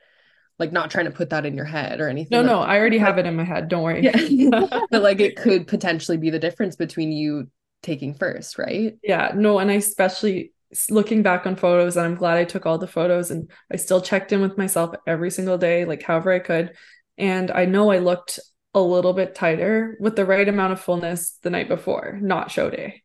like 0.59 0.71
not 0.71 0.91
trying 0.91 1.05
to 1.05 1.11
put 1.11 1.29
that 1.29 1.45
in 1.45 1.55
your 1.55 1.65
head 1.65 2.01
or 2.01 2.09
anything. 2.09 2.35
No, 2.35 2.41
like 2.41 2.47
no, 2.47 2.59
I 2.59 2.77
already 2.77 2.97
have 2.97 3.17
it 3.19 3.25
in 3.25 3.35
my 3.35 3.43
head. 3.43 3.69
Don't 3.69 3.83
worry. 3.83 4.03
Yeah. 4.03 4.49
but 4.91 5.01
like 5.01 5.21
it 5.21 5.37
could 5.37 5.67
potentially 5.67 6.17
be 6.17 6.29
the 6.29 6.39
difference 6.39 6.75
between 6.75 7.11
you 7.11 7.49
taking 7.83 8.15
first, 8.15 8.57
right? 8.57 8.97
Yeah. 9.03 9.31
No, 9.35 9.59
and 9.59 9.71
I 9.71 9.75
especially 9.75 10.51
looking 10.89 11.23
back 11.23 11.45
on 11.45 11.55
photos 11.55 11.95
and 11.95 12.05
I'm 12.05 12.15
glad 12.15 12.37
I 12.37 12.43
took 12.43 12.65
all 12.65 12.77
the 12.77 12.87
photos 12.87 13.31
and 13.31 13.49
I 13.71 13.77
still 13.77 14.01
checked 14.01 14.33
in 14.33 14.41
with 14.41 14.57
myself 14.57 14.95
every 15.05 15.31
single 15.31 15.57
day, 15.57 15.85
like 15.85 16.03
however 16.03 16.31
I 16.31 16.39
could. 16.39 16.73
And 17.17 17.49
I 17.51 17.65
know 17.65 17.91
I 17.91 17.99
looked 17.99 18.39
a 18.77 18.79
little 18.79 19.13
bit 19.13 19.35
tighter 19.35 19.97
with 19.99 20.15
the 20.15 20.25
right 20.25 20.47
amount 20.47 20.73
of 20.73 20.79
fullness 20.79 21.37
the 21.41 21.49
night 21.49 21.67
before, 21.67 22.19
not 22.21 22.51
show 22.51 22.69
day. 22.69 23.01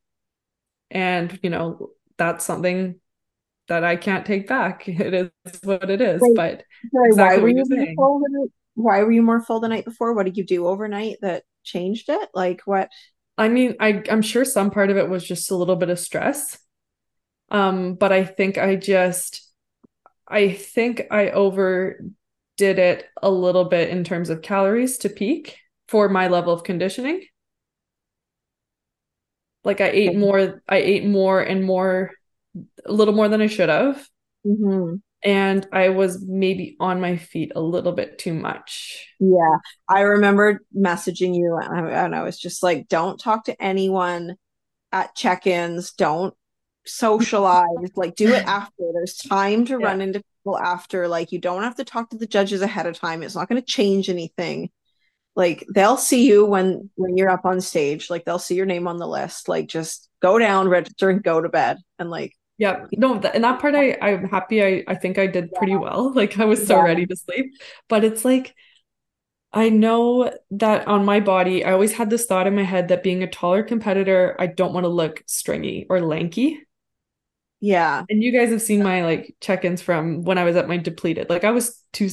And, 0.91 1.39
you 1.43 1.51
know, 1.51 1.91
that's 2.19 2.45
something 2.45 3.01
that 3.69 3.85
I 3.85 3.97
can't 3.97 4.27
take 4.27 4.47
back. 4.47 4.85
It 4.87 5.15
is 5.15 5.61
what 5.63 5.91
it 5.91 6.01
is. 6.01 6.21
Wait, 6.21 6.37
but 6.37 6.65
sorry, 6.93 7.09
exactly 7.09 7.39
why 7.39 7.43
were 7.43 7.49
you 7.49 7.65
saying. 7.65 7.95
Full 7.97 8.23
why 8.75 9.03
were 9.03 9.13
you 9.13 9.23
more 9.23 9.43
full 9.43 9.61
the 9.61 9.69
night 9.69 9.85
before? 9.85 10.15
What 10.15 10.25
did 10.25 10.37
you 10.37 10.45
do 10.45 10.67
overnight 10.67 11.19
that 11.23 11.45
changed 11.63 12.09
it? 12.09 12.29
Like 12.35 12.63
what? 12.65 12.91
I 13.39 13.49
mean, 13.49 13.77
I 13.81 14.03
I'm 14.11 14.23
sure 14.23 14.45
some 14.45 14.71
part 14.71 14.91
of 14.91 14.97
it 14.97 15.09
was 15.09 15.25
just 15.25 15.51
a 15.51 15.57
little 15.57 15.77
bit 15.77 15.91
of 15.91 15.99
stress. 15.99 16.59
Um, 17.51 17.95
but 17.95 18.13
I 18.13 18.25
think 18.25 18.59
I 18.59 18.77
just 18.77 19.47
I 20.29 20.53
think 20.53 21.03
I 21.11 21.31
overdid 21.31 22.13
it 22.59 23.07
a 23.23 23.31
little 23.31 23.65
bit 23.65 23.91
in 23.91 24.05
terms 24.05 24.31
of 24.31 24.43
calories 24.43 24.99
to 24.99 25.09
peak 25.09 25.59
for 25.93 26.09
my 26.09 26.29
level 26.29 26.55
of 26.55 26.65
conditioning. 26.65 27.23
Like 29.63 29.83
I 29.83 29.91
ate 29.91 30.17
more, 30.17 30.63
I 30.67 30.79
ate 30.79 31.05
more 31.05 31.39
and 31.39 31.63
more, 31.63 32.13
a 32.87 32.91
little 32.93 33.13
more 33.13 33.29
than 33.29 33.43
I 33.43 33.47
should 33.47 33.69
have. 33.69 34.09
Mm-hmm. 34.47 34.97
And 35.23 35.69
I 35.71 35.91
was 35.91 36.25
maybe 36.27 36.79
on 36.81 36.99
my 36.99 37.19
feet 37.19 37.53
a 37.55 37.61
little 37.61 37.93
bit 37.93 38.19
too 38.19 38.33
much. 38.33 39.07
Yeah. 39.21 39.59
I 39.87 40.01
remember 40.01 40.63
messaging 40.75 41.37
you 41.37 41.59
and 41.63 41.87
I, 41.89 42.05
and 42.05 42.15
I 42.15 42.23
was 42.23 42.39
just 42.39 42.63
like, 42.63 42.89
don't 42.89 43.21
talk 43.21 43.45
to 43.45 43.63
anyone 43.63 44.37
at 44.93 45.15
check 45.15 45.47
ins. 45.47 45.93
Don't 45.93 46.33
socialize. 46.87 47.67
like, 47.97 48.17
do 48.17 48.33
it 48.33 48.47
after. 48.47 48.83
There's 48.95 49.17
time 49.17 49.67
to 49.67 49.79
yeah. 49.79 49.87
run 49.87 50.01
into 50.01 50.23
people 50.39 50.59
after. 50.59 51.07
Like, 51.07 51.33
you 51.33 51.39
don't 51.39 51.63
have 51.63 51.77
to 51.77 51.85
talk 51.85 52.09
to 52.11 52.17
the 52.17 52.27
judges 52.27 52.63
ahead 52.63 52.87
of 52.87 52.99
time. 52.99 53.23
It's 53.23 53.37
not 53.37 53.51
going 53.51 53.61
to 53.61 53.67
change 53.67 54.09
anything 54.09 54.71
like 55.35 55.67
they'll 55.75 55.97
see 55.97 56.27
you 56.27 56.45
when 56.45 56.91
when 56.97 57.17
you're 57.17 57.31
up 57.31 57.45
on 57.45 57.61
stage 57.61 58.11
like 58.11 58.25
they'll 58.25 58.39
see 58.39 58.55
your 58.55 58.67
name 58.67 58.87
on 58.87 58.99
the 58.99 59.07
list 59.07 59.49
like 59.49 59.67
just 59.67 60.09
go 60.21 60.39
down 60.39 60.69
register 60.69 61.11
and 61.11 61.23
go 61.23 61.41
to 61.41 61.49
bed 61.49 61.79
and 61.99 62.11
like 62.11 62.37
yeah 62.59 62.85
no 62.93 63.15
and 63.15 63.45
that 63.45 63.61
part 63.61 63.75
i 63.75 63.97
i'm 64.03 64.29
happy 64.29 64.63
i 64.63 64.85
i 64.87 64.95
think 64.95 65.19
i 65.19 65.27
did 65.27 65.53
pretty 65.55 65.77
well 65.77 66.13
like 66.15 66.39
i 66.39 66.45
was 66.45 66.67
so 66.67 66.77
yeah. 66.77 66.85
ready 66.85 67.07
to 67.07 67.17
sleep 67.17 67.47
but 67.89 68.05
it's 68.05 68.25
like 68.25 68.55
i 69.53 69.69
know 69.69 70.31
that 70.51 70.87
on 70.87 71.05
my 71.05 71.19
body 71.19 71.65
i 71.65 71.73
always 71.73 71.93
had 71.93 72.11
this 72.11 72.27
thought 72.27 72.47
in 72.47 72.55
my 72.55 72.63
head 72.63 72.89
that 72.89 73.03
being 73.03 73.23
a 73.23 73.27
taller 73.27 73.63
competitor 73.63 74.37
i 74.39 74.47
don't 74.47 74.75
want 74.75 74.85
to 74.85 74.89
look 74.89 75.23
stringy 75.27 75.87
or 75.89 76.01
lanky. 76.01 76.61
Yeah. 77.65 78.03
And 78.11 78.25
you 78.25 78.33
guys 78.33 78.51
have 78.51 78.61
seen 78.61 78.83
my 78.83 79.05
like 79.05 79.37
check-ins 79.41 79.81
from 79.81 80.23
when 80.23 80.37
i 80.37 80.45
was 80.45 80.57
at 80.57 80.69
my 80.69 80.79
depleted 80.79 81.31
like 81.31 81.45
i 81.45 81.53
was 81.53 81.81
too 81.93 82.11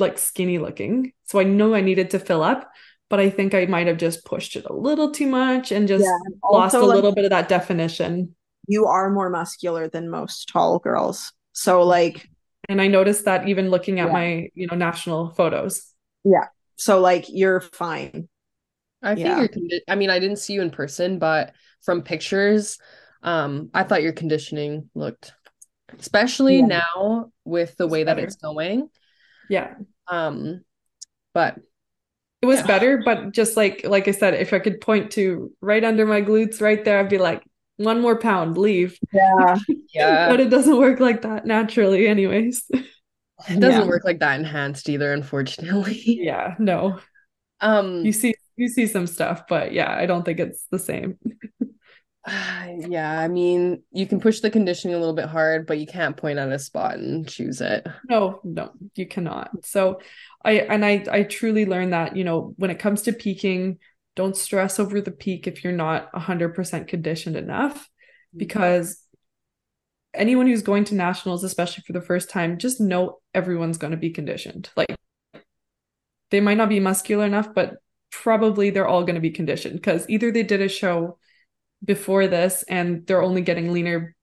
like 0.00 0.18
skinny 0.18 0.58
looking. 0.58 1.12
So 1.24 1.40
I 1.40 1.44
know 1.44 1.74
I 1.74 1.80
needed 1.80 2.10
to 2.10 2.18
fill 2.18 2.42
up, 2.42 2.70
but 3.08 3.20
I 3.20 3.30
think 3.30 3.54
I 3.54 3.66
might 3.66 3.86
have 3.86 3.96
just 3.96 4.24
pushed 4.24 4.56
it 4.56 4.64
a 4.66 4.72
little 4.72 5.10
too 5.10 5.26
much 5.26 5.72
and 5.72 5.88
just 5.88 6.04
yeah. 6.04 6.50
lost 6.50 6.74
a 6.74 6.80
like, 6.80 6.94
little 6.94 7.12
bit 7.12 7.24
of 7.24 7.30
that 7.30 7.48
definition. 7.48 8.34
You 8.66 8.86
are 8.86 9.10
more 9.10 9.30
muscular 9.30 9.88
than 9.88 10.08
most 10.08 10.48
tall 10.48 10.78
girls. 10.78 11.32
So 11.52 11.82
like 11.82 12.28
and 12.68 12.80
I 12.80 12.86
noticed 12.86 13.24
that 13.24 13.48
even 13.48 13.70
looking 13.70 13.98
at 13.98 14.06
yeah. 14.06 14.12
my, 14.12 14.48
you 14.54 14.68
know, 14.68 14.76
national 14.76 15.30
photos. 15.30 15.92
Yeah. 16.24 16.46
So 16.76 17.00
like 17.00 17.26
you're 17.28 17.60
fine. 17.60 18.28
I 19.02 19.14
think 19.14 19.26
yeah. 19.26 19.40
you're 19.40 19.80
I 19.88 19.96
mean, 19.96 20.10
I 20.10 20.18
didn't 20.18 20.36
see 20.36 20.52
you 20.52 20.62
in 20.62 20.70
person, 20.70 21.18
but 21.18 21.52
from 21.82 22.02
pictures, 22.02 22.78
um, 23.22 23.70
I 23.74 23.82
thought 23.82 24.02
your 24.02 24.12
conditioning 24.12 24.88
looked 24.94 25.32
especially 25.98 26.58
yeah. 26.58 26.82
now 26.94 27.32
with 27.44 27.76
the 27.76 27.84
it's 27.84 27.92
way 27.92 28.04
better. 28.04 28.20
that 28.20 28.26
it's 28.26 28.36
going 28.36 28.88
yeah. 29.50 29.74
Um, 30.08 30.64
but 31.34 31.56
it 32.40 32.46
was 32.46 32.60
yeah. 32.60 32.66
better, 32.66 33.02
but 33.04 33.32
just 33.32 33.56
like 33.56 33.84
like 33.84 34.08
I 34.08 34.12
said, 34.12 34.34
if 34.34 34.54
I 34.54 34.58
could 34.58 34.80
point 34.80 35.10
to 35.12 35.52
right 35.60 35.84
under 35.84 36.06
my 36.06 36.22
glutes 36.22 36.62
right 36.62 36.82
there, 36.82 36.98
I'd 36.98 37.10
be 37.10 37.18
like, 37.18 37.42
one 37.76 38.00
more 38.00 38.18
pound, 38.18 38.56
leave. 38.56 38.98
Yeah. 39.12 39.56
Yeah. 39.92 40.28
but 40.28 40.38
it 40.38 40.50
doesn't 40.50 40.78
work 40.78 41.00
like 41.00 41.22
that 41.22 41.46
naturally, 41.46 42.06
anyways. 42.06 42.62
It 42.70 43.58
doesn't 43.58 43.82
yeah. 43.82 43.86
work 43.86 44.04
like 44.04 44.20
that 44.20 44.38
enhanced 44.38 44.88
either, 44.88 45.12
unfortunately. 45.12 46.00
Yeah, 46.06 46.54
no. 46.60 47.00
Um 47.60 48.04
you 48.04 48.12
see 48.12 48.34
you 48.56 48.68
see 48.68 48.86
some 48.86 49.08
stuff, 49.08 49.48
but 49.48 49.72
yeah, 49.72 49.92
I 49.92 50.06
don't 50.06 50.24
think 50.24 50.38
it's 50.38 50.64
the 50.70 50.78
same. 50.78 51.18
yeah, 52.28 53.18
I 53.18 53.28
mean, 53.28 53.82
you 53.92 54.06
can 54.06 54.20
push 54.20 54.40
the 54.40 54.50
conditioning 54.50 54.94
a 54.94 54.98
little 54.98 55.14
bit 55.14 55.26
hard, 55.28 55.66
but 55.66 55.78
you 55.78 55.86
can't 55.86 56.16
point 56.16 56.38
at 56.38 56.52
a 56.52 56.58
spot 56.58 56.96
and 56.96 57.26
choose 57.28 57.60
it. 57.60 57.86
No, 58.08 58.40
no, 58.44 58.72
you 58.94 59.06
cannot. 59.06 59.64
So 59.64 60.00
I 60.44 60.52
and 60.60 60.84
I 60.84 61.04
I 61.10 61.22
truly 61.24 61.66
learned 61.66 61.92
that, 61.92 62.16
you 62.16 62.24
know, 62.24 62.54
when 62.56 62.70
it 62.70 62.78
comes 62.78 63.02
to 63.02 63.12
peaking, 63.12 63.78
don't 64.16 64.36
stress 64.36 64.78
over 64.78 65.00
the 65.00 65.10
peak 65.10 65.46
if 65.46 65.64
you're 65.64 65.72
not 65.72 66.12
100% 66.12 66.88
conditioned 66.88 67.36
enough 67.36 67.88
Mm-hmm. 68.32 68.38
because 68.38 69.02
anyone 70.14 70.46
who's 70.46 70.62
going 70.62 70.84
to 70.84 70.94
nationals 70.94 71.44
especially 71.44 71.84
for 71.86 71.92
the 71.92 72.00
first 72.00 72.30
time 72.30 72.58
just 72.58 72.80
know 72.80 73.18
everyone's 73.34 73.78
going 73.78 73.92
to 73.92 73.96
be 73.96 74.10
conditioned 74.10 74.70
like 74.76 74.94
they 76.30 76.40
might 76.40 76.56
not 76.56 76.68
be 76.68 76.80
muscular 76.80 77.24
enough 77.24 77.48
but 77.54 77.74
probably 78.10 78.70
they're 78.70 78.88
all 78.88 79.02
going 79.02 79.14
to 79.14 79.20
be 79.20 79.30
conditioned 79.30 79.74
because 79.74 80.08
either 80.08 80.32
they 80.32 80.42
did 80.42 80.60
a 80.60 80.68
show 80.68 81.16
before 81.84 82.26
this 82.26 82.62
and 82.68 83.06
they're 83.06 83.22
only 83.22 83.42
getting 83.42 83.72
leaner 83.72 84.14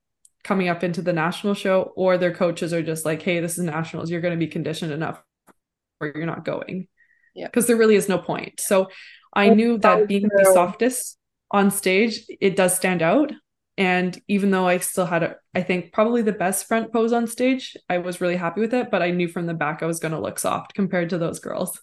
coming 0.43 0.69
up 0.69 0.83
into 0.83 1.01
the 1.01 1.13
national 1.13 1.53
show 1.53 1.91
or 1.95 2.17
their 2.17 2.33
coaches 2.33 2.73
are 2.73 2.83
just 2.83 3.05
like 3.05 3.21
hey 3.21 3.39
this 3.39 3.57
is 3.57 3.63
nationals 3.63 4.09
you're 4.09 4.21
going 4.21 4.33
to 4.33 4.45
be 4.45 4.47
conditioned 4.47 4.91
enough 4.91 5.21
or 5.99 6.11
you're 6.15 6.25
not 6.25 6.45
going. 6.45 6.87
Yeah. 7.33 7.47
because 7.47 7.67
there 7.67 7.75
really 7.75 7.95
is 7.95 8.09
no 8.09 8.17
point. 8.17 8.59
So 8.59 8.89
i 9.33 9.49
knew 9.49 9.77
that 9.79 10.07
being 10.07 10.23
the 10.23 10.51
softest 10.53 11.17
on 11.51 11.69
stage 11.69 12.25
it 12.41 12.55
does 12.55 12.75
stand 12.75 13.01
out. 13.01 13.31
And 13.77 14.19
even 14.27 14.49
though 14.49 14.67
i 14.67 14.77
still 14.79 15.05
had 15.05 15.23
a, 15.23 15.35
i 15.53 15.61
think 15.61 15.93
probably 15.93 16.23
the 16.23 16.31
best 16.31 16.67
front 16.67 16.91
pose 16.91 17.13
on 17.13 17.27
stage 17.27 17.77
i 17.89 17.99
was 17.99 18.21
really 18.21 18.35
happy 18.35 18.61
with 18.61 18.73
it 18.73 18.89
but 18.89 19.03
i 19.03 19.11
knew 19.11 19.27
from 19.27 19.45
the 19.45 19.53
back 19.53 19.83
i 19.83 19.85
was 19.85 19.99
going 19.99 20.13
to 20.13 20.19
look 20.19 20.39
soft 20.39 20.73
compared 20.73 21.11
to 21.11 21.19
those 21.19 21.39
girls 21.39 21.79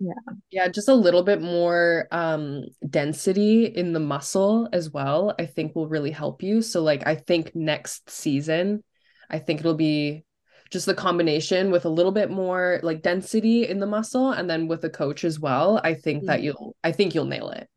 Yeah, 0.00 0.34
yeah 0.50 0.68
just 0.68 0.88
a 0.88 0.94
little 0.94 1.22
bit 1.22 1.40
more 1.40 2.08
um 2.10 2.64
density 2.88 3.66
in 3.66 3.92
the 3.92 4.00
muscle 4.00 4.68
as 4.72 4.90
well, 4.90 5.34
I 5.38 5.46
think 5.46 5.76
will 5.76 5.88
really 5.88 6.10
help 6.10 6.42
you. 6.42 6.62
So 6.62 6.82
like 6.82 7.06
I 7.06 7.14
think 7.14 7.54
next 7.54 8.10
season, 8.10 8.82
I 9.28 9.38
think 9.38 9.60
it'll 9.60 9.74
be 9.74 10.24
just 10.70 10.86
the 10.86 10.94
combination 10.94 11.70
with 11.70 11.84
a 11.84 11.90
little 11.90 12.12
bit 12.12 12.30
more 12.30 12.80
like 12.82 13.02
density 13.02 13.68
in 13.68 13.80
the 13.80 13.86
muscle 13.86 14.30
and 14.30 14.48
then 14.48 14.68
with 14.68 14.84
a 14.84 14.90
coach 14.90 15.24
as 15.24 15.38
well. 15.38 15.80
I 15.82 15.94
think 15.94 16.26
that 16.26 16.42
you'll 16.42 16.74
I 16.82 16.92
think 16.92 17.14
you'll 17.14 17.26
nail 17.26 17.50
it. 17.50 17.68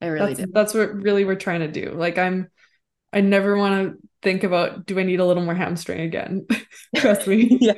I 0.00 0.06
really 0.06 0.34
that's 0.34 0.46
do. 0.46 0.52
that's 0.52 0.74
what 0.74 0.94
really 0.94 1.24
we're 1.24 1.36
trying 1.36 1.60
to 1.60 1.68
do 1.68 1.92
like 1.92 2.18
i'm 2.18 2.48
i 3.12 3.20
never 3.20 3.56
want 3.56 3.74
to 3.74 4.08
think 4.26 4.42
about 4.44 4.86
do 4.86 4.98
i 4.98 5.04
need 5.04 5.20
a 5.20 5.24
little 5.24 5.44
more 5.44 5.54
hamstring 5.54 6.00
again 6.00 6.46
trust 6.96 7.26
me 7.28 7.58
Yeah. 7.60 7.74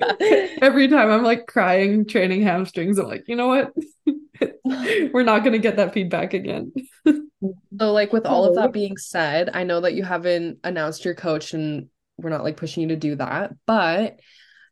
every 0.62 0.88
time 0.88 1.10
i'm 1.10 1.22
like 1.24 1.46
crying 1.46 2.06
training 2.06 2.42
hamstrings 2.42 2.98
i'm 2.98 3.06
like 3.06 3.24
you 3.28 3.36
know 3.36 3.48
what 3.48 3.72
we're 5.12 5.24
not 5.24 5.40
going 5.40 5.52
to 5.52 5.58
get 5.58 5.76
that 5.76 5.92
feedback 5.92 6.34
again 6.34 6.72
So 7.78 7.92
like 7.92 8.12
with 8.12 8.26
all 8.26 8.44
of 8.44 8.52
Oh. 8.52 8.62
that 8.62 8.72
being 8.72 8.96
said, 8.96 9.50
I 9.54 9.62
know 9.64 9.80
that 9.80 9.94
you 9.94 10.02
haven't 10.04 10.58
announced 10.64 11.04
your 11.04 11.14
coach 11.14 11.54
and 11.54 11.88
we're 12.16 12.30
not 12.30 12.42
like 12.44 12.56
pushing 12.56 12.82
you 12.82 12.88
to 12.88 12.96
do 12.96 13.14
that, 13.16 13.52
but 13.66 14.18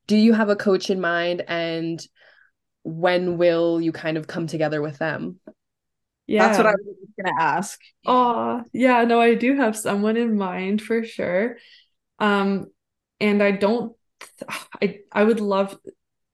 do 0.09 0.17
you 0.17 0.33
have 0.33 0.49
a 0.51 0.57
coach 0.57 0.91
in 0.91 1.01
mind 1.01 1.43
and 1.47 2.01
when 2.83 3.39
will 3.39 3.81
you 3.81 3.93
kind 3.93 4.17
of 4.17 4.27
come 4.27 4.47
together 4.47 4.81
with 4.83 4.99
them? 4.99 5.41
yeah 6.27 6.47
That's 6.49 6.59
what 6.59 6.67
I 6.67 6.73
was 6.73 6.97
gonna 7.21 7.41
ask. 7.41 7.81
Oh, 8.07 8.63
yeah, 8.73 9.05
no, 9.05 9.21
I 9.21 9.35
do 9.35 9.57
have 9.57 9.77
someone 9.77 10.17
in 10.17 10.37
mind 10.37 10.83
for 10.83 11.05
sure. 11.05 11.57
Um, 12.19 12.67
and 13.21 13.43
I 13.43 13.53
don't 13.53 13.95
I 14.83 15.01
I 15.13 15.25
would 15.25 15.41
love 15.41 15.77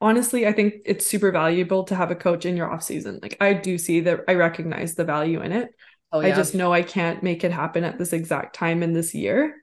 honestly, 0.01 0.47
I 0.47 0.53
think 0.53 0.75
it's 0.85 1.07
super 1.07 1.31
valuable 1.31 1.85
to 1.85 1.95
have 1.95 2.11
a 2.11 2.17
coach 2.17 2.45
in 2.45 2.57
your 2.57 2.71
off 2.71 2.83
season. 2.83 3.21
Like 3.23 3.37
I 3.41 3.55
do 3.55 3.79
see 3.79 4.01
that 4.01 4.25
I 4.29 4.35
recognize 4.35 4.95
the 4.95 5.05
value 5.05 5.41
in 5.41 5.53
it. 5.53 5.71
Oh 6.11 6.21
yeah. 6.21 6.29
I 6.29 6.37
just 6.37 6.55
know 6.55 6.73
I 6.73 6.83
can't 6.83 7.23
make 7.23 7.45
it 7.45 7.53
happen 7.53 7.85
at 7.85 7.99
this 7.99 8.13
exact 8.13 8.55
time 8.55 8.83
in 8.83 8.93
this 8.93 9.15
year. 9.15 9.57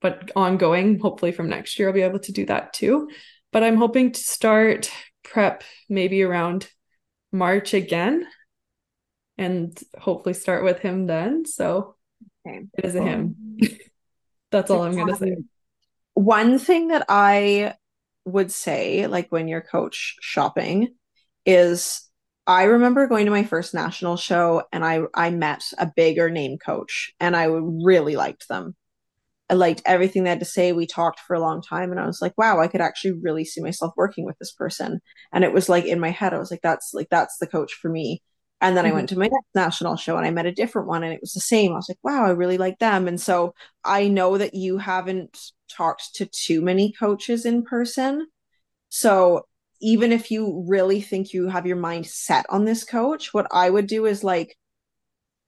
But 0.00 0.32
ongoing, 0.34 0.98
hopefully 0.98 1.32
from 1.32 1.48
next 1.48 1.78
year, 1.78 1.88
I'll 1.88 1.94
be 1.94 2.02
able 2.02 2.18
to 2.20 2.32
do 2.32 2.46
that 2.46 2.72
too. 2.72 3.08
But 3.52 3.62
I'm 3.62 3.76
hoping 3.76 4.12
to 4.12 4.20
start 4.20 4.90
prep 5.22 5.62
maybe 5.88 6.22
around 6.22 6.68
March 7.30 7.74
again 7.74 8.26
and 9.42 9.78
hopefully 9.98 10.34
start 10.34 10.64
with 10.64 10.78
him 10.80 11.06
then. 11.06 11.44
So 11.44 11.96
Okay. 12.46 12.66
it 12.78 12.84
is 12.84 12.94
a 12.94 13.00
him. 13.00 13.36
That's 14.50 14.70
all 14.70 14.82
I'm 14.82 14.96
gonna 14.96 15.14
say. 15.14 15.36
Um, 15.36 15.48
One 16.14 16.58
thing 16.58 16.88
that 16.88 17.06
I 17.08 17.74
would 18.24 18.52
say, 18.52 19.06
like 19.06 19.32
when 19.32 19.48
you're 19.48 19.62
coach 19.62 20.16
shopping, 20.20 20.94
is 21.46 22.08
I 22.46 22.64
remember 22.64 23.06
going 23.06 23.26
to 23.26 23.30
my 23.30 23.44
first 23.44 23.74
national 23.74 24.16
show 24.16 24.64
and 24.72 24.84
I 24.84 25.02
I 25.14 25.30
met 25.30 25.64
a 25.78 25.90
bigger 25.94 26.30
name 26.30 26.58
coach 26.58 27.12
and 27.20 27.36
I 27.36 27.44
really 27.46 28.16
liked 28.16 28.48
them. 28.48 28.76
I 29.50 29.54
liked 29.54 29.82
everything 29.84 30.24
they 30.24 30.30
had 30.30 30.40
to 30.40 30.46
say. 30.46 30.72
We 30.72 30.86
talked 30.86 31.20
for 31.20 31.34
a 31.34 31.40
long 31.40 31.62
time 31.62 31.90
and 31.90 32.00
I 32.00 32.06
was 32.06 32.22
like, 32.22 32.36
wow, 32.38 32.60
I 32.60 32.68
could 32.68 32.80
actually 32.80 33.12
really 33.22 33.44
see 33.44 33.60
myself 33.60 33.92
working 33.96 34.24
with 34.24 34.38
this 34.38 34.52
person. 34.52 35.00
And 35.32 35.44
it 35.44 35.52
was 35.52 35.68
like 35.68 35.84
in 35.84 36.00
my 36.00 36.10
head, 36.10 36.32
I 36.34 36.38
was 36.38 36.50
like, 36.50 36.62
that's 36.62 36.92
like 36.94 37.08
that's 37.10 37.38
the 37.38 37.46
coach 37.46 37.74
for 37.74 37.88
me. 37.90 38.22
And 38.62 38.76
then 38.76 38.86
I 38.86 38.92
Mhm. 38.92 38.94
went 38.94 39.10
to 39.10 39.18
my 39.18 39.26
next 39.26 39.54
national 39.54 39.96
show 39.96 40.16
and 40.16 40.26
I 40.26 40.30
met 40.30 40.46
a 40.46 40.52
different 40.52 40.88
one 40.88 41.04
and 41.04 41.12
it 41.12 41.20
was 41.20 41.34
the 41.34 41.40
same. 41.40 41.72
I 41.72 41.76
was 41.76 41.88
like, 41.90 41.98
wow, 42.04 42.24
I 42.24 42.30
really 42.30 42.58
like 42.58 42.78
them. 42.78 43.08
And 43.08 43.20
so 43.20 43.54
I 43.84 44.08
know 44.08 44.38
that 44.38 44.54
you 44.54 44.78
haven't 44.78 45.38
talked 45.70 46.14
to 46.16 46.26
too 46.26 46.62
many 46.62 46.92
coaches 46.92 47.44
in 47.46 47.64
person. 47.64 48.28
So 48.90 49.46
even 49.80 50.12
if 50.12 50.30
you 50.30 50.64
really 50.68 51.00
think 51.02 51.34
you 51.34 51.48
have 51.48 51.66
your 51.66 51.76
mind 51.76 52.06
set 52.06 52.46
on 52.50 52.64
this 52.64 52.84
coach, 52.84 53.34
what 53.34 53.48
I 53.52 53.70
would 53.70 53.88
do 53.88 54.06
is 54.06 54.24
like 54.24 54.56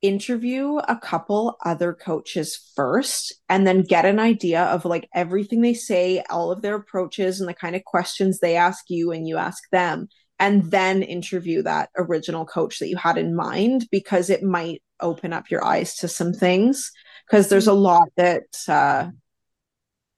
interview 0.02 0.76
a 0.76 0.96
couple 0.96 1.56
other 1.64 1.94
coaches 1.94 2.72
first 2.76 3.32
and 3.48 3.66
then 3.66 3.82
get 3.82 4.04
an 4.04 4.18
idea 4.18 4.64
of 4.64 4.84
like 4.84 5.08
everything 5.14 5.62
they 5.62 5.74
say, 5.74 6.22
all 6.28 6.52
of 6.52 6.62
their 6.62 6.74
approaches 6.76 7.40
and 7.40 7.48
the 7.48 7.54
kind 7.54 7.76
of 7.76 7.84
questions 7.84 8.40
they 8.40 8.56
ask 8.56 8.90
you 8.90 9.12
and 9.12 9.26
you 9.26 9.38
ask 9.38 9.62
them 9.72 10.08
and 10.38 10.70
then 10.70 11.02
interview 11.02 11.62
that 11.62 11.90
original 11.96 12.44
coach 12.44 12.78
that 12.78 12.88
you 12.88 12.96
had 12.96 13.18
in 13.18 13.34
mind 13.36 13.86
because 13.90 14.30
it 14.30 14.42
might 14.42 14.82
open 15.00 15.32
up 15.32 15.50
your 15.50 15.64
eyes 15.64 15.96
to 15.96 16.08
some 16.08 16.32
things 16.32 16.90
because 17.26 17.48
there's 17.48 17.66
a 17.68 17.72
lot 17.72 18.08
that 18.16 18.44
uh 18.68 19.08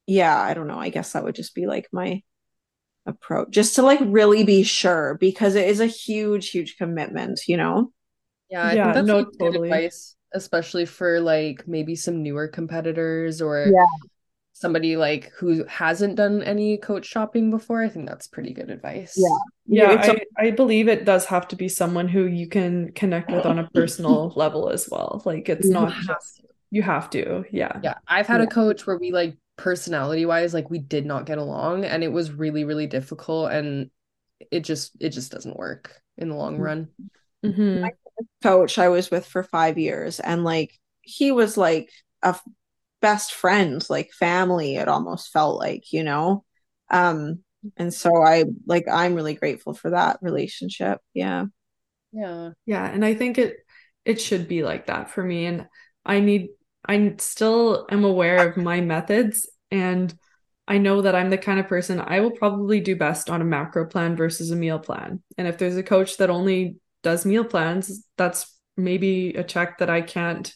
yeah 0.07 0.39
i 0.41 0.55
don't 0.55 0.67
know 0.69 0.79
i 0.79 0.89
guess 0.89 1.12
that 1.12 1.25
would 1.25 1.35
just 1.35 1.55
be 1.55 1.67
like 1.67 1.89
my 1.93 2.23
approach 3.07 3.49
just 3.51 3.77
to 3.77 3.83
like 3.83 4.01
really 4.05 4.45
be 4.45 4.62
sure 4.62 5.17
because 5.21 5.55
it 5.55 5.69
is 5.69 5.81
a 5.81 5.87
huge 5.87 6.51
huge 6.51 6.77
commitment 6.79 7.41
you 7.49 7.57
know 7.57 7.91
Yeah, 8.49 8.67
I 8.67 8.77
Yeah, 8.77 8.83
think 8.83 8.95
that's 8.95 9.12
no, 9.12 9.17
like 9.19 9.27
good 9.39 9.55
totally. 9.55 9.71
advice, 9.71 10.17
especially 10.33 10.87
for 10.87 11.21
like 11.21 11.67
maybe 11.67 11.97
some 11.97 12.23
newer 12.23 12.49
competitors 12.49 13.43
or 13.43 13.77
Yeah. 13.77 13.87
Somebody 14.59 14.97
like 14.97 15.31
who 15.37 15.65
hasn't 15.67 16.17
done 16.17 16.43
any 16.43 16.79
coach 16.79 17.05
shopping 17.05 17.51
before. 17.51 17.83
I 17.83 17.91
think 17.91 18.09
that's 18.09 18.27
pretty 18.27 18.55
good 18.55 18.71
advice. 18.71 19.15
Yeah. 19.17 19.37
Yeah, 19.69 20.15
I, 20.39 20.47
I 20.47 20.51
believe 20.53 20.89
it 20.89 21.05
does 21.05 21.27
have 21.27 21.47
to 21.49 21.57
be 21.57 21.69
someone 21.69 22.09
who 22.09 22.25
you 22.25 22.49
can 22.49 22.93
connect 22.93 23.31
with 23.31 23.45
on 23.45 23.59
a 23.59 23.69
personal 23.75 24.33
level 24.37 24.71
as 24.71 24.89
well. 24.91 25.21
Like 25.27 25.49
it's 25.51 25.67
You 25.67 25.73
not 25.75 25.93
have 25.93 26.07
just 26.07 26.41
you 26.71 26.83
have 26.83 27.11
to. 27.11 27.45
Yeah. 27.51 27.81
Yeah, 27.83 27.95
I've 28.09 28.27
had 28.27 28.41
Yeah. 28.41 28.47
a 28.47 28.51
coach 28.51 28.87
where 28.87 28.97
we 28.97 29.13
like 29.13 29.37
personality 29.57 30.25
wise, 30.25 30.55
like 30.55 30.71
we 30.71 30.79
did 30.79 31.05
not 31.05 31.27
get 31.27 31.37
along 31.39 31.85
and 31.85 32.03
it 32.03 32.13
was 32.13 32.31
really, 32.33 32.65
really 32.65 32.87
difficult 32.87 33.53
and 33.53 33.91
it 34.51 34.61
just 34.61 34.93
it 35.01 35.11
just 35.11 35.33
doesn't 35.33 35.57
work 35.59 36.01
in 36.17 36.31
the 36.31 36.35
long 36.35 36.57
run. 36.57 36.89
Mhm. 37.45 37.91
coach 38.43 38.79
I 38.79 38.89
was 38.89 39.11
with 39.11 39.27
for 39.27 39.43
five 39.43 39.77
years, 39.79 40.21
and 40.21 40.45
like 40.45 40.73
he 41.03 41.31
was 41.33 41.57
like 41.57 41.91
a 42.23 42.29
f- 42.29 42.43
best 43.01 43.32
friend, 43.34 43.84
like 43.88 44.12
family. 44.12 44.76
It 44.76 44.88
almost 44.88 45.32
felt 45.32 45.59
like, 45.59 45.92
you 45.92 46.05
know. 46.05 46.44
Um, 46.90 47.40
and 47.76 47.92
so 47.92 48.22
I 48.22 48.44
like 48.66 48.84
I'm 48.90 49.14
really 49.14 49.34
grateful 49.34 49.74
for 49.74 49.90
that 49.90 50.18
relationship. 50.22 51.01
Yeah. 51.14 51.47
Yeah. 52.12 52.51
Yeah, 52.64 52.86
and 52.86 53.05
I 53.05 53.14
think 53.14 53.38
it 53.38 53.57
it 54.05 54.20
should 54.20 54.49
be 54.49 54.62
like 54.62 54.86
that 54.86 55.11
for 55.11 55.22
me. 55.22 55.47
And 55.47 55.66
I 56.05 56.20
need 56.20 56.51
I 56.86 57.14
still 57.18 57.86
am 57.90 58.05
aware 58.05 58.49
of 58.49 58.57
my 58.57 58.80
methods 58.80 59.49
and 59.70 60.14
I 60.68 60.78
know 60.78 61.03
that 61.03 61.14
I'm 61.14 61.30
the 61.30 61.38
kind 61.38 61.61
of 61.61 61.68
person 61.68 62.01
I 62.01 62.20
will 62.20 62.30
probably 62.32 62.80
do 62.80 62.97
best 62.97 63.30
on 63.30 63.40
a 63.40 63.44
macro 63.44 63.86
plan 63.86 64.16
versus 64.16 64.51
a 64.51 64.57
meal 64.57 64.78
plan. 64.78 65.22
And 65.38 65.47
if 65.47 65.59
there's 65.59 65.76
a 65.76 65.82
coach 65.82 66.16
that 66.18 66.30
only 66.30 66.76
does 67.03 67.24
meal 67.26 67.44
plans, 67.44 68.05
that's 68.16 68.53
maybe 68.76 69.30
a 69.34 69.44
check 69.44 69.78
that 69.78 69.90
I 69.90 70.03
can't 70.03 70.53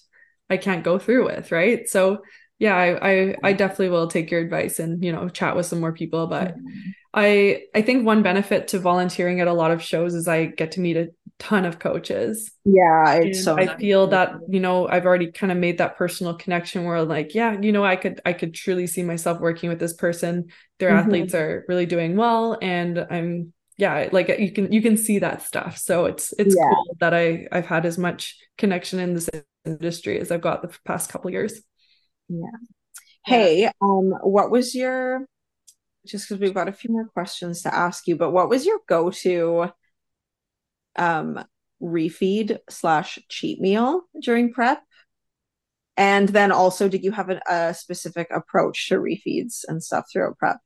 I 0.51 0.57
can't 0.57 0.85
go 0.85 0.99
through 0.99 1.27
with, 1.27 1.53
right? 1.53 1.89
So 1.89 2.23
yeah, 2.59 2.77
I 2.77 3.11
I, 3.31 3.37
I 3.45 3.53
definitely 3.55 3.91
will 3.91 4.09
take 4.09 4.31
your 4.31 4.41
advice 4.41 4.79
and 4.79 5.03
you 5.05 5.13
know 5.13 5.29
chat 5.29 5.57
with 5.57 5.67
some 5.67 5.81
more 5.81 5.93
people. 5.93 6.27
But 6.27 6.61
I 7.15 7.65
I 7.75 7.83
think 7.83 8.07
one 8.07 8.23
benefit 8.23 8.69
to 8.69 8.79
volunteering 8.79 9.41
at 9.41 9.49
a 9.49 9.53
lot 9.53 9.71
of 9.73 9.83
shows 9.83 10.15
is 10.15 10.29
I 10.29 10.47
get 10.47 10.73
to 10.73 10.81
meet 10.81 10.97
a 10.97 11.11
ton 11.39 11.65
of 11.65 11.79
coaches. 11.79 12.53
Yeah, 12.65 13.15
it's 13.15 13.41
And 13.43 13.43
so 13.43 13.59
I 13.59 13.67
nice. 13.67 13.81
feel 13.81 14.07
that, 14.09 14.41
you 14.49 14.61
know, 14.61 14.89
I've 14.89 15.05
already 15.05 15.33
kind 15.33 15.53
of 15.53 15.59
made 15.59 15.79
that 15.79 15.97
personal 15.97 16.35
connection 16.35 16.85
where 16.85 17.03
like, 17.03 17.35
yeah, 17.35 17.59
you 17.61 17.73
know, 17.73 17.85
I 17.85 17.97
could 17.97 18.21
I 18.25 18.33
could 18.33 18.55
truly 18.55 18.87
see 18.87 19.03
myself 19.03 19.41
working 19.41 19.69
with 19.69 19.81
this 19.81 19.95
person. 19.95 20.51
Their 20.79 20.91
Mhm. 20.91 20.93
athletes 20.93 21.35
are 21.35 21.65
really 21.69 21.87
doing 21.87 22.17
well 22.17 22.57
and 22.63 22.99
I'm 23.11 23.53
yeah, 23.77 24.09
like 24.13 24.29
you 24.39 24.53
can 24.53 24.73
you 24.73 24.83
can 24.83 24.97
see 24.97 25.19
that 25.21 25.43
stuff. 25.43 25.79
So 25.79 26.05
it's 26.07 26.33
it's 26.39 26.55
Yeah. 26.55 26.65
cool 26.69 26.97
that 27.01 27.15
I 27.15 27.47
I've 27.51 27.67
had 27.67 27.87
as 27.87 27.99
much 27.99 28.37
connection 28.59 28.99
in 29.01 29.15
this 29.15 29.29
industry 29.65 30.19
as 30.19 30.31
I've 30.31 30.41
got 30.41 30.63
the 30.63 30.77
past 30.85 31.11
couple 31.11 31.31
years. 31.31 31.61
Yeah. 32.29 32.47
Hey, 33.27 33.71
um, 33.81 34.15
what 34.23 34.51
was 34.51 34.75
your 34.75 35.27
just 36.07 36.29
because 36.29 36.41
we've 36.41 36.55
got 36.55 36.69
a 36.69 36.73
few 36.73 36.91
more 36.91 37.07
questions 37.07 37.63
to 37.63 37.75
ask 37.75 38.09
you, 38.09 38.17
but 38.17 38.31
what 38.31 38.49
was 38.49 38.65
your 38.65 38.81
go-to 38.89 39.71
um 40.97 41.45
refeed 41.83 42.59
slash 42.69 43.19
cheat 43.29 43.61
meal 43.61 44.03
during 44.21 44.53
prep? 44.53 44.83
And 45.97 46.29
then 46.31 46.51
also, 46.53 46.89
did 46.89 47.05
you 47.05 47.13
have 47.13 47.29
a, 47.31 47.41
a 47.49 47.75
specific 47.75 48.29
approach 48.31 48.89
to 48.89 48.97
refeeds 48.97 49.65
and 49.69 49.83
stuff 49.83 50.07
throughout 50.11 50.39
prep? 50.39 50.57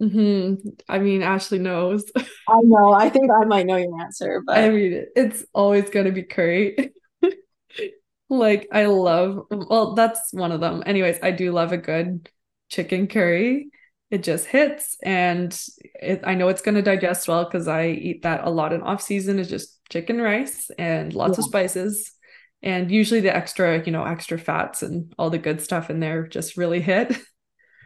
hmm 0.00 0.54
I 0.88 0.98
mean, 0.98 1.22
Ashley 1.22 1.58
knows. 1.58 2.04
I 2.16 2.60
know. 2.62 2.92
I 2.92 3.10
think 3.10 3.30
I 3.30 3.44
might 3.44 3.66
know 3.66 3.76
your 3.76 4.00
answer, 4.00 4.42
but 4.46 4.58
I 4.58 4.70
mean, 4.70 5.06
it's 5.14 5.44
always 5.52 5.88
gonna 5.90 6.12
be 6.12 6.22
curry. 6.22 6.92
Like 8.30 8.68
I 8.72 8.86
love, 8.86 9.46
well, 9.50 9.94
that's 9.94 10.32
one 10.32 10.52
of 10.52 10.60
them. 10.60 10.84
Anyways, 10.86 11.18
I 11.20 11.32
do 11.32 11.50
love 11.50 11.72
a 11.72 11.76
good 11.76 12.28
chicken 12.68 13.08
curry. 13.08 13.70
It 14.10 14.22
just 14.22 14.46
hits 14.46 14.96
and 15.02 15.56
it, 16.00 16.20
I 16.24 16.34
know 16.34 16.48
it's 16.48 16.62
going 16.62 16.76
to 16.76 16.82
digest 16.82 17.28
well 17.28 17.44
because 17.44 17.68
I 17.68 17.88
eat 17.88 18.22
that 18.22 18.44
a 18.44 18.50
lot 18.50 18.72
in 18.72 18.82
off 18.82 19.02
season 19.02 19.38
is 19.38 19.48
just 19.48 19.78
chicken 19.90 20.20
rice 20.20 20.70
and 20.78 21.12
lots 21.12 21.38
of 21.38 21.44
spices. 21.44 22.12
And 22.62 22.90
usually 22.90 23.20
the 23.20 23.34
extra, 23.34 23.84
you 23.84 23.90
know, 23.90 24.04
extra 24.04 24.38
fats 24.38 24.82
and 24.82 25.12
all 25.18 25.30
the 25.30 25.38
good 25.38 25.60
stuff 25.60 25.90
in 25.90 25.98
there 25.98 26.26
just 26.26 26.56
really 26.56 26.80
hit. 26.80 27.16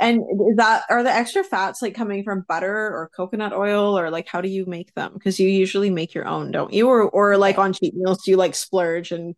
and 0.01 0.21
is 0.51 0.57
that 0.57 0.83
are 0.91 1.03
the 1.03 1.13
extra 1.13 1.45
fats 1.45 1.81
like 1.81 1.95
coming 1.95 2.25
from 2.25 2.45
butter 2.49 2.75
or 2.75 3.11
coconut 3.17 3.53
oil 3.53 3.99
or 3.99 4.11
like 4.11 4.29
how 4.29 4.41
do 4.41 4.49
you 4.49 4.67
make 4.67 4.93
them? 4.95 5.13
Because 5.15 5.39
you 5.39 5.49
usually 5.49 5.91
make 5.91 6.13
your 6.13 6.27
own, 6.27 6.51
don't 6.51 6.73
you? 6.73 6.89
Or 6.89 7.09
or 7.09 7.37
like 7.39 7.59
on 7.59 7.73
cheat 7.73 7.95
meals, 7.95 8.23
do 8.25 8.31
you 8.31 8.37
like 8.37 8.55
splurge 8.55 9.13
and 9.13 9.35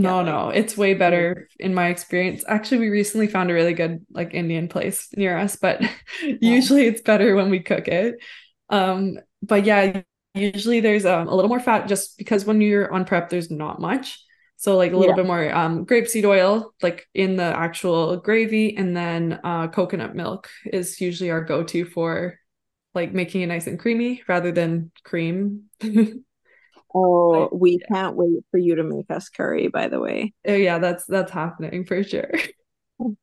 No, 0.00 0.16
like- 0.18 0.26
no, 0.26 0.48
it's 0.50 0.76
way 0.76 0.94
better 0.94 1.48
in 1.58 1.74
my 1.74 1.88
experience. 1.88 2.44
Actually, 2.46 2.78
we 2.78 2.88
recently 2.90 3.26
found 3.28 3.50
a 3.50 3.54
really 3.54 3.72
good 3.74 4.04
like 4.10 4.34
Indian 4.34 4.68
place 4.68 5.08
near 5.16 5.36
us, 5.38 5.56
but 5.56 5.80
usually 6.40 6.86
it's 6.86 7.00
better 7.00 7.34
when 7.34 7.50
we 7.50 7.60
cook 7.60 7.88
it. 7.88 8.16
Um, 8.68 9.18
but 9.42 9.64
yeah, 9.64 10.02
usually 10.34 10.80
there's 10.80 11.06
um, 11.06 11.28
a 11.28 11.34
little 11.34 11.48
more 11.48 11.60
fat 11.60 11.88
just 11.88 12.18
because 12.18 12.44
when 12.44 12.60
you're 12.60 12.92
on 12.92 13.04
prep, 13.06 13.30
there's 13.30 13.50
not 13.50 13.80
much. 13.80 14.22
So 14.58 14.76
like 14.76 14.92
a 14.92 14.96
little 14.96 15.12
Yeah. 15.12 15.22
bit 15.22 15.26
more 15.26 15.54
um 15.54 15.86
grapeseed 15.86 16.24
oil 16.24 16.74
like 16.82 17.06
in 17.14 17.36
the 17.36 17.44
actual 17.44 18.16
gravy, 18.18 18.76
and 18.76 18.96
then 18.96 19.40
uh 19.44 19.68
coconut 19.68 20.14
milk 20.14 20.48
is 20.66 21.00
usually 21.00 21.30
our 21.30 21.42
go-to 21.44 21.84
for 21.86 22.38
like 22.94 23.12
making 23.12 23.42
it 23.42 23.46
nice 23.46 23.66
and 23.66 23.78
creamy 23.78 24.22
rather 24.28 24.52
than 24.52 24.92
cream. 25.04 25.64
Oh, 26.94 27.48
we 27.52 27.78
can't 27.78 28.16
wait 28.16 28.44
for 28.50 28.58
you 28.58 28.76
to 28.76 28.82
make 28.82 29.10
us 29.10 29.28
curry, 29.28 29.68
by 29.68 29.88
the 29.88 30.00
way. 30.00 30.32
Oh 30.46 30.54
yeah, 30.54 30.78
that's 30.78 31.04
that's 31.06 31.30
happening 31.30 31.84
for 31.84 32.02
sure. 32.02 32.30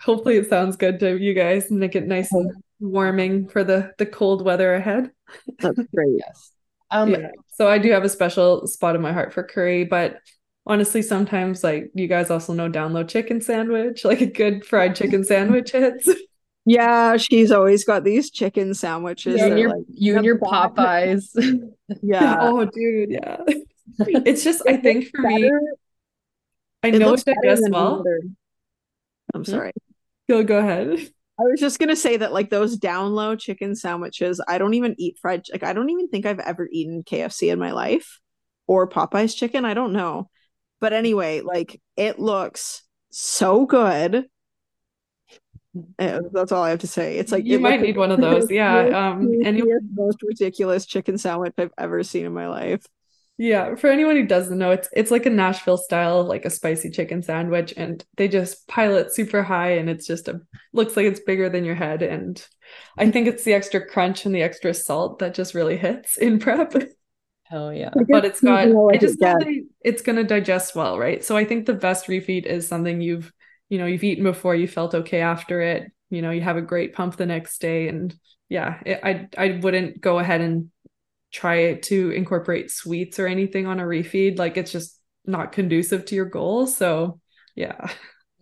Hopefully 0.00 0.36
it 0.36 0.48
sounds 0.48 0.76
good 0.76 0.98
to 1.00 1.16
you 1.16 1.34
guys 1.34 1.70
and 1.70 1.78
make 1.78 1.94
it 1.94 2.06
nice 2.06 2.32
and 2.32 2.50
warming 2.80 3.48
for 3.48 3.62
the 3.62 3.92
the 3.98 4.06
cold 4.06 4.44
weather 4.44 4.74
ahead. 4.74 5.10
That's 5.60 5.78
great. 5.94 6.16
Yes. 6.18 6.50
Um, 6.90 7.10
Yeah. 7.10 7.30
So 7.54 7.68
I 7.68 7.78
do 7.78 7.90
have 7.92 8.04
a 8.04 8.08
special 8.08 8.66
spot 8.66 8.96
in 8.96 9.02
my 9.02 9.12
heart 9.12 9.32
for 9.32 9.42
curry, 9.44 9.84
but 9.84 10.18
honestly, 10.66 11.02
sometimes 11.02 11.62
like 11.62 11.90
you 11.94 12.08
guys 12.08 12.30
also 12.30 12.54
know 12.54 12.68
down 12.68 12.92
low 12.92 13.04
chicken 13.04 13.40
sandwich, 13.40 14.04
like 14.06 14.20
a 14.20 14.26
good 14.26 14.64
fried 14.64 14.96
chicken 14.96 15.24
sandwich 15.24 15.70
hits. 15.72 16.08
Yeah, 16.64 17.16
she's 17.16 17.50
always 17.50 17.84
got 17.84 18.04
these 18.04 18.30
chicken 18.30 18.74
sandwiches. 18.74 19.40
you 19.40 19.46
and 19.46 19.58
your 19.58 19.68
like, 19.70 19.84
you 19.88 20.16
and 20.16 20.24
your 20.24 20.38
Popeyes. 20.38 21.28
yeah. 22.02 22.36
Oh, 22.40 22.64
dude, 22.64 23.10
yeah. 23.10 23.38
It's 23.98 24.42
just 24.44 24.62
I 24.66 24.76
think 24.76 25.08
for 25.10 25.20
me, 25.22 25.50
I 26.82 26.88
it 26.88 26.98
know 26.98 27.10
looks 27.10 27.24
it 27.26 27.36
better 27.42 27.60
than 27.60 27.72
well. 27.72 28.00
other- 28.00 28.20
I'm 29.34 29.44
hmm? 29.44 29.50
sorry. 29.50 29.72
Go 30.28 30.42
go 30.44 30.58
ahead. 30.58 31.10
I 31.38 31.42
was 31.44 31.60
just 31.60 31.78
gonna 31.78 31.96
say 31.96 32.16
that 32.16 32.32
like 32.32 32.48
those 32.48 32.76
down 32.76 33.14
low 33.14 33.34
chicken 33.36 33.74
sandwiches, 33.74 34.40
I 34.46 34.58
don't 34.58 34.74
even 34.74 34.94
eat 34.98 35.18
fried 35.20 35.44
like 35.52 35.62
I 35.62 35.72
don't 35.72 35.90
even 35.90 36.08
think 36.08 36.24
I've 36.24 36.38
ever 36.38 36.68
eaten 36.70 37.02
KFC 37.02 37.52
in 37.52 37.58
my 37.58 37.72
life 37.72 38.20
or 38.66 38.88
Popeye's 38.88 39.34
chicken. 39.34 39.64
I 39.64 39.74
don't 39.74 39.92
know. 39.92 40.30
But 40.80 40.92
anyway, 40.92 41.40
like 41.40 41.80
it 41.96 42.18
looks 42.18 42.82
so 43.10 43.66
good. 43.66 44.26
Uh, 45.98 46.20
that's 46.32 46.52
all 46.52 46.62
I 46.62 46.70
have 46.70 46.80
to 46.80 46.86
say. 46.86 47.18
It's 47.18 47.32
like 47.32 47.44
You 47.46 47.56
it 47.56 47.60
might 47.62 47.72
looks 47.80 47.82
need 47.86 47.96
one 47.96 48.12
of 48.12 48.20
those. 48.20 48.50
Yeah. 48.50 48.78
Um 48.78 49.32
any 49.44 49.60
the 49.62 49.80
most 49.94 50.22
ridiculous 50.22 50.84
chicken 50.86 51.16
sandwich 51.18 51.54
I've 51.58 51.72
ever 51.78 52.02
seen 52.02 52.26
in 52.26 52.34
my 52.34 52.48
life. 52.48 52.84
Yeah, 53.38 53.74
for 53.76 53.88
anyone 53.88 54.16
who 54.16 54.26
doesn't 54.26 54.58
know, 54.58 54.70
it's 54.72 54.88
it's 54.92 55.10
like 55.10 55.24
a 55.24 55.30
Nashville 55.30 55.78
style, 55.78 56.22
like 56.24 56.44
a 56.44 56.50
spicy 56.50 56.90
chicken 56.90 57.22
sandwich, 57.22 57.72
and 57.76 58.04
they 58.16 58.28
just 58.28 58.68
pile 58.68 58.94
it 58.96 59.12
super 59.14 59.42
high, 59.42 59.72
and 59.72 59.88
it's 59.88 60.06
just 60.06 60.28
a 60.28 60.40
looks 60.74 60.96
like 60.96 61.06
it's 61.06 61.20
bigger 61.20 61.48
than 61.48 61.64
your 61.64 61.74
head. 61.74 62.02
And 62.02 62.46
I 62.98 63.10
think 63.10 63.26
it's 63.26 63.42
the 63.44 63.54
extra 63.54 63.84
crunch 63.84 64.26
and 64.26 64.34
the 64.34 64.42
extra 64.42 64.74
salt 64.74 65.18
that 65.20 65.34
just 65.34 65.54
really 65.54 65.78
hits 65.78 66.18
in 66.18 66.38
prep. 66.38 66.74
Hell 67.44 67.72
yeah. 67.72 67.90
But 68.08 68.24
it's 68.26 68.40
got, 68.42 68.68
I 68.68 68.96
just 68.98 69.14
it 69.14 69.20
know 69.20 69.38
gets- 69.38 69.44
that 69.44 69.66
it's 69.82 70.02
gonna 70.02 70.24
digest 70.24 70.74
well, 70.76 70.98
right? 70.98 71.24
So 71.24 71.36
I 71.36 71.44
think 71.46 71.64
the 71.66 71.74
best 71.74 72.06
refeed 72.06 72.44
is 72.46 72.68
something 72.68 73.00
you've, 73.00 73.32
you 73.72 73.78
know, 73.78 73.86
you've 73.86 74.04
eaten 74.04 74.22
before, 74.22 74.54
you 74.54 74.68
felt 74.68 74.94
okay 74.94 75.22
after 75.22 75.62
it, 75.62 75.90
you 76.10 76.20
know, 76.20 76.30
you 76.30 76.42
have 76.42 76.58
a 76.58 76.60
great 76.60 76.92
pump 76.92 77.16
the 77.16 77.24
next 77.24 77.58
day, 77.58 77.88
and 77.88 78.14
yeah, 78.50 78.78
it, 78.84 79.00
I 79.02 79.28
I 79.38 79.60
wouldn't 79.62 79.98
go 79.98 80.18
ahead 80.18 80.42
and 80.42 80.70
try 81.32 81.76
to 81.76 82.10
incorporate 82.10 82.70
sweets 82.70 83.18
or 83.18 83.26
anything 83.26 83.66
on 83.66 83.80
a 83.80 83.84
refeed. 83.84 84.38
Like 84.38 84.58
it's 84.58 84.72
just 84.72 85.00
not 85.24 85.52
conducive 85.52 86.04
to 86.04 86.14
your 86.14 86.26
goals. 86.26 86.76
So 86.76 87.18
yeah. 87.54 87.88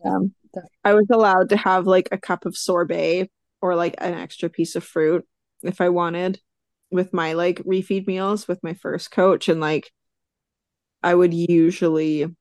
Um, 0.05 0.35
I 0.83 0.95
was 0.95 1.07
allowed 1.13 1.51
to 1.51 1.57
have 1.57 1.87
like 1.87 2.09
a 2.11 2.19
cup 2.19 2.45
of 2.45 2.57
sorbet 2.57 3.31
or 3.63 3.77
like 3.77 3.95
an 3.99 4.15
extra 4.15 4.49
piece 4.49 4.75
of 4.75 4.83
fruit 4.83 5.25
if 5.63 5.81
I 5.81 5.91
wanted 5.91 6.41
with 6.91 7.13
my 7.13 7.35
like 7.35 7.61
refeed 7.61 8.09
meals 8.09 8.49
with 8.49 8.65
my 8.65 8.75
first 8.75 9.13
coach 9.13 9.49
and 9.49 9.61
like 9.61 9.93
I 11.05 11.15
would 11.15 11.33
usually 11.33 12.35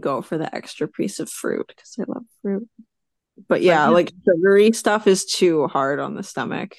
go 0.00 0.22
for 0.22 0.38
the 0.38 0.54
extra 0.54 0.88
piece 0.88 1.20
of 1.20 1.30
fruit 1.30 1.66
because 1.68 1.96
I 1.98 2.04
love 2.06 2.24
fruit. 2.42 2.68
But 3.48 3.62
yeah, 3.62 3.88
like 3.88 4.12
sugary 4.26 4.72
stuff 4.72 5.06
is 5.06 5.24
too 5.24 5.66
hard 5.66 6.00
on 6.00 6.14
the 6.14 6.22
stomach. 6.22 6.74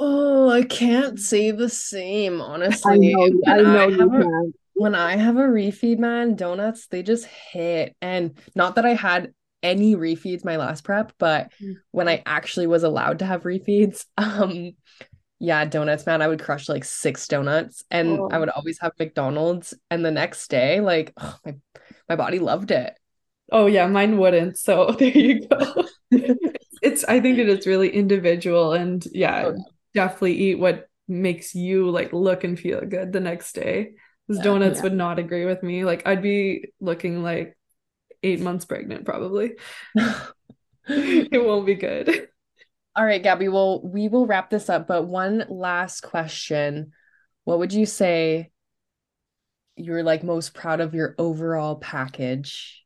Oh, 0.00 0.48
I 0.48 0.62
can't 0.62 1.18
say 1.18 1.50
the 1.50 1.68
same, 1.68 2.40
I 2.40 2.44
honestly. 2.44 3.14
know, 3.14 3.42
I 3.46 3.56
When 3.56 3.64
know 3.64 3.78
I 3.80 3.86
you 3.86 3.98
have 3.98 4.14
a- 4.14 4.52
when 4.74 4.94
I 4.94 5.16
have 5.16 5.36
a 5.36 5.40
refeed, 5.42 5.98
man, 5.98 6.36
donuts, 6.36 6.86
they 6.86 7.02
just 7.02 7.26
hit. 7.26 7.96
And 8.00 8.38
not 8.54 8.76
that 8.76 8.86
I 8.86 8.94
had 8.94 9.32
any 9.60 9.96
refeeds 9.96 10.44
my 10.44 10.56
last 10.56 10.84
prep, 10.84 11.12
but 11.18 11.50
Mm. 11.60 11.74
when 11.90 12.08
I 12.08 12.22
actually 12.24 12.68
was 12.68 12.84
allowed 12.84 13.18
to 13.18 13.24
have 13.26 13.42
refeeds, 13.42 14.06
um, 14.16 14.76
yeah, 15.40 15.64
donuts, 15.64 16.06
man, 16.06 16.22
I 16.22 16.28
would 16.28 16.42
crush 16.42 16.68
like 16.68 16.84
six 16.84 17.26
donuts 17.26 17.82
and 17.90 18.08
I 18.32 18.36
Oh. 18.36 18.40
would 18.40 18.50
always 18.50 18.78
have 18.80 18.92
McDonald's. 19.00 19.74
And 19.90 20.04
the 20.04 20.12
next 20.12 20.48
day, 20.48 20.80
like, 20.80 21.12
ugh, 21.16 21.38
my, 21.44 21.56
my 22.08 22.16
body 22.16 22.38
loved 22.38 22.70
it. 22.70 22.94
Oh 23.50 23.66
yeah, 23.66 23.86
mine 23.86 24.18
wouldn't. 24.18 24.58
So 24.58 24.92
there 24.98 25.08
you 25.10 25.46
go. 25.48 25.84
It's 26.80 27.02
I 27.04 27.18
think 27.20 27.38
it 27.38 27.48
is 27.48 27.66
really 27.66 27.90
individual 27.90 28.72
and 28.72 29.04
yeah, 29.12 29.46
Oh, 29.46 29.50
yeah. 29.50 29.62
definitely 29.94 30.34
eat 30.36 30.60
what 30.60 30.86
makes 31.08 31.52
you 31.54 31.90
like 31.90 32.12
look 32.12 32.44
and 32.44 32.56
feel 32.58 32.80
good 32.82 33.12
the 33.12 33.18
next 33.20 33.52
day. 33.54 33.94
Because 34.26 34.38
Yeah. 34.38 34.44
donuts 34.44 34.76
Yeah. 34.78 34.82
would 34.84 34.92
not 34.92 35.18
agree 35.18 35.44
with 35.44 35.62
me. 35.64 35.84
Like 35.84 36.06
I'd 36.06 36.22
be 36.22 36.70
looking 36.80 37.22
like 37.24 37.58
eight 38.22 38.40
months 38.40 38.64
pregnant 38.64 39.04
probably. 39.04 39.56
It 40.88 41.44
won't 41.44 41.66
be 41.66 41.74
good. 41.74 42.28
All 42.96 43.04
right, 43.04 43.22
Gabby, 43.22 43.48
well, 43.48 43.80
we 43.82 44.08
will 44.08 44.26
wrap 44.26 44.50
this 44.50 44.68
up, 44.68 44.86
but 44.88 45.04
one 45.06 45.44
last 45.48 46.00
question. 46.02 46.92
What 47.44 47.58
would 47.58 47.72
you 47.72 47.86
say 47.86 48.50
you're 49.78 50.02
like 50.02 50.22
most 50.24 50.54
proud 50.54 50.80
of 50.80 50.94
your 50.94 51.14
overall 51.18 51.76
package 51.76 52.84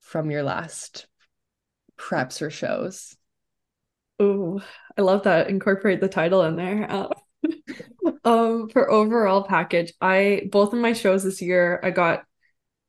from 0.00 0.30
your 0.30 0.42
last 0.42 1.06
preps 1.98 2.42
or 2.42 2.50
shows? 2.50 3.16
Oh, 4.18 4.62
I 4.98 5.02
love 5.02 5.24
that. 5.24 5.48
Incorporate 5.48 6.00
the 6.00 6.08
title 6.08 6.42
in 6.42 6.56
there. 6.56 6.90
Uh, 6.90 7.08
um, 8.24 8.68
for 8.68 8.90
overall 8.90 9.44
package, 9.44 9.92
I 10.00 10.48
both 10.50 10.72
of 10.72 10.78
my 10.78 10.92
shows 10.92 11.24
this 11.24 11.40
year, 11.40 11.80
I 11.82 11.90
got 11.90 12.24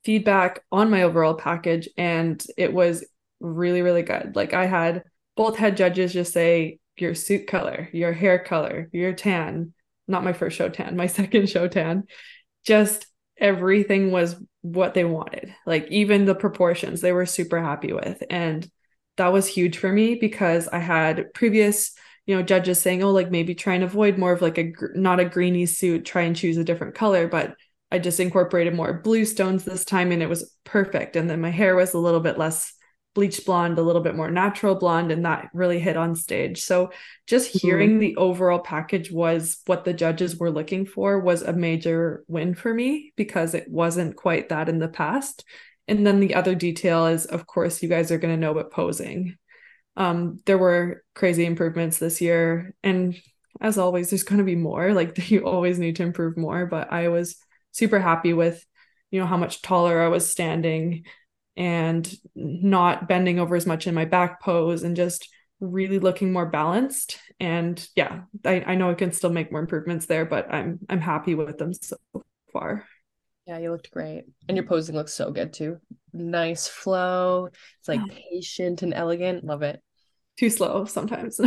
feedback 0.04 0.64
on 0.72 0.90
my 0.90 1.04
overall 1.04 1.36
package, 1.36 1.88
and 1.98 2.44
it 2.58 2.74
was 2.74 3.06
really, 3.40 3.82
really 3.82 4.04
good. 4.04 4.36
Like 4.36 4.54
I 4.54 4.66
had 4.66 5.04
both 5.36 5.58
head 5.58 5.78
judges 5.78 6.14
just 6.14 6.34
say 6.34 6.80
your 6.98 7.16
suit 7.16 7.48
color, 7.48 7.90
your 7.94 8.14
hair 8.14 8.40
color, 8.40 8.90
your 8.92 9.14
tan. 9.14 9.74
Not 10.08 10.24
my 10.24 10.34
first 10.34 10.58
show 10.58 10.70
tan, 10.70 10.98
my 10.98 11.08
second 11.08 11.50
show 11.50 11.68
tan. 11.68 12.04
Just 12.66 13.08
everything 13.42 14.12
was 14.12 14.36
what 14.62 14.94
they 14.94 15.04
wanted. 15.04 15.54
Like 15.66 15.88
even 15.90 16.26
the 16.26 16.36
proportions, 16.36 17.02
they 17.02 17.12
were 17.12 17.26
super 17.26 17.60
happy 17.60 17.94
with, 17.94 18.24
and 18.30 18.70
that 19.18 19.34
was 19.34 19.48
huge 19.48 19.78
for 19.78 19.92
me 19.92 20.16
because 20.16 20.68
I 20.70 20.80
had 20.80 21.34
previous, 21.34 21.92
you 22.26 22.36
know, 22.36 22.44
judges 22.44 22.80
saying, 22.80 23.04
"Oh, 23.04 23.12
like 23.12 23.32
maybe 23.32 23.56
try 23.56 23.74
and 23.76 23.84
avoid 23.84 24.18
more 24.18 24.32
of 24.32 24.42
like 24.42 24.58
a 24.58 24.72
not 24.96 25.20
a 25.20 25.26
greeny 25.26 25.66
suit, 25.66 26.06
try 26.06 26.22
and 26.24 26.36
choose 26.36 26.58
a 26.58 26.64
different 26.64 26.96
color." 26.96 27.28
But 27.28 27.56
I 27.92 28.00
just 28.00 28.20
incorporated 28.20 28.74
more 28.76 28.94
blue 28.94 29.26
stones 29.26 29.66
this 29.66 29.84
time, 29.84 30.12
and 30.12 30.24
it 30.24 30.30
was 30.30 30.56
perfect. 30.64 31.16
And 31.16 31.30
then 31.30 31.42
my 31.42 31.50
hair 31.50 31.76
was 31.76 31.94
a 31.94 32.00
little 32.00 32.22
bit 32.22 32.38
less 32.38 32.74
bleach 33.14 33.46
blonde, 33.46 33.78
a 33.78 33.82
little 33.82 34.02
bit 34.02 34.16
more 34.16 34.32
natural 34.32 34.76
blonde, 34.76 35.12
and 35.12 35.26
that 35.26 35.50
really 35.54 35.80
hit 35.80 35.98
on 35.98 36.16
stage. 36.16 36.62
So 36.64 36.92
just 37.28 37.52
Mm-hmm. 37.56 37.60
hearing 37.62 38.00
the 38.00 38.16
overall 38.16 38.60
package 38.60 39.12
was 39.12 39.60
what 39.66 39.84
the 39.86 39.94
judges 39.94 40.38
were 40.38 40.52
looking 40.52 40.86
for 40.86 41.20
was 41.20 41.42
a 41.42 41.54
major 41.54 42.24
win 42.28 42.56
for 42.56 42.74
me 42.74 43.14
because 43.18 43.54
it 43.54 43.70
wasn't 43.70 44.16
quite 44.16 44.50
that 44.50 44.70
in 44.70 44.80
the 44.80 44.88
past. 44.88 45.44
And 45.88 46.08
then 46.08 46.20
the 46.20 46.36
other 46.36 46.56
detail 46.56 47.08
is, 47.08 47.26
of 47.26 47.46
course, 47.46 47.84
you 47.84 47.90
guys 47.90 48.12
are 48.12 48.18
going 48.18 48.34
to 48.34 48.40
know 48.40 48.52
about 48.52 48.72
posing. 48.72 49.36
Um, 49.98 50.40
there 50.46 50.58
were 50.58 51.04
crazy 51.16 51.46
improvements 51.46 51.98
this 52.00 52.22
year, 52.22 52.74
and 52.84 53.20
as 53.60 53.78
always, 53.78 54.10
there's 54.10 54.24
going 54.24 54.40
to 54.40 54.46
be 54.46 54.56
more. 54.56 54.94
Like 54.94 55.30
you 55.30 55.46
always 55.46 55.80
need 55.80 55.98
to 55.98 56.04
improve 56.04 56.38
more, 56.38 56.66
but 56.66 56.92
I 56.94 57.10
was 57.10 57.36
super 57.72 58.00
happy 58.00 58.34
with, 58.34 58.66
you 59.12 59.20
know, 59.20 59.26
how 59.26 59.38
much 59.38 59.62
taller 59.62 60.02
I 60.02 60.08
was 60.08 60.30
standing 60.30 61.04
and 61.58 62.12
not 62.36 63.08
bending 63.08 63.40
over 63.40 63.56
as 63.56 63.66
much 63.66 63.88
in 63.88 63.94
my 63.94 64.06
back 64.06 64.42
pose 64.42 64.84
and 64.84 64.96
just 64.96 65.28
really 65.60 66.00
looking 66.00 66.34
more 66.34 66.46
balanced. 66.46 67.20
And 67.40 67.86
yeah, 67.96 68.22
I, 68.46 68.64
I 68.68 68.76
know 68.76 68.90
I 68.90 68.96
can 68.96 69.12
still 69.12 69.30
make 69.30 69.52
more 69.52 69.62
improvements 69.62 70.06
there, 70.06 70.26
but 70.26 70.52
I'm 70.52 70.80
I'm 70.90 71.02
happy 71.02 71.36
with 71.36 71.58
them 71.58 71.74
so 71.74 71.98
far. 72.52 72.86
Yeah, 73.48 73.58
you 73.58 73.72
looked 73.72 73.92
great. 73.92 74.26
And 74.48 74.56
your 74.56 74.66
posing 74.66 74.96
looks 74.96 75.14
so 75.14 75.32
good 75.32 75.54
too. 75.54 75.78
Nice 76.14 76.68
flow. 76.68 77.50
It's 77.80 77.88
like 77.88 78.02
patient 78.08 78.82
and 78.82 78.94
elegant. 78.94 79.44
Love 79.44 79.62
it. 79.62 79.82
Too 80.38 80.50
slow 80.50 80.86
sometimes. 80.86 81.40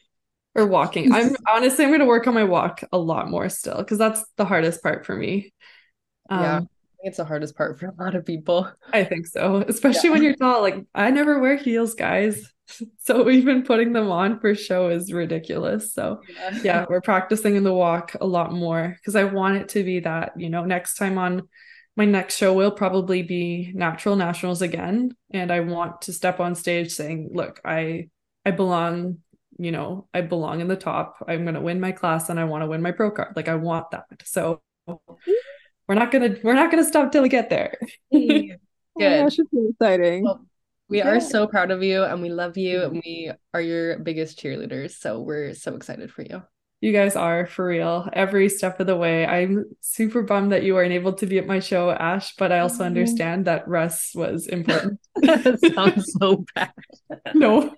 or 0.54 0.66
walking. 0.66 1.12
I'm 1.12 1.36
honestly 1.48 1.84
I'm 1.84 1.90
going 1.90 2.00
to 2.00 2.06
work 2.06 2.26
on 2.26 2.34
my 2.34 2.44
walk 2.44 2.82
a 2.92 2.98
lot 2.98 3.28
more 3.28 3.48
still 3.48 3.78
because 3.78 3.98
that's 3.98 4.24
the 4.36 4.44
hardest 4.44 4.82
part 4.82 5.06
for 5.06 5.16
me. 5.16 5.52
yeah. 6.30 6.56
Um, 6.56 6.60
think 6.60 6.70
it's 7.02 7.16
the 7.16 7.24
hardest 7.24 7.56
part 7.56 7.78
for 7.78 7.86
a 7.86 8.02
lot 8.02 8.14
of 8.14 8.24
people. 8.24 8.70
I 8.92 9.04
think 9.04 9.26
so, 9.26 9.64
especially 9.68 10.10
when 10.10 10.22
you're 10.22 10.36
tall. 10.36 10.62
Like 10.62 10.84
I 10.94 11.10
never 11.10 11.38
wear 11.38 11.56
heels, 11.56 11.94
guys. 11.94 12.48
So 13.00 13.28
even 13.28 13.64
putting 13.64 13.92
them 13.92 14.10
on 14.10 14.40
for 14.40 14.54
show 14.54 14.88
is 14.88 15.12
ridiculous. 15.12 15.92
So 15.92 16.22
yeah, 16.62 16.86
we're 16.88 17.02
practicing 17.02 17.54
in 17.54 17.64
the 17.64 17.74
walk 17.74 18.16
a 18.18 18.26
lot 18.26 18.50
more 18.50 18.96
because 18.98 19.14
I 19.14 19.24
want 19.24 19.58
it 19.58 19.68
to 19.70 19.84
be 19.84 20.00
that, 20.00 20.32
you 20.38 20.48
know, 20.48 20.64
next 20.64 20.94
time 20.94 21.18
on 21.18 21.42
my 21.96 22.06
next 22.06 22.38
show 22.38 22.54
will 22.54 22.70
probably 22.70 23.22
be 23.22 23.72
natural 23.74 24.16
nationals 24.16 24.62
again. 24.62 25.14
And 25.32 25.52
I 25.52 25.60
want 25.60 26.02
to 26.02 26.14
step 26.14 26.40
on 26.40 26.54
stage 26.54 26.92
saying, 26.92 27.30
look, 27.34 27.60
I 27.62 28.08
I 28.46 28.52
belong, 28.52 29.18
you 29.58 29.72
know, 29.72 30.08
I 30.14 30.22
belong 30.22 30.62
in 30.62 30.68
the 30.68 30.76
top. 30.76 31.16
I'm 31.28 31.44
gonna 31.44 31.60
win 31.60 31.78
my 31.78 31.92
class 31.92 32.30
and 32.30 32.40
I 32.40 32.44
want 32.44 32.62
to 32.62 32.68
win 32.68 32.80
my 32.80 32.92
pro 32.92 33.10
card. 33.10 33.34
Like 33.36 33.48
I 33.48 33.56
want 33.56 33.90
that. 33.90 34.06
So 34.24 34.62
we're 35.92 35.98
not 35.98 36.10
gonna 36.10 36.34
we're 36.42 36.54
not 36.54 36.70
gonna 36.70 36.84
stop 36.88 37.12
till 37.12 37.22
we 37.22 37.28
get 37.28 37.50
there. 37.50 37.76
Good. 38.12 38.58
Oh 38.96 39.00
my 39.00 39.22
gosh, 39.24 39.38
it's 39.38 39.50
so 39.52 39.68
exciting. 39.68 40.24
Well, 40.24 40.46
we 40.88 41.02
are 41.02 41.20
so 41.20 41.46
proud 41.46 41.70
of 41.70 41.82
you 41.82 42.02
and 42.04 42.22
we 42.22 42.30
love 42.30 42.56
you 42.56 42.84
and 42.84 42.92
we 42.94 43.30
are 43.52 43.60
your 43.60 43.98
biggest 43.98 44.40
cheerleaders. 44.40 44.92
So 44.92 45.20
we're 45.20 45.52
so 45.52 45.76
excited 45.76 46.10
for 46.10 46.22
you. 46.22 46.42
You 46.80 46.92
guys 46.92 47.14
are 47.14 47.46
for 47.46 47.66
real 47.66 48.08
every 48.12 48.48
step 48.48 48.80
of 48.80 48.86
the 48.86 48.96
way. 48.96 49.26
I'm 49.26 49.66
super 49.80 50.22
bummed 50.22 50.52
that 50.52 50.62
you 50.62 50.74
weren't 50.74 50.92
able 50.92 51.12
to 51.14 51.26
be 51.26 51.38
at 51.38 51.46
my 51.46 51.60
show, 51.60 51.90
Ash, 51.90 52.34
but 52.36 52.52
I 52.52 52.60
also 52.60 52.84
Mhm. 52.84 52.86
understand 52.86 53.44
that 53.44 53.68
Russ 53.68 54.12
was 54.14 54.46
important. 54.46 54.98
that 55.16 55.60
sounds 55.76 56.12
so 56.18 56.44
bad. 56.54 56.72
no, 57.34 57.74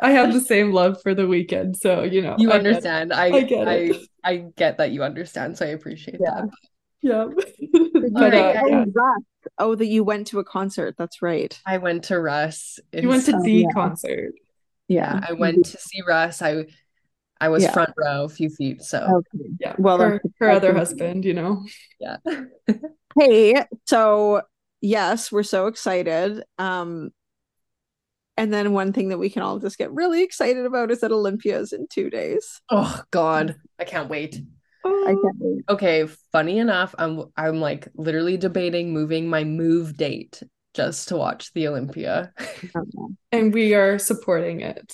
I 0.00 0.12
have 0.12 0.32
the 0.32 0.40
same 0.40 0.72
love 0.72 1.02
for 1.02 1.12
the 1.12 1.26
weekend. 1.26 1.76
So, 1.76 2.04
you 2.04 2.22
know, 2.22 2.36
You 2.38 2.50
I 2.50 2.58
get 2.58 2.66
understand. 2.66 3.12
I 3.12 3.26
I 3.26 3.42
get 3.42 3.68
I. 3.68 3.92
I 4.24 4.36
get 4.56 4.78
that 4.78 4.90
you 4.90 5.04
understand. 5.04 5.56
So 5.56 5.64
I 5.64 5.70
appreciate 5.70 6.20
Yeah. 6.20 6.42
that. 6.42 6.48
Yeah. 7.02 7.28
Did 7.60 7.92
but, 8.12 8.34
Alright, 8.34 8.56
uh, 8.56 8.60
oh, 8.64 8.66
yeah. 8.68 8.84
Russ. 8.92 9.22
Oh, 9.58 9.74
that 9.76 9.86
you 9.86 10.02
went 10.02 10.26
to 10.28 10.40
a 10.40 10.44
concert. 10.44 10.96
That's 10.98 11.22
right. 11.22 11.56
I 11.64 11.78
went 11.78 12.04
to 12.04 12.18
Russ. 12.20 12.80
You 12.92 13.08
went 13.08 13.24
to 13.26 13.32
in- 13.34 13.42
the 13.42 13.52
yeah. 13.52 13.66
concert. 13.72 14.32
yeah, 14.88 15.20
I 15.28 15.32
went 15.34 15.64
to 15.66 15.78
see 15.78 16.02
Russ. 16.06 16.42
I 16.42 16.66
I 17.40 17.50
was 17.50 17.62
Yeah. 17.62 17.72
front 17.72 17.94
row, 17.96 18.24
a 18.24 18.28
few 18.28 18.50
feet. 18.50 18.82
So 18.82 18.98
Okay. 19.34 19.50
Yeah. 19.60 19.76
Well, 19.78 19.98
her, 19.98 20.20
her 20.40 20.50
other 20.50 20.74
husband, 20.74 21.24
you 21.24 21.34
know. 21.34 21.64
yeah. 22.00 22.16
Hey, 23.18 23.64
so 23.86 24.42
yes, 24.80 25.32
we're 25.32 25.42
so 25.42 25.66
excited. 25.66 26.42
Um, 26.58 27.10
and 28.36 28.52
then 28.52 28.72
one 28.72 28.92
thing 28.92 29.08
that 29.08 29.18
we 29.18 29.30
can 29.30 29.42
all 29.42 29.58
just 29.58 29.78
get 29.78 29.92
really 29.92 30.22
excited 30.22 30.64
about 30.66 30.90
is 30.92 31.00
that 31.00 31.10
Olympia 31.10 31.58
is 31.58 31.72
in 31.72 31.86
two 31.88 32.10
days. 32.10 32.60
Oh 32.70 33.00
God, 33.10 33.56
I 33.78 33.84
can't 33.84 34.08
wait. 34.08 34.40
I 34.84 34.88
oh. 35.12 35.20
can't 35.22 35.36
wait. 35.38 35.64
Okay, 35.68 36.06
funny 36.32 36.58
enough, 36.58 36.94
I'm 36.98 37.24
I'm 37.36 37.60
like 37.60 37.88
literally 37.94 38.36
debating 38.36 38.92
moving 38.92 39.28
my 39.28 39.44
move 39.44 39.96
date 39.96 40.42
just 40.74 41.08
to 41.08 41.16
watch 41.16 41.52
the 41.54 41.68
Olympia. 41.68 42.32
Oh, 42.74 43.10
and 43.32 43.52
we 43.54 43.74
are 43.74 43.98
supporting 43.98 44.60
it. 44.60 44.92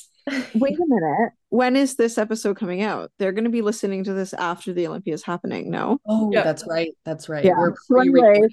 Wait 0.54 0.78
a 0.78 0.84
minute. 0.86 1.32
When 1.48 1.76
is 1.76 1.96
this 1.96 2.18
episode 2.18 2.56
coming 2.56 2.82
out? 2.82 3.10
They're 3.18 3.32
going 3.32 3.44
to 3.44 3.50
be 3.50 3.62
listening 3.62 4.04
to 4.04 4.12
this 4.12 4.32
after 4.34 4.72
the 4.72 4.86
Olympia 4.86 5.14
is 5.14 5.22
happening. 5.22 5.70
No, 5.70 5.98
Oh, 6.06 6.30
Yeah. 6.32 6.42
that's 6.42 6.66
right. 6.66 6.92
That's 7.04 7.28
right. 7.28 7.44
Yeah. 7.44 7.58
We're 7.58 7.74
pre-recording. 7.88 8.50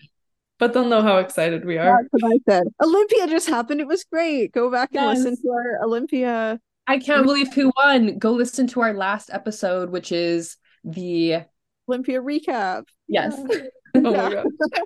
But 0.60 0.74
they'll 0.74 0.88
know 0.88 1.02
how 1.02 1.18
excited 1.18 1.66
we 1.66 1.78
are. 1.78 2.02
that's 2.02 2.08
what 2.24 2.34
I 2.34 2.40
said. 2.50 2.64
Olympia 2.84 3.28
just 3.28 3.48
happened. 3.48 3.82
It 3.82 3.88
was 3.88 4.04
great. 4.04 4.52
Go 4.52 4.70
back 4.72 4.94
and 4.94 5.08
listen 5.08 5.36
to 5.36 5.50
our 5.50 5.84
Olympia. 5.84 6.60
I 6.88 7.00
can't 7.00 7.26
believe 7.26 7.54
who 7.54 7.72
won. 7.78 8.18
Go 8.20 8.32
listen 8.34 8.68
to 8.68 8.82
our 8.82 8.94
last 8.94 9.30
episode, 9.34 9.90
which 9.90 10.12
is 10.12 10.58
the 10.84 11.42
Olympia 11.88 12.22
recap. 12.22 12.84
yes. 13.08 13.40
Oh 13.94 14.00
my 14.02 14.10
Yeah. 14.12 14.30
god. 14.34 14.46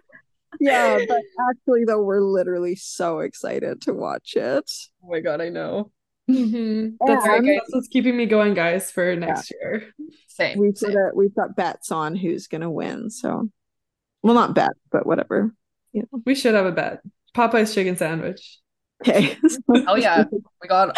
Yeah, 0.59 0.99
but 1.07 1.21
actually, 1.51 1.83
though, 1.85 2.01
we're 2.01 2.21
literally 2.21 2.75
so 2.75 3.19
excited 3.19 3.81
to 3.81 3.93
watch 3.93 4.35
it. 4.37 4.71
Oh 5.03 5.09
my 5.11 5.19
God, 5.19 5.41
I 5.41 5.49
know. 5.49 5.91
Mhm. 6.29 6.95
That's, 7.05 7.25
And- 7.25 7.47
that's 7.49 7.73
what's 7.73 7.87
keeping 7.89 8.15
me 8.15 8.25
going, 8.25 8.53
guys, 8.53 8.89
for 8.89 9.15
next 9.17 9.51
year. 9.51 9.83
Same. 10.29 10.57
We've 10.57 10.77
same. 10.77 10.93
got 10.93 11.15
we've 11.15 11.35
got 11.35 11.55
bets 11.57 11.91
on 11.91 12.15
who's 12.15 12.47
gonna 12.47 12.71
win. 12.71 13.09
So, 13.09 13.49
well, 14.23 14.33
not 14.33 14.55
bet, 14.55 14.71
but 14.91 15.05
whatever. 15.05 15.53
We 16.25 16.33
should 16.35 16.55
have 16.55 16.65
a 16.65 16.71
bet. 16.71 17.01
Popeye's 17.35 17.75
chicken 17.75 17.95
sandwich. 17.97 18.59
Okay. 19.05 19.37
Oh 19.87 19.95
yeah, 19.97 20.23
we 20.61 20.67
got. 20.69 20.97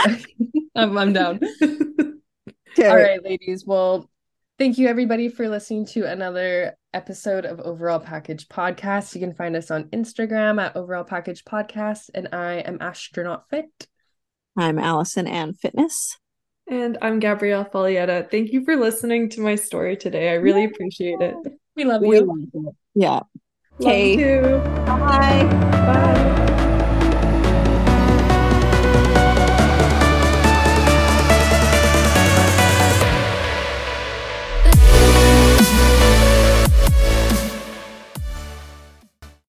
I'm, 0.76 0.96
I'm 0.98 1.14
down. 1.14 1.40
Okay. 1.62 2.88
All 2.88 2.96
right, 2.96 3.24
ladies. 3.24 3.66
Well, 3.66 4.08
thank 4.60 4.78
you 4.78 4.88
everybody 4.88 5.30
for 5.30 5.48
listening 5.50 5.86
to 5.86 6.04
another 6.04 6.76
episode 6.94 7.46
of 7.46 7.60
Overall 7.60 8.00
Package 8.00 8.48
Podcast. 8.48 9.14
You 9.14 9.22
can 9.22 9.34
find 9.34 9.56
us 9.56 9.70
on 9.72 9.86
Instagram 9.86 10.62
at 10.62 10.76
Overall 10.76 11.04
Package 11.04 11.44
Podcast, 11.44 12.10
and 12.14 12.30
I 12.34 12.56
am 12.56 12.78
Ashtronaut 12.82 13.50
Fit. 13.50 13.88
I'm 14.58 14.80
Alison 14.80 15.28
Anne 15.28 15.54
Fitness. 15.54 16.18
and 16.70 16.98
I'm 17.02 17.20
Gabrielle 17.20 17.66
Foglietta. 17.66 18.30
Thank 18.30 18.52
you 18.52 18.66
for 18.66 18.76
listening 18.76 19.30
to 19.30 19.42
my 19.42 19.56
story 19.56 19.96
today. 19.96 20.30
I 20.30 20.34
really 20.36 20.66
appreciate 20.66 21.22
it. 21.22 21.36
We 21.76 21.84
love 21.86 22.02
We 22.02 22.18
you. 22.18 22.26
love. 22.54 22.76
Yeah. 22.96 23.20
Love 23.80 23.92
Okay. 23.92 24.38
Bye. 24.88 25.74